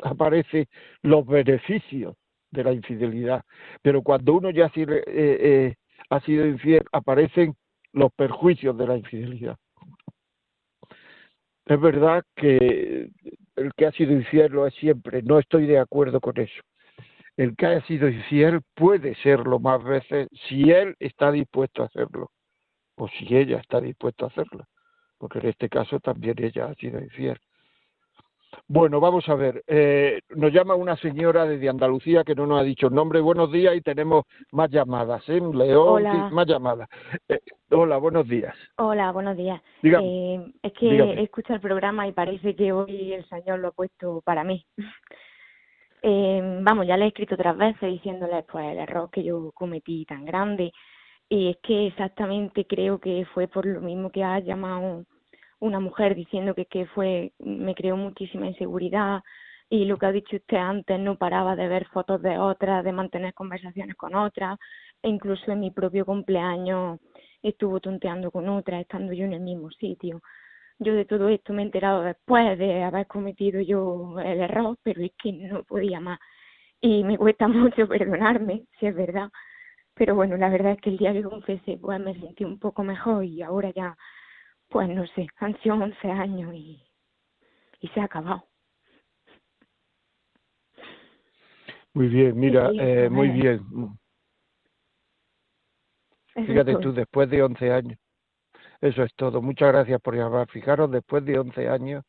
aparecen 0.03 0.67
los 1.01 1.25
beneficios 1.25 2.15
de 2.51 2.63
la 2.63 2.71
infidelidad. 2.71 3.43
Pero 3.81 4.01
cuando 4.03 4.33
uno 4.33 4.51
ya 4.51 4.71
eh, 4.75 5.75
ha 6.09 6.19
sido 6.21 6.45
infiel, 6.45 6.83
aparecen 6.91 7.55
los 7.93 8.11
perjuicios 8.13 8.77
de 8.77 8.87
la 8.87 8.97
infidelidad. 8.97 9.57
Es 11.65 11.79
verdad 11.79 12.23
que 12.35 13.09
el 13.55 13.73
que 13.75 13.85
ha 13.85 13.91
sido 13.91 14.11
infiel 14.11 14.51
lo 14.51 14.67
es 14.67 14.73
siempre, 14.75 15.21
no 15.21 15.39
estoy 15.39 15.65
de 15.65 15.79
acuerdo 15.79 16.19
con 16.19 16.37
eso. 16.39 16.61
El 17.37 17.55
que 17.55 17.65
ha 17.65 17.85
sido 17.85 18.09
infiel 18.09 18.61
puede 18.75 19.15
serlo 19.15 19.59
más 19.59 19.83
veces 19.83 20.27
si 20.47 20.71
él 20.71 20.95
está 20.99 21.31
dispuesto 21.31 21.83
a 21.83 21.85
hacerlo 21.87 22.31
o 22.95 23.07
si 23.07 23.35
ella 23.35 23.59
está 23.59 23.81
dispuesta 23.81 24.25
a 24.25 24.27
hacerlo, 24.27 24.65
porque 25.17 25.39
en 25.39 25.47
este 25.47 25.69
caso 25.69 25.99
también 25.99 26.35
ella 26.37 26.65
ha 26.67 26.75
sido 26.75 26.99
infiel. 26.99 27.39
Bueno, 28.67 28.99
vamos 28.99 29.27
a 29.29 29.35
ver. 29.35 29.63
Eh, 29.67 30.21
nos 30.35 30.51
llama 30.51 30.75
una 30.75 30.95
señora 30.97 31.45
desde 31.45 31.69
Andalucía 31.69 32.23
que 32.23 32.35
no 32.35 32.45
nos 32.45 32.61
ha 32.61 32.63
dicho 32.63 32.87
el 32.87 32.93
nombre. 32.93 33.19
Buenos 33.21 33.51
días 33.51 33.75
y 33.75 33.81
tenemos 33.81 34.25
más 34.51 34.69
llamadas. 34.69 35.27
¿eh? 35.29 35.41
León, 35.53 36.03
más 36.31 36.47
llamadas. 36.47 36.89
Eh, 37.27 37.39
hola, 37.71 37.97
buenos 37.97 38.27
días. 38.27 38.55
Hola, 38.77 39.11
buenos 39.11 39.37
días. 39.37 39.61
Eh, 39.83 40.53
es 40.61 40.73
que 40.73 40.87
he 40.87 41.23
escuchado 41.23 41.55
el 41.55 41.61
programa 41.61 42.07
y 42.07 42.11
parece 42.11 42.55
que 42.55 42.71
hoy 42.71 43.13
el 43.13 43.25
Señor 43.27 43.59
lo 43.59 43.69
ha 43.69 43.71
puesto 43.71 44.21
para 44.23 44.43
mí. 44.43 44.65
Eh, 46.05 46.59
vamos, 46.61 46.85
ya 46.85 46.97
le 46.97 47.05
he 47.05 47.07
escrito 47.07 47.35
otras 47.35 47.55
veces 47.55 47.89
diciéndole 47.89 48.43
pues 48.43 48.65
el 48.65 48.77
error 48.77 49.09
que 49.09 49.23
yo 49.23 49.53
cometí 49.53 50.03
tan 50.03 50.25
grande. 50.25 50.73
Y 51.29 51.51
es 51.51 51.57
que 51.63 51.87
exactamente 51.87 52.67
creo 52.67 52.99
que 52.99 53.25
fue 53.33 53.47
por 53.47 53.65
lo 53.65 53.79
mismo 53.79 54.11
que 54.11 54.21
ha 54.21 54.39
llamado 54.39 55.05
una 55.63 55.79
mujer 55.79 56.13
diciendo 56.13 56.53
que, 56.53 56.65
que 56.65 56.85
fue, 56.87 57.31
me 57.39 57.73
creó 57.73 57.95
muchísima 57.95 58.47
inseguridad 58.47 59.21
y 59.69 59.85
lo 59.85 59.97
que 59.97 60.05
ha 60.05 60.11
dicho 60.11 60.35
usted 60.35 60.57
antes, 60.57 60.99
no 60.99 61.17
paraba 61.17 61.55
de 61.55 61.67
ver 61.69 61.87
fotos 61.87 62.21
de 62.21 62.37
otras, 62.37 62.83
de 62.83 62.91
mantener 62.91 63.33
conversaciones 63.33 63.95
con 63.95 64.13
otras, 64.13 64.59
e 65.01 65.09
incluso 65.09 65.51
en 65.51 65.61
mi 65.61 65.71
propio 65.71 66.05
cumpleaños 66.05 66.99
estuvo 67.41 67.79
tonteando 67.79 68.29
con 68.29 68.49
otras, 68.49 68.81
estando 68.81 69.13
yo 69.13 69.23
en 69.25 69.33
el 69.33 69.39
mismo 69.39 69.71
sitio. 69.71 70.21
Yo 70.79 70.93
de 70.93 71.05
todo 71.05 71.29
esto 71.29 71.53
me 71.53 71.61
he 71.61 71.65
enterado 71.65 72.03
después 72.03 72.57
de 72.59 72.83
haber 72.83 73.07
cometido 73.07 73.61
yo 73.61 74.19
el 74.19 74.41
error, 74.41 74.77
pero 74.83 75.01
es 75.01 75.11
que 75.17 75.31
no 75.31 75.63
podía 75.63 75.99
más. 76.01 76.19
Y 76.81 77.03
me 77.05 77.17
cuesta 77.17 77.47
mucho 77.47 77.87
perdonarme, 77.87 78.65
si 78.79 78.87
es 78.87 78.95
verdad. 78.95 79.29
Pero 79.95 80.15
bueno, 80.15 80.35
la 80.37 80.49
verdad 80.49 80.73
es 80.73 80.81
que 80.81 80.89
el 80.89 80.97
día 80.97 81.13
que 81.13 81.23
confesé, 81.23 81.77
pues 81.77 81.99
me 82.01 82.13
sentí 82.19 82.43
un 82.43 82.59
poco 82.59 82.83
mejor 82.83 83.23
y 83.23 83.41
ahora 83.41 83.71
ya 83.71 83.95
pues 84.73 84.89
no 84.89 85.05
sé, 85.05 85.27
han 85.37 85.55
sido 85.59 85.75
11 85.75 86.09
años 86.09 86.51
y, 86.55 86.83
y 87.79 87.87
se 87.89 88.01
ha 88.01 88.05
acabado. 88.05 88.43
Muy 91.93 92.07
bien, 92.07 92.39
mira, 92.39 92.71
eh, 92.79 93.07
muy 93.07 93.29
bien. 93.29 93.63
Fíjate 96.33 96.75
tú, 96.77 96.91
después 96.91 97.29
de 97.29 97.43
11 97.43 97.71
años. 97.71 97.99
Eso 98.81 99.03
es 99.03 99.13
todo. 99.13 99.43
Muchas 99.43 99.71
gracias 99.71 100.01
por 100.01 100.15
llamar. 100.15 100.49
Fijaros, 100.49 100.89
después 100.89 101.23
de 101.23 101.37
11 101.37 101.69
años, 101.69 102.03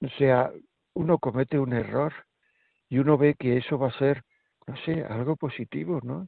o 0.00 0.08
sea, 0.18 0.50
uno 0.94 1.18
comete 1.18 1.56
un 1.56 1.72
error 1.72 2.12
y 2.88 2.98
uno 2.98 3.16
ve 3.16 3.36
que 3.38 3.58
eso 3.58 3.78
va 3.78 3.88
a 3.88 3.98
ser, 3.98 4.24
no 4.66 4.76
sé, 4.78 5.04
algo 5.04 5.36
positivo, 5.36 6.00
¿no? 6.02 6.26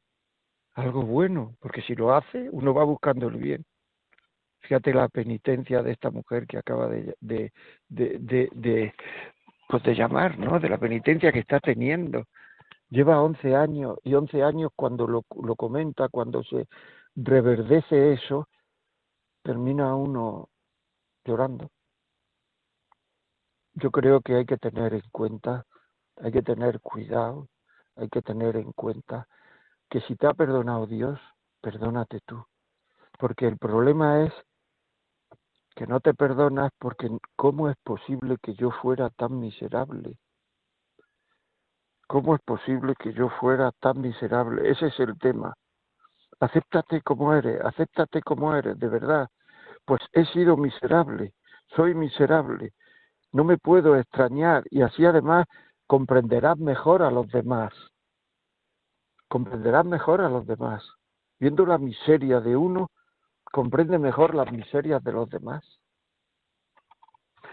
Algo 0.75 1.03
bueno, 1.03 1.57
porque 1.59 1.83
si 1.83 1.97
lo 1.97 2.15
hace, 2.15 2.49
uno 2.53 2.73
va 2.73 2.85
buscando 2.85 3.27
el 3.27 3.39
bien. 3.39 3.65
Fíjate 4.67 4.95
la 4.95 5.09
penitencia 5.09 5.83
de 5.83 5.93
esta 5.93 6.11
mujer 6.11 6.47
que 6.47 6.57
acaba 6.57 6.89
de, 6.89 7.15
de, 7.21 7.53
de, 7.89 8.95
pues 9.69 9.83
de 9.83 9.95
llamar, 9.95 10.39
¿no? 10.39 10.59
De 10.59 10.71
la 10.71 10.79
penitencia 10.79 11.33
que 11.33 11.41
está 11.41 11.61
teniendo. 11.61 12.25
Lleva 12.89 13.21
11 13.21 13.55
años 13.55 13.99
y 14.05 14.15
11 14.15 14.43
años 14.43 14.71
cuando 14.75 15.07
lo, 15.07 15.25
lo 15.43 15.55
comenta, 15.55 16.09
cuando 16.09 16.43
se 16.45 16.67
reverdece 17.15 18.15
eso, 18.15 18.49
termina 19.43 19.95
uno 19.95 20.49
llorando. 21.27 21.71
Yo 23.75 23.91
creo 23.91 24.23
que 24.23 24.37
hay 24.37 24.47
que 24.47 24.57
tener 24.57 24.95
en 24.95 25.03
cuenta, 25.13 25.67
hay 26.17 26.33
que 26.33 26.43
tener 26.43 26.81
cuidado, 26.81 27.49
hay 27.97 28.09
que 28.09 28.23
tener 28.23 28.57
en 28.57 28.73
cuenta 28.73 29.29
que 29.91 30.01
si 30.03 30.17
te 30.17 30.27
ha 30.27 30.33
perdonado 30.33 30.87
Dios, 30.87 31.21
perdónate 31.61 32.21
tú. 32.25 32.43
Porque 33.19 33.47
el 33.47 33.59
problema 33.59 34.25
es 34.25 34.33
que 35.75 35.87
no 35.87 36.01
te 36.01 36.15
perdonas 36.15 36.71
porque 36.79 37.11
¿cómo 37.37 37.69
es 37.69 37.77
posible 37.85 38.37
que 38.43 38.55
yo 38.55 38.71
fuera 38.71 39.11
tan 39.11 39.39
miserable? 39.39 40.19
¿Cómo 42.07 42.35
es 42.35 42.43
posible 42.43 42.95
que 42.99 43.13
yo 43.13 43.29
fuera 43.41 43.73
tan 43.81 44.01
miserable? 44.01 44.71
Ese 44.71 44.87
es 44.87 45.01
el 45.01 45.19
tema. 45.19 45.55
Acéptate 46.41 47.01
como 47.03 47.33
eres, 47.33 47.61
acéptate 47.65 48.23
como 48.23 48.55
eres, 48.55 48.79
de 48.79 48.89
verdad. 48.89 49.29
Pues 49.85 50.01
he 50.13 50.25
sido 50.27 50.57
miserable, 50.57 51.35
soy 51.75 51.95
miserable, 51.95 52.73
no 53.33 53.43
me 53.43 53.59
puedo 53.59 53.97
extrañar 53.97 54.63
y 54.71 54.83
así 54.83 55.05
además 55.05 55.47
comprenderás 55.87 56.57
mejor 56.59 57.03
a 57.03 57.11
los 57.11 57.29
demás. 57.29 57.73
Comprenderás 59.29 59.85
mejor 59.85 60.21
a 60.21 60.29
los 60.29 60.47
demás. 60.47 60.89
Viendo 61.41 61.67
la 61.67 61.79
miseria 61.79 62.41
de 62.41 62.57
uno, 62.57 62.91
comprende 63.55 64.01
mejor 64.01 64.35
las 64.35 64.51
miserias 64.51 65.01
de 65.05 65.13
los 65.13 65.31
demás. 65.31 65.65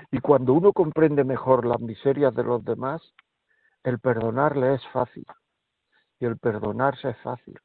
Y 0.10 0.20
cuando 0.20 0.54
uno 0.54 0.74
comprende 0.74 1.24
mejor 1.24 1.64
las 1.64 1.80
miserias 1.80 2.34
de 2.34 2.44
los 2.44 2.66
demás, 2.66 3.04
el 3.84 4.00
perdonarle 4.00 4.74
es 4.74 4.88
fácil. 4.88 5.28
Y 6.18 6.26
el 6.26 6.40
perdonarse 6.40 7.10
es 7.10 7.18
fácil. 7.20 7.60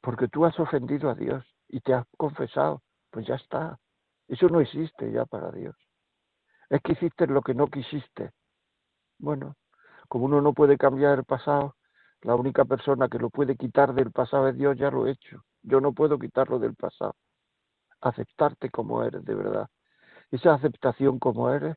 Porque 0.00 0.26
tú 0.28 0.46
has 0.46 0.58
ofendido 0.58 1.10
a 1.10 1.14
Dios 1.14 1.44
y 1.68 1.80
te 1.80 1.92
has 1.92 2.06
confesado, 2.16 2.80
pues 3.10 3.26
ya 3.26 3.34
está. 3.34 3.78
Eso 4.26 4.48
no 4.48 4.62
existe 4.62 5.12
ya 5.12 5.26
para 5.26 5.52
Dios. 5.52 5.76
Es 6.70 6.80
que 6.80 6.92
hiciste 6.92 7.26
lo 7.26 7.42
que 7.42 7.52
no 7.52 7.66
quisiste. 7.66 8.32
Bueno, 9.18 9.56
como 10.08 10.24
uno 10.24 10.40
no 10.40 10.54
puede 10.54 10.78
cambiar 10.78 11.18
el 11.18 11.24
pasado, 11.24 11.76
la 12.22 12.36
única 12.36 12.64
persona 12.64 13.10
que 13.10 13.18
lo 13.18 13.28
puede 13.28 13.54
quitar 13.54 13.92
del 13.92 14.12
pasado 14.12 14.48
es 14.48 14.56
Dios, 14.56 14.78
ya 14.78 14.90
lo 14.90 15.06
he 15.06 15.10
hecho. 15.10 15.44
Yo 15.64 15.80
no 15.80 15.92
puedo 15.92 16.18
quitarlo 16.18 16.58
del 16.58 16.74
pasado. 16.74 17.16
Aceptarte 18.00 18.70
como 18.70 19.02
eres, 19.02 19.24
de 19.24 19.34
verdad. 19.34 19.68
Esa 20.30 20.54
aceptación 20.54 21.18
como 21.18 21.50
eres 21.50 21.76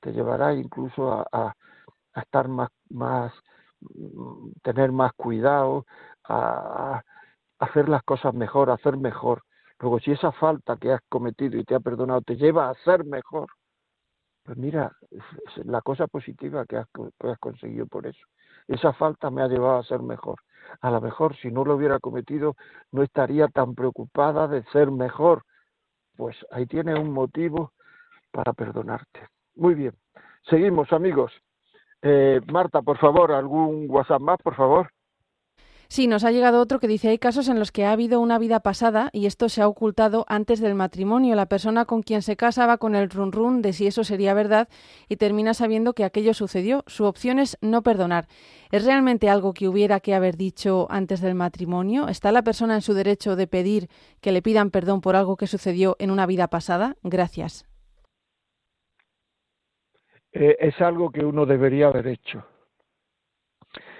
te 0.00 0.12
llevará 0.12 0.54
incluso 0.54 1.26
a, 1.32 1.54
estar 2.14 2.48
más, 2.48 2.70
mm, 3.80 4.52
tener 4.62 4.92
más 4.92 5.12
cuidado, 5.14 5.86
a, 6.24 7.02
hacer 7.58 7.88
las 7.88 8.02
cosas 8.02 8.34
mejor, 8.34 8.70
a 8.70 8.74
hacer 8.74 8.96
mejor. 8.98 9.42
Luego, 9.78 9.98
si 10.00 10.12
esa 10.12 10.32
falta 10.32 10.76
que 10.76 10.92
has 10.92 11.00
cometido 11.08 11.58
y 11.58 11.64
te 11.64 11.74
ha 11.74 11.80
perdonado 11.80 12.20
te 12.22 12.36
lleva 12.36 12.68
a 12.68 12.74
ser 12.84 13.04
mejor, 13.04 13.48
pues 14.44 14.58
mira, 14.58 14.92
la 15.64 15.80
cosa 15.82 16.06
positiva 16.08 16.66
que 16.66 16.76
has 16.76 16.88
conseguido 17.40 17.86
por 17.86 18.06
eso. 18.06 18.20
Esa 18.68 18.92
falta 18.92 19.30
me 19.30 19.42
ha 19.42 19.48
llevado 19.48 19.78
a 19.78 19.84
ser 19.84 20.02
mejor 20.02 20.40
a 20.80 20.90
lo 20.90 21.00
mejor 21.00 21.36
si 21.36 21.50
no 21.50 21.64
lo 21.64 21.76
hubiera 21.76 21.98
cometido 22.00 22.56
no 22.90 23.02
estaría 23.02 23.48
tan 23.48 23.74
preocupada 23.74 24.48
de 24.48 24.62
ser 24.72 24.90
mejor. 24.90 25.44
Pues 26.16 26.36
ahí 26.50 26.66
tiene 26.66 26.98
un 26.98 27.12
motivo 27.12 27.72
para 28.30 28.52
perdonarte. 28.52 29.28
Muy 29.56 29.74
bien, 29.74 29.94
seguimos 30.48 30.92
amigos. 30.92 31.32
Eh, 32.02 32.40
Marta, 32.52 32.82
por 32.82 32.98
favor, 32.98 33.32
algún 33.32 33.86
WhatsApp 33.88 34.20
más, 34.20 34.38
por 34.42 34.56
favor. 34.56 34.90
Sí, 35.92 36.06
nos 36.06 36.24
ha 36.24 36.30
llegado 36.30 36.58
otro 36.58 36.80
que 36.80 36.88
dice 36.88 37.10
hay 37.10 37.18
casos 37.18 37.50
en 37.50 37.58
los 37.58 37.70
que 37.70 37.84
ha 37.84 37.92
habido 37.92 38.18
una 38.18 38.38
vida 38.38 38.60
pasada 38.60 39.10
y 39.12 39.26
esto 39.26 39.50
se 39.50 39.60
ha 39.60 39.68
ocultado 39.68 40.24
antes 40.26 40.58
del 40.58 40.74
matrimonio. 40.74 41.36
La 41.36 41.44
persona 41.44 41.84
con 41.84 42.02
quien 42.02 42.22
se 42.22 42.34
casa 42.34 42.66
va 42.66 42.78
con 42.78 42.94
el 42.94 43.10
run 43.10 43.30
run 43.30 43.60
de 43.60 43.74
si 43.74 43.86
eso 43.86 44.02
sería 44.02 44.32
verdad 44.32 44.70
y 45.10 45.16
termina 45.16 45.52
sabiendo 45.52 45.92
que 45.92 46.04
aquello 46.04 46.32
sucedió. 46.32 46.82
Su 46.86 47.04
opción 47.04 47.38
es 47.38 47.58
no 47.60 47.82
perdonar. 47.82 48.24
¿Es 48.70 48.86
realmente 48.86 49.28
algo 49.28 49.52
que 49.52 49.68
hubiera 49.68 50.00
que 50.00 50.14
haber 50.14 50.38
dicho 50.38 50.86
antes 50.88 51.20
del 51.20 51.34
matrimonio? 51.34 52.08
¿Está 52.08 52.32
la 52.32 52.40
persona 52.40 52.74
en 52.74 52.80
su 52.80 52.94
derecho 52.94 53.36
de 53.36 53.46
pedir 53.46 53.88
que 54.22 54.32
le 54.32 54.40
pidan 54.40 54.70
perdón 54.70 55.02
por 55.02 55.14
algo 55.14 55.36
que 55.36 55.46
sucedió 55.46 55.96
en 55.98 56.10
una 56.10 56.24
vida 56.24 56.48
pasada? 56.48 56.96
Gracias. 57.02 57.68
Eh, 60.32 60.56
es 60.58 60.80
algo 60.80 61.10
que 61.10 61.22
uno 61.22 61.44
debería 61.44 61.88
haber 61.88 62.06
hecho. 62.06 62.46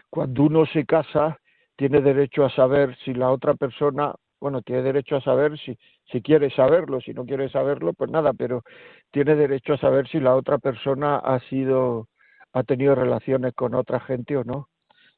Cuando 0.09 0.45
uno 0.45 0.65
se 0.65 0.87
casa, 0.87 1.39
tiene 1.77 2.01
derecho 2.01 2.45
a 2.45 2.51
saber 2.51 2.97
si 3.05 3.15
la 3.15 3.31
otra 3.31 3.55
persona, 3.55 4.15
bueno, 4.41 4.63
tiene 4.63 4.83
derecho 4.83 5.17
a 5.17 5.23
saber 5.23 5.59
si, 5.59 5.77
si 6.11 6.23
quiere 6.23 6.51
saberlo, 6.51 7.01
si 7.01 7.13
no 7.13 7.25
quiere 7.25 7.49
saberlo, 7.49 7.93
pues 7.95 8.11
nada, 8.11 8.33
pero 8.33 8.63
tiene 9.11 9.35
derecho 9.35 9.75
a 9.75 9.79
saber 9.79 10.09
si 10.09 10.21
la 10.21 10.35
otra 10.35 10.59
persona 10.59 11.17
ha 11.17 11.41
sido, 11.49 12.09
ha 12.53 12.63
tenido 12.63 12.95
relaciones 12.95 13.55
con 13.55 13.75
otra 13.75 14.01
gente 14.01 14.37
o 14.37 14.45
no. 14.45 14.69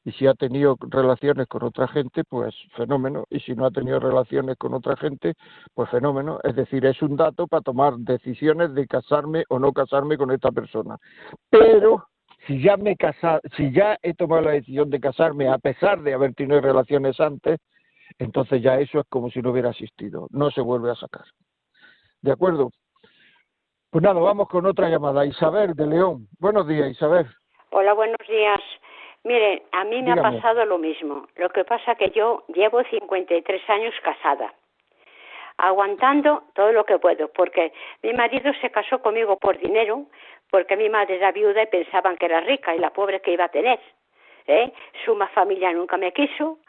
Y 0.07 0.11
si 0.11 0.27
ha 0.27 0.35
tenido 0.35 0.77
relaciones 0.79 1.47
con 1.47 1.63
otra 1.63 1.87
gente, 1.87 2.23
pues 2.23 2.53
fenómeno. 2.75 3.25
Y 3.27 3.39
si 3.39 3.55
no 3.55 3.65
ha 3.65 3.71
tenido 3.71 3.99
relaciones 3.99 4.55
con 4.55 4.75
otra 4.75 4.95
gente, 4.95 5.33
pues 5.73 5.89
fenómeno. 5.89 6.39
Es 6.43 6.55
decir, 6.55 6.85
es 6.85 7.01
un 7.01 7.15
dato 7.15 7.47
para 7.47 7.63
tomar 7.63 7.95
decisiones 7.97 8.75
de 8.75 8.85
casarme 8.85 9.45
o 9.49 9.57
no 9.57 9.73
casarme 9.73 10.15
con 10.15 10.29
esta 10.29 10.51
persona. 10.51 10.97
Pero 11.49 12.05
si 12.47 12.61
ya 12.61 12.77
me 12.77 12.95
casa, 12.95 13.39
si 13.55 13.71
ya 13.71 13.97
he 14.01 14.13
tomado 14.13 14.41
la 14.43 14.51
decisión 14.51 14.89
de 14.89 14.99
casarme 14.99 15.47
a 15.47 15.57
pesar 15.57 16.01
de 16.01 16.13
haber 16.13 16.33
tenido 16.33 16.61
relaciones 16.61 17.19
antes, 17.19 17.59
entonces 18.19 18.61
ya 18.61 18.79
eso 18.79 18.99
es 18.99 19.05
como 19.09 19.29
si 19.29 19.41
no 19.41 19.51
hubiera 19.51 19.69
asistido, 19.69 20.27
no 20.31 20.51
se 20.51 20.61
vuelve 20.61 20.91
a 20.91 20.95
sacar. 20.95 21.25
¿De 22.21 22.31
acuerdo? 22.31 22.71
Pues 23.89 24.03
nada, 24.03 24.19
vamos 24.19 24.49
con 24.49 24.65
otra 24.65 24.89
llamada. 24.89 25.25
Isabel 25.25 25.73
de 25.73 25.87
León. 25.87 26.27
Buenos 26.39 26.67
días, 26.67 26.89
Isabel. 26.89 27.27
Hola, 27.71 27.93
buenos 27.93 28.19
días. 28.27 28.59
Mire, 29.23 29.63
a 29.71 29.83
mí 29.85 30.01
me 30.01 30.11
ha 30.11 30.21
pasado 30.21 30.65
lo 30.65 30.77
mismo. 30.77 31.27
Lo 31.35 31.49
que 31.49 31.63
pasa 31.63 31.95
que 31.95 32.11
yo 32.11 32.43
llevo 32.49 32.83
53 32.83 33.69
años 33.69 33.93
casada, 34.03 34.53
aguantando 35.57 36.43
todo 36.53 36.71
lo 36.71 36.83
que 36.85 36.99
puedo, 36.99 37.27
porque 37.29 37.71
mi 38.03 38.13
marido 38.13 38.51
se 38.61 38.69
casó 38.69 39.01
conmigo 39.01 39.37
por 39.37 39.57
dinero, 39.57 40.05
porque 40.49 40.75
mi 40.75 40.89
madre 40.89 41.15
era 41.15 41.31
viuda 41.31 41.63
y 41.63 41.67
pensaban 41.67 42.17
que 42.17 42.25
era 42.25 42.41
rica 42.41 42.75
y 42.75 42.79
la 42.79 42.91
pobre 42.91 43.21
que 43.21 43.31
iba 43.31 43.45
a 43.45 43.49
tener. 43.49 43.79
¿eh? 44.47 44.71
Su 45.03 45.17
familia 45.33 45.71
nunca 45.71 45.97
me 45.97 46.11
quiso, 46.11 46.59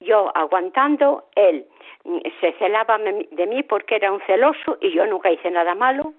yo 0.00 0.30
aguantando, 0.34 1.28
él 1.36 1.66
mm, 2.04 2.18
se 2.40 2.52
celaba 2.54 2.98
de 2.98 3.46
mí 3.46 3.62
porque 3.62 3.96
era 3.96 4.12
un 4.12 4.20
celoso 4.22 4.78
y 4.80 4.92
yo 4.92 5.06
nunca 5.06 5.30
hice 5.30 5.50
nada 5.50 5.74
malo. 5.74 6.14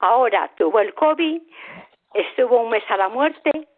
Ahora 0.00 0.50
tuvo 0.56 0.80
el 0.80 0.92
COVID, 0.94 1.40
estuvo 2.14 2.60
un 2.60 2.70
mes 2.70 2.84
a 2.88 2.96
la 2.96 3.08
muerte, 3.08 3.68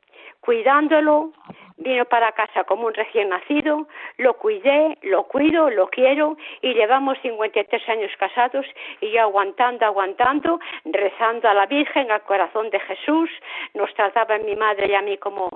cuidándolo, 0.41 1.33
vino 1.79 2.05
para 2.07 2.33
casa 2.33 2.65
como 2.65 2.87
un 2.87 2.95
recién 2.95 3.29
nacido, 3.29 3.87
lo 4.19 4.35
cuidé, 4.35 4.97
lo 5.03 5.25
cuido, 5.25 5.71
lo 5.71 5.89
quiero 5.89 6.37
y 6.63 6.75
llevamos 6.75 7.19
53 7.23 7.89
años 7.89 8.11
casados 8.19 8.67
y 9.01 9.17
aguantando, 9.19 9.85
aguantando, 9.85 10.59
rezando 10.85 11.49
a 11.49 11.55
la 11.55 11.67
Virgen, 11.67 12.11
al 12.11 12.23
corazón 12.23 12.71
de 12.71 12.81
Jesús, 12.81 13.31
nos 13.75 13.93
trataba 13.95 14.39
mi 14.39 14.57
madre 14.57 14.89
y 14.89 14.95
a 14.95 15.03
mí 15.03 15.19
como, 15.19 15.49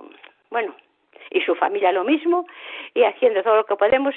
bueno, 0.51 0.75
y 1.31 1.41
su 1.43 1.55
familia 1.55 1.93
lo 1.93 2.05
mismo 2.05 2.47
y 2.95 3.05
haciendo 3.05 3.43
todo 3.43 3.57
lo 3.57 3.65
que 3.65 3.77
podemos. 3.77 4.15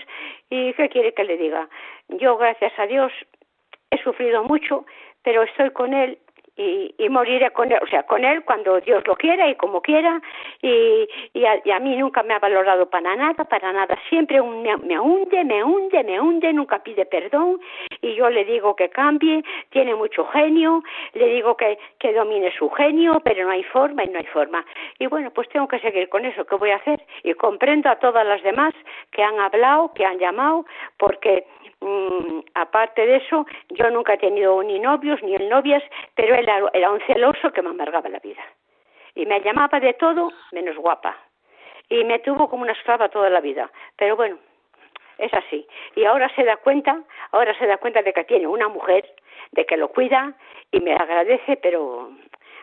Y 0.49 0.73
qué 0.73 0.89
quiere 0.89 1.13
que 1.13 1.23
le 1.23 1.37
diga 1.37 1.69
yo 2.09 2.37
gracias 2.37 2.73
a 2.77 2.85
Dios 2.85 3.11
he 3.91 3.97
sufrido 4.03 4.43
mucho 4.43 4.85
pero 5.23 5.43
estoy 5.43 5.71
con 5.71 5.93
él 5.93 6.19
y, 6.55 6.93
y, 6.97 7.09
moriré 7.09 7.51
con 7.51 7.71
él, 7.71 7.79
o 7.81 7.87
sea, 7.87 8.03
con 8.03 8.23
él 8.23 8.43
cuando 8.45 8.79
Dios 8.81 9.05
lo 9.07 9.15
quiera 9.15 9.49
y 9.49 9.55
como 9.55 9.81
quiera, 9.81 10.21
y, 10.61 11.07
y, 11.33 11.45
a, 11.45 11.79
mí 11.79 11.95
nunca 11.95 12.21
me 12.23 12.33
ha 12.35 12.39
valorado 12.39 12.89
para 12.89 13.15
nada, 13.15 13.43
para 13.45 13.73
nada, 13.73 13.97
siempre 14.09 14.41
me, 14.41 14.77
me, 14.77 14.99
hunde, 14.99 15.43
me 15.43 15.63
hunde, 15.63 16.03
me 16.03 16.19
hunde, 16.19 16.53
nunca 16.53 16.79
pide 16.79 17.05
perdón, 17.05 17.59
y 18.01 18.15
yo 18.15 18.29
le 18.29 18.45
digo 18.45 18.75
que 18.75 18.89
cambie, 18.89 19.43
tiene 19.69 19.95
mucho 19.95 20.25
genio, 20.25 20.83
le 21.13 21.27
digo 21.27 21.57
que, 21.57 21.77
que 21.99 22.13
domine 22.13 22.51
su 22.57 22.69
genio, 22.69 23.19
pero 23.23 23.45
no 23.45 23.51
hay 23.51 23.63
forma 23.63 24.03
y 24.03 24.09
no 24.09 24.19
hay 24.19 24.25
forma. 24.25 24.63
Y 24.99 25.07
bueno, 25.07 25.31
pues 25.31 25.49
tengo 25.49 25.67
que 25.67 25.79
seguir 25.79 26.09
con 26.09 26.25
eso, 26.25 26.45
¿qué 26.45 26.55
voy 26.55 26.71
a 26.71 26.77
hacer? 26.77 27.01
Y 27.23 27.33
comprendo 27.33 27.89
a 27.89 27.95
todas 27.95 28.25
las 28.25 28.43
demás 28.43 28.73
que 29.11 29.23
han 29.23 29.39
hablado, 29.39 29.91
que 29.93 30.05
han 30.05 30.19
llamado, 30.19 30.65
porque 30.97 31.45
Mm, 31.83 32.39
aparte 32.53 33.05
de 33.05 33.17
eso, 33.17 33.45
yo 33.71 33.89
nunca 33.89 34.13
he 34.13 34.17
tenido 34.17 34.63
ni 34.63 34.79
novios 34.79 35.21
ni 35.21 35.35
novias, 35.35 35.83
pero 36.15 36.33
él 36.33 36.47
era, 36.73 36.91
un 36.91 37.01
celoso 37.01 37.51
que 37.51 37.61
me 37.61 37.71
amargaba 37.71 38.07
la 38.07 38.19
vida. 38.19 38.41
Y 39.15 39.25
me 39.25 39.41
llamaba 39.41 39.81
de 39.81 39.93
todo 39.95 40.31
menos 40.53 40.77
guapa. 40.77 41.17
Y 41.89 42.05
me 42.05 42.19
tuvo 42.19 42.49
como 42.49 42.63
una 42.63 42.71
esclava 42.71 43.09
toda 43.09 43.29
la 43.29 43.41
vida. 43.41 43.69
Pero 43.97 44.15
bueno, 44.15 44.37
es 45.17 45.33
así. 45.33 45.67
Y 45.95 46.05
ahora 46.05 46.33
se 46.35 46.45
da 46.45 46.55
cuenta, 46.55 47.03
ahora 47.31 47.53
se 47.59 47.67
da 47.67 47.75
cuenta 47.75 48.01
de 48.01 48.13
que 48.13 48.23
tiene 48.23 48.47
una 48.47 48.69
mujer, 48.69 49.13
de 49.51 49.65
que 49.65 49.75
lo 49.75 49.89
cuida 49.89 50.33
y 50.71 50.79
me 50.79 50.93
agradece, 50.93 51.57
pero 51.57 52.11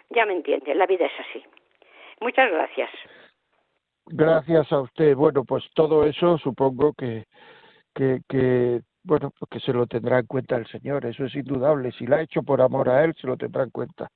ya 0.08 0.24
me 0.24 0.32
entiende, 0.32 0.74
la 0.74 0.86
vida 0.86 1.04
es 1.04 1.20
así. 1.28 1.44
Muchas 2.20 2.50
gracias. 2.50 2.90
Gracias 4.06 4.72
a 4.72 4.80
usted. 4.80 5.14
Bueno, 5.14 5.44
pues 5.44 5.62
todo 5.74 6.06
eso 6.06 6.38
supongo 6.38 6.94
que, 6.94 7.24
que, 7.94 8.20
que 8.26 8.80
bueno, 9.11 9.32
pues 9.36 9.50
que 9.50 9.58
se 9.58 9.72
lo 9.72 9.88
tendrá 9.88 10.20
en 10.20 10.26
cuenta 10.26 10.54
el 10.54 10.68
Señor, 10.68 11.04
eso 11.04 11.24
es 11.24 11.34
indudable. 11.34 11.90
Si 11.98 12.06
lo 12.06 12.14
ha 12.14 12.22
hecho 12.22 12.44
por 12.44 12.62
amor 12.62 12.88
a 12.88 13.02
Él, 13.02 13.12
se 13.20 13.26
lo 13.26 13.36
tendrá 13.36 13.64
en 13.64 13.70
cuenta. 13.70 14.08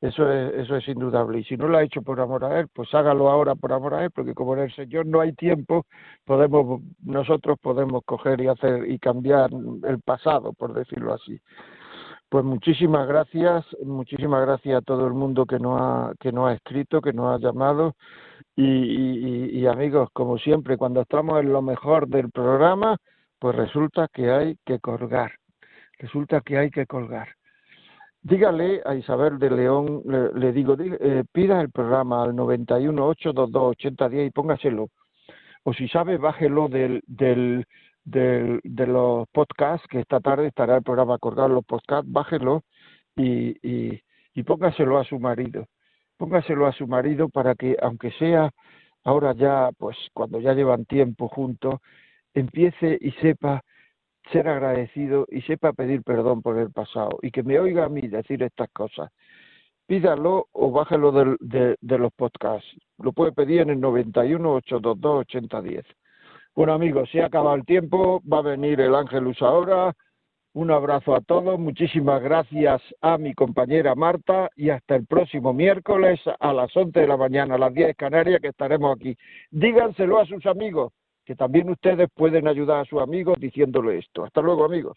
Eso 0.00 0.32
es, 0.32 0.54
eso 0.54 0.74
es 0.76 0.88
indudable. 0.88 1.40
Y 1.40 1.44
si 1.44 1.58
no 1.58 1.68
lo 1.68 1.76
ha 1.76 1.82
hecho 1.82 2.00
por 2.00 2.18
amor 2.18 2.46
a 2.46 2.58
Él, 2.58 2.68
pues 2.72 2.94
hágalo 2.94 3.28
ahora 3.28 3.56
por 3.56 3.74
amor 3.74 3.92
a 3.92 4.04
Él, 4.04 4.10
porque 4.10 4.32
como 4.32 4.54
en 4.54 4.60
el 4.60 4.74
Señor 4.74 5.04
no 5.04 5.20
hay 5.20 5.34
tiempo, 5.34 5.84
podemos, 6.24 6.80
nosotros 7.04 7.58
podemos 7.60 8.02
coger 8.06 8.40
y 8.40 8.46
hacer 8.46 8.90
y 8.90 8.98
cambiar 8.98 9.50
el 9.86 10.00
pasado, 10.00 10.54
por 10.54 10.72
decirlo 10.72 11.12
así. 11.12 11.38
Pues 12.30 12.42
muchísimas 12.42 13.06
gracias, 13.06 13.66
muchísimas 13.84 14.46
gracias 14.46 14.78
a 14.78 14.80
todo 14.80 15.06
el 15.06 15.12
mundo 15.12 15.44
que 15.44 15.58
nos 15.58 15.78
ha, 15.78 16.14
que 16.20 16.32
nos 16.32 16.48
ha 16.48 16.54
escrito, 16.54 17.02
que 17.02 17.12
nos 17.12 17.36
ha 17.36 17.38
llamado. 17.38 17.96
Y, 18.56 18.64
y, 18.64 19.58
y 19.58 19.66
amigos, 19.66 20.08
como 20.14 20.38
siempre, 20.38 20.78
cuando 20.78 21.02
estamos 21.02 21.38
en 21.38 21.52
lo 21.52 21.60
mejor 21.60 22.08
del 22.08 22.30
programa, 22.30 22.96
pues 23.38 23.56
resulta 23.56 24.08
que 24.12 24.30
hay 24.30 24.56
que 24.64 24.78
colgar. 24.80 25.32
Resulta 25.98 26.40
que 26.40 26.58
hay 26.58 26.70
que 26.70 26.86
colgar. 26.86 27.28
Dígale 28.22 28.82
a 28.84 28.94
Isabel 28.94 29.38
de 29.38 29.50
León, 29.50 30.02
le, 30.34 30.52
digo, 30.52 30.76
eh, 30.78 31.24
pida 31.32 31.60
el 31.60 31.70
programa 31.70 32.24
al 32.24 32.34
918228010 32.34 34.26
y 34.26 34.30
póngaselo. 34.30 34.88
O 35.62 35.72
si 35.72 35.88
sabe, 35.88 36.18
bájelo 36.18 36.68
del, 36.68 37.02
del, 37.06 37.64
de 38.04 38.86
los 38.86 39.28
podcasts, 39.28 39.86
que 39.88 40.00
esta 40.00 40.20
tarde 40.20 40.48
estará 40.48 40.76
el 40.76 40.82
programa 40.82 41.18
colgado 41.18 41.48
los 41.48 41.64
podcasts, 41.64 42.10
bájelo 42.10 42.62
y, 43.16 43.56
y, 43.66 44.02
y 44.34 44.42
póngaselo 44.42 44.98
a 44.98 45.04
su 45.04 45.18
marido. 45.18 45.66
Póngaselo 46.16 46.66
a 46.66 46.72
su 46.72 46.86
marido 46.86 47.28
para 47.28 47.54
que, 47.54 47.76
aunque 47.80 48.10
sea 48.12 48.50
ahora 49.04 49.32
ya, 49.34 49.70
pues 49.78 49.96
cuando 50.12 50.40
ya 50.40 50.54
llevan 50.54 50.84
tiempo 50.84 51.28
juntos, 51.28 51.80
empiece 52.34 52.98
y 53.00 53.10
sepa 53.12 53.62
ser 54.32 54.48
agradecido 54.48 55.26
y 55.30 55.40
sepa 55.42 55.72
pedir 55.72 56.02
perdón 56.02 56.42
por 56.42 56.58
el 56.58 56.70
pasado 56.70 57.18
y 57.22 57.30
que 57.30 57.42
me 57.42 57.58
oiga 57.58 57.84
a 57.84 57.88
mí 57.88 58.02
decir 58.02 58.42
estas 58.42 58.68
cosas. 58.70 59.10
Pídalo 59.86 60.48
o 60.52 60.70
bájalo 60.70 61.12
de, 61.12 61.76
de, 61.80 61.98
los 61.98 62.12
podcasts. 62.12 62.68
Lo 62.98 63.12
puede 63.12 63.32
pedir 63.32 63.62
en 63.62 63.70
el 63.70 63.80
91 63.80 64.54
822 64.56 65.20
8010. 65.20 65.84
Bueno 66.54 66.74
amigos, 66.74 67.08
se 67.10 67.22
ha 67.22 67.26
acabado 67.26 67.56
el 67.56 67.64
tiempo, 67.64 68.20
va 68.30 68.38
a 68.38 68.42
venir 68.42 68.80
el 68.80 68.94
Ángelus 68.94 69.40
ahora. 69.40 69.94
Un 70.52 70.70
abrazo 70.70 71.14
a 71.14 71.20
todos, 71.20 71.58
muchísimas 71.58 72.22
gracias 72.22 72.82
a 73.00 73.16
mi 73.16 73.32
compañera 73.32 73.94
Marta 73.94 74.50
y 74.56 74.70
hasta 74.70 74.96
el 74.96 75.06
próximo 75.06 75.52
miércoles 75.52 76.20
a 76.40 76.52
las 76.52 76.76
11 76.76 76.98
de 76.98 77.06
la 77.06 77.16
mañana, 77.16 77.54
a 77.54 77.58
las 77.58 77.72
10 77.72 77.96
Canarias, 77.96 78.40
que 78.40 78.48
estaremos 78.48 78.96
aquí. 78.96 79.16
Díganselo 79.50 80.18
a 80.18 80.26
sus 80.26 80.44
amigos, 80.46 80.92
que 81.28 81.36
también 81.36 81.68
ustedes 81.68 82.08
pueden 82.14 82.48
ayudar 82.48 82.80
a 82.80 82.84
sus 82.86 83.02
amigos 83.02 83.38
diciéndole 83.38 83.98
esto. 83.98 84.24
Hasta 84.24 84.40
luego 84.40 84.64
amigos. 84.64 84.96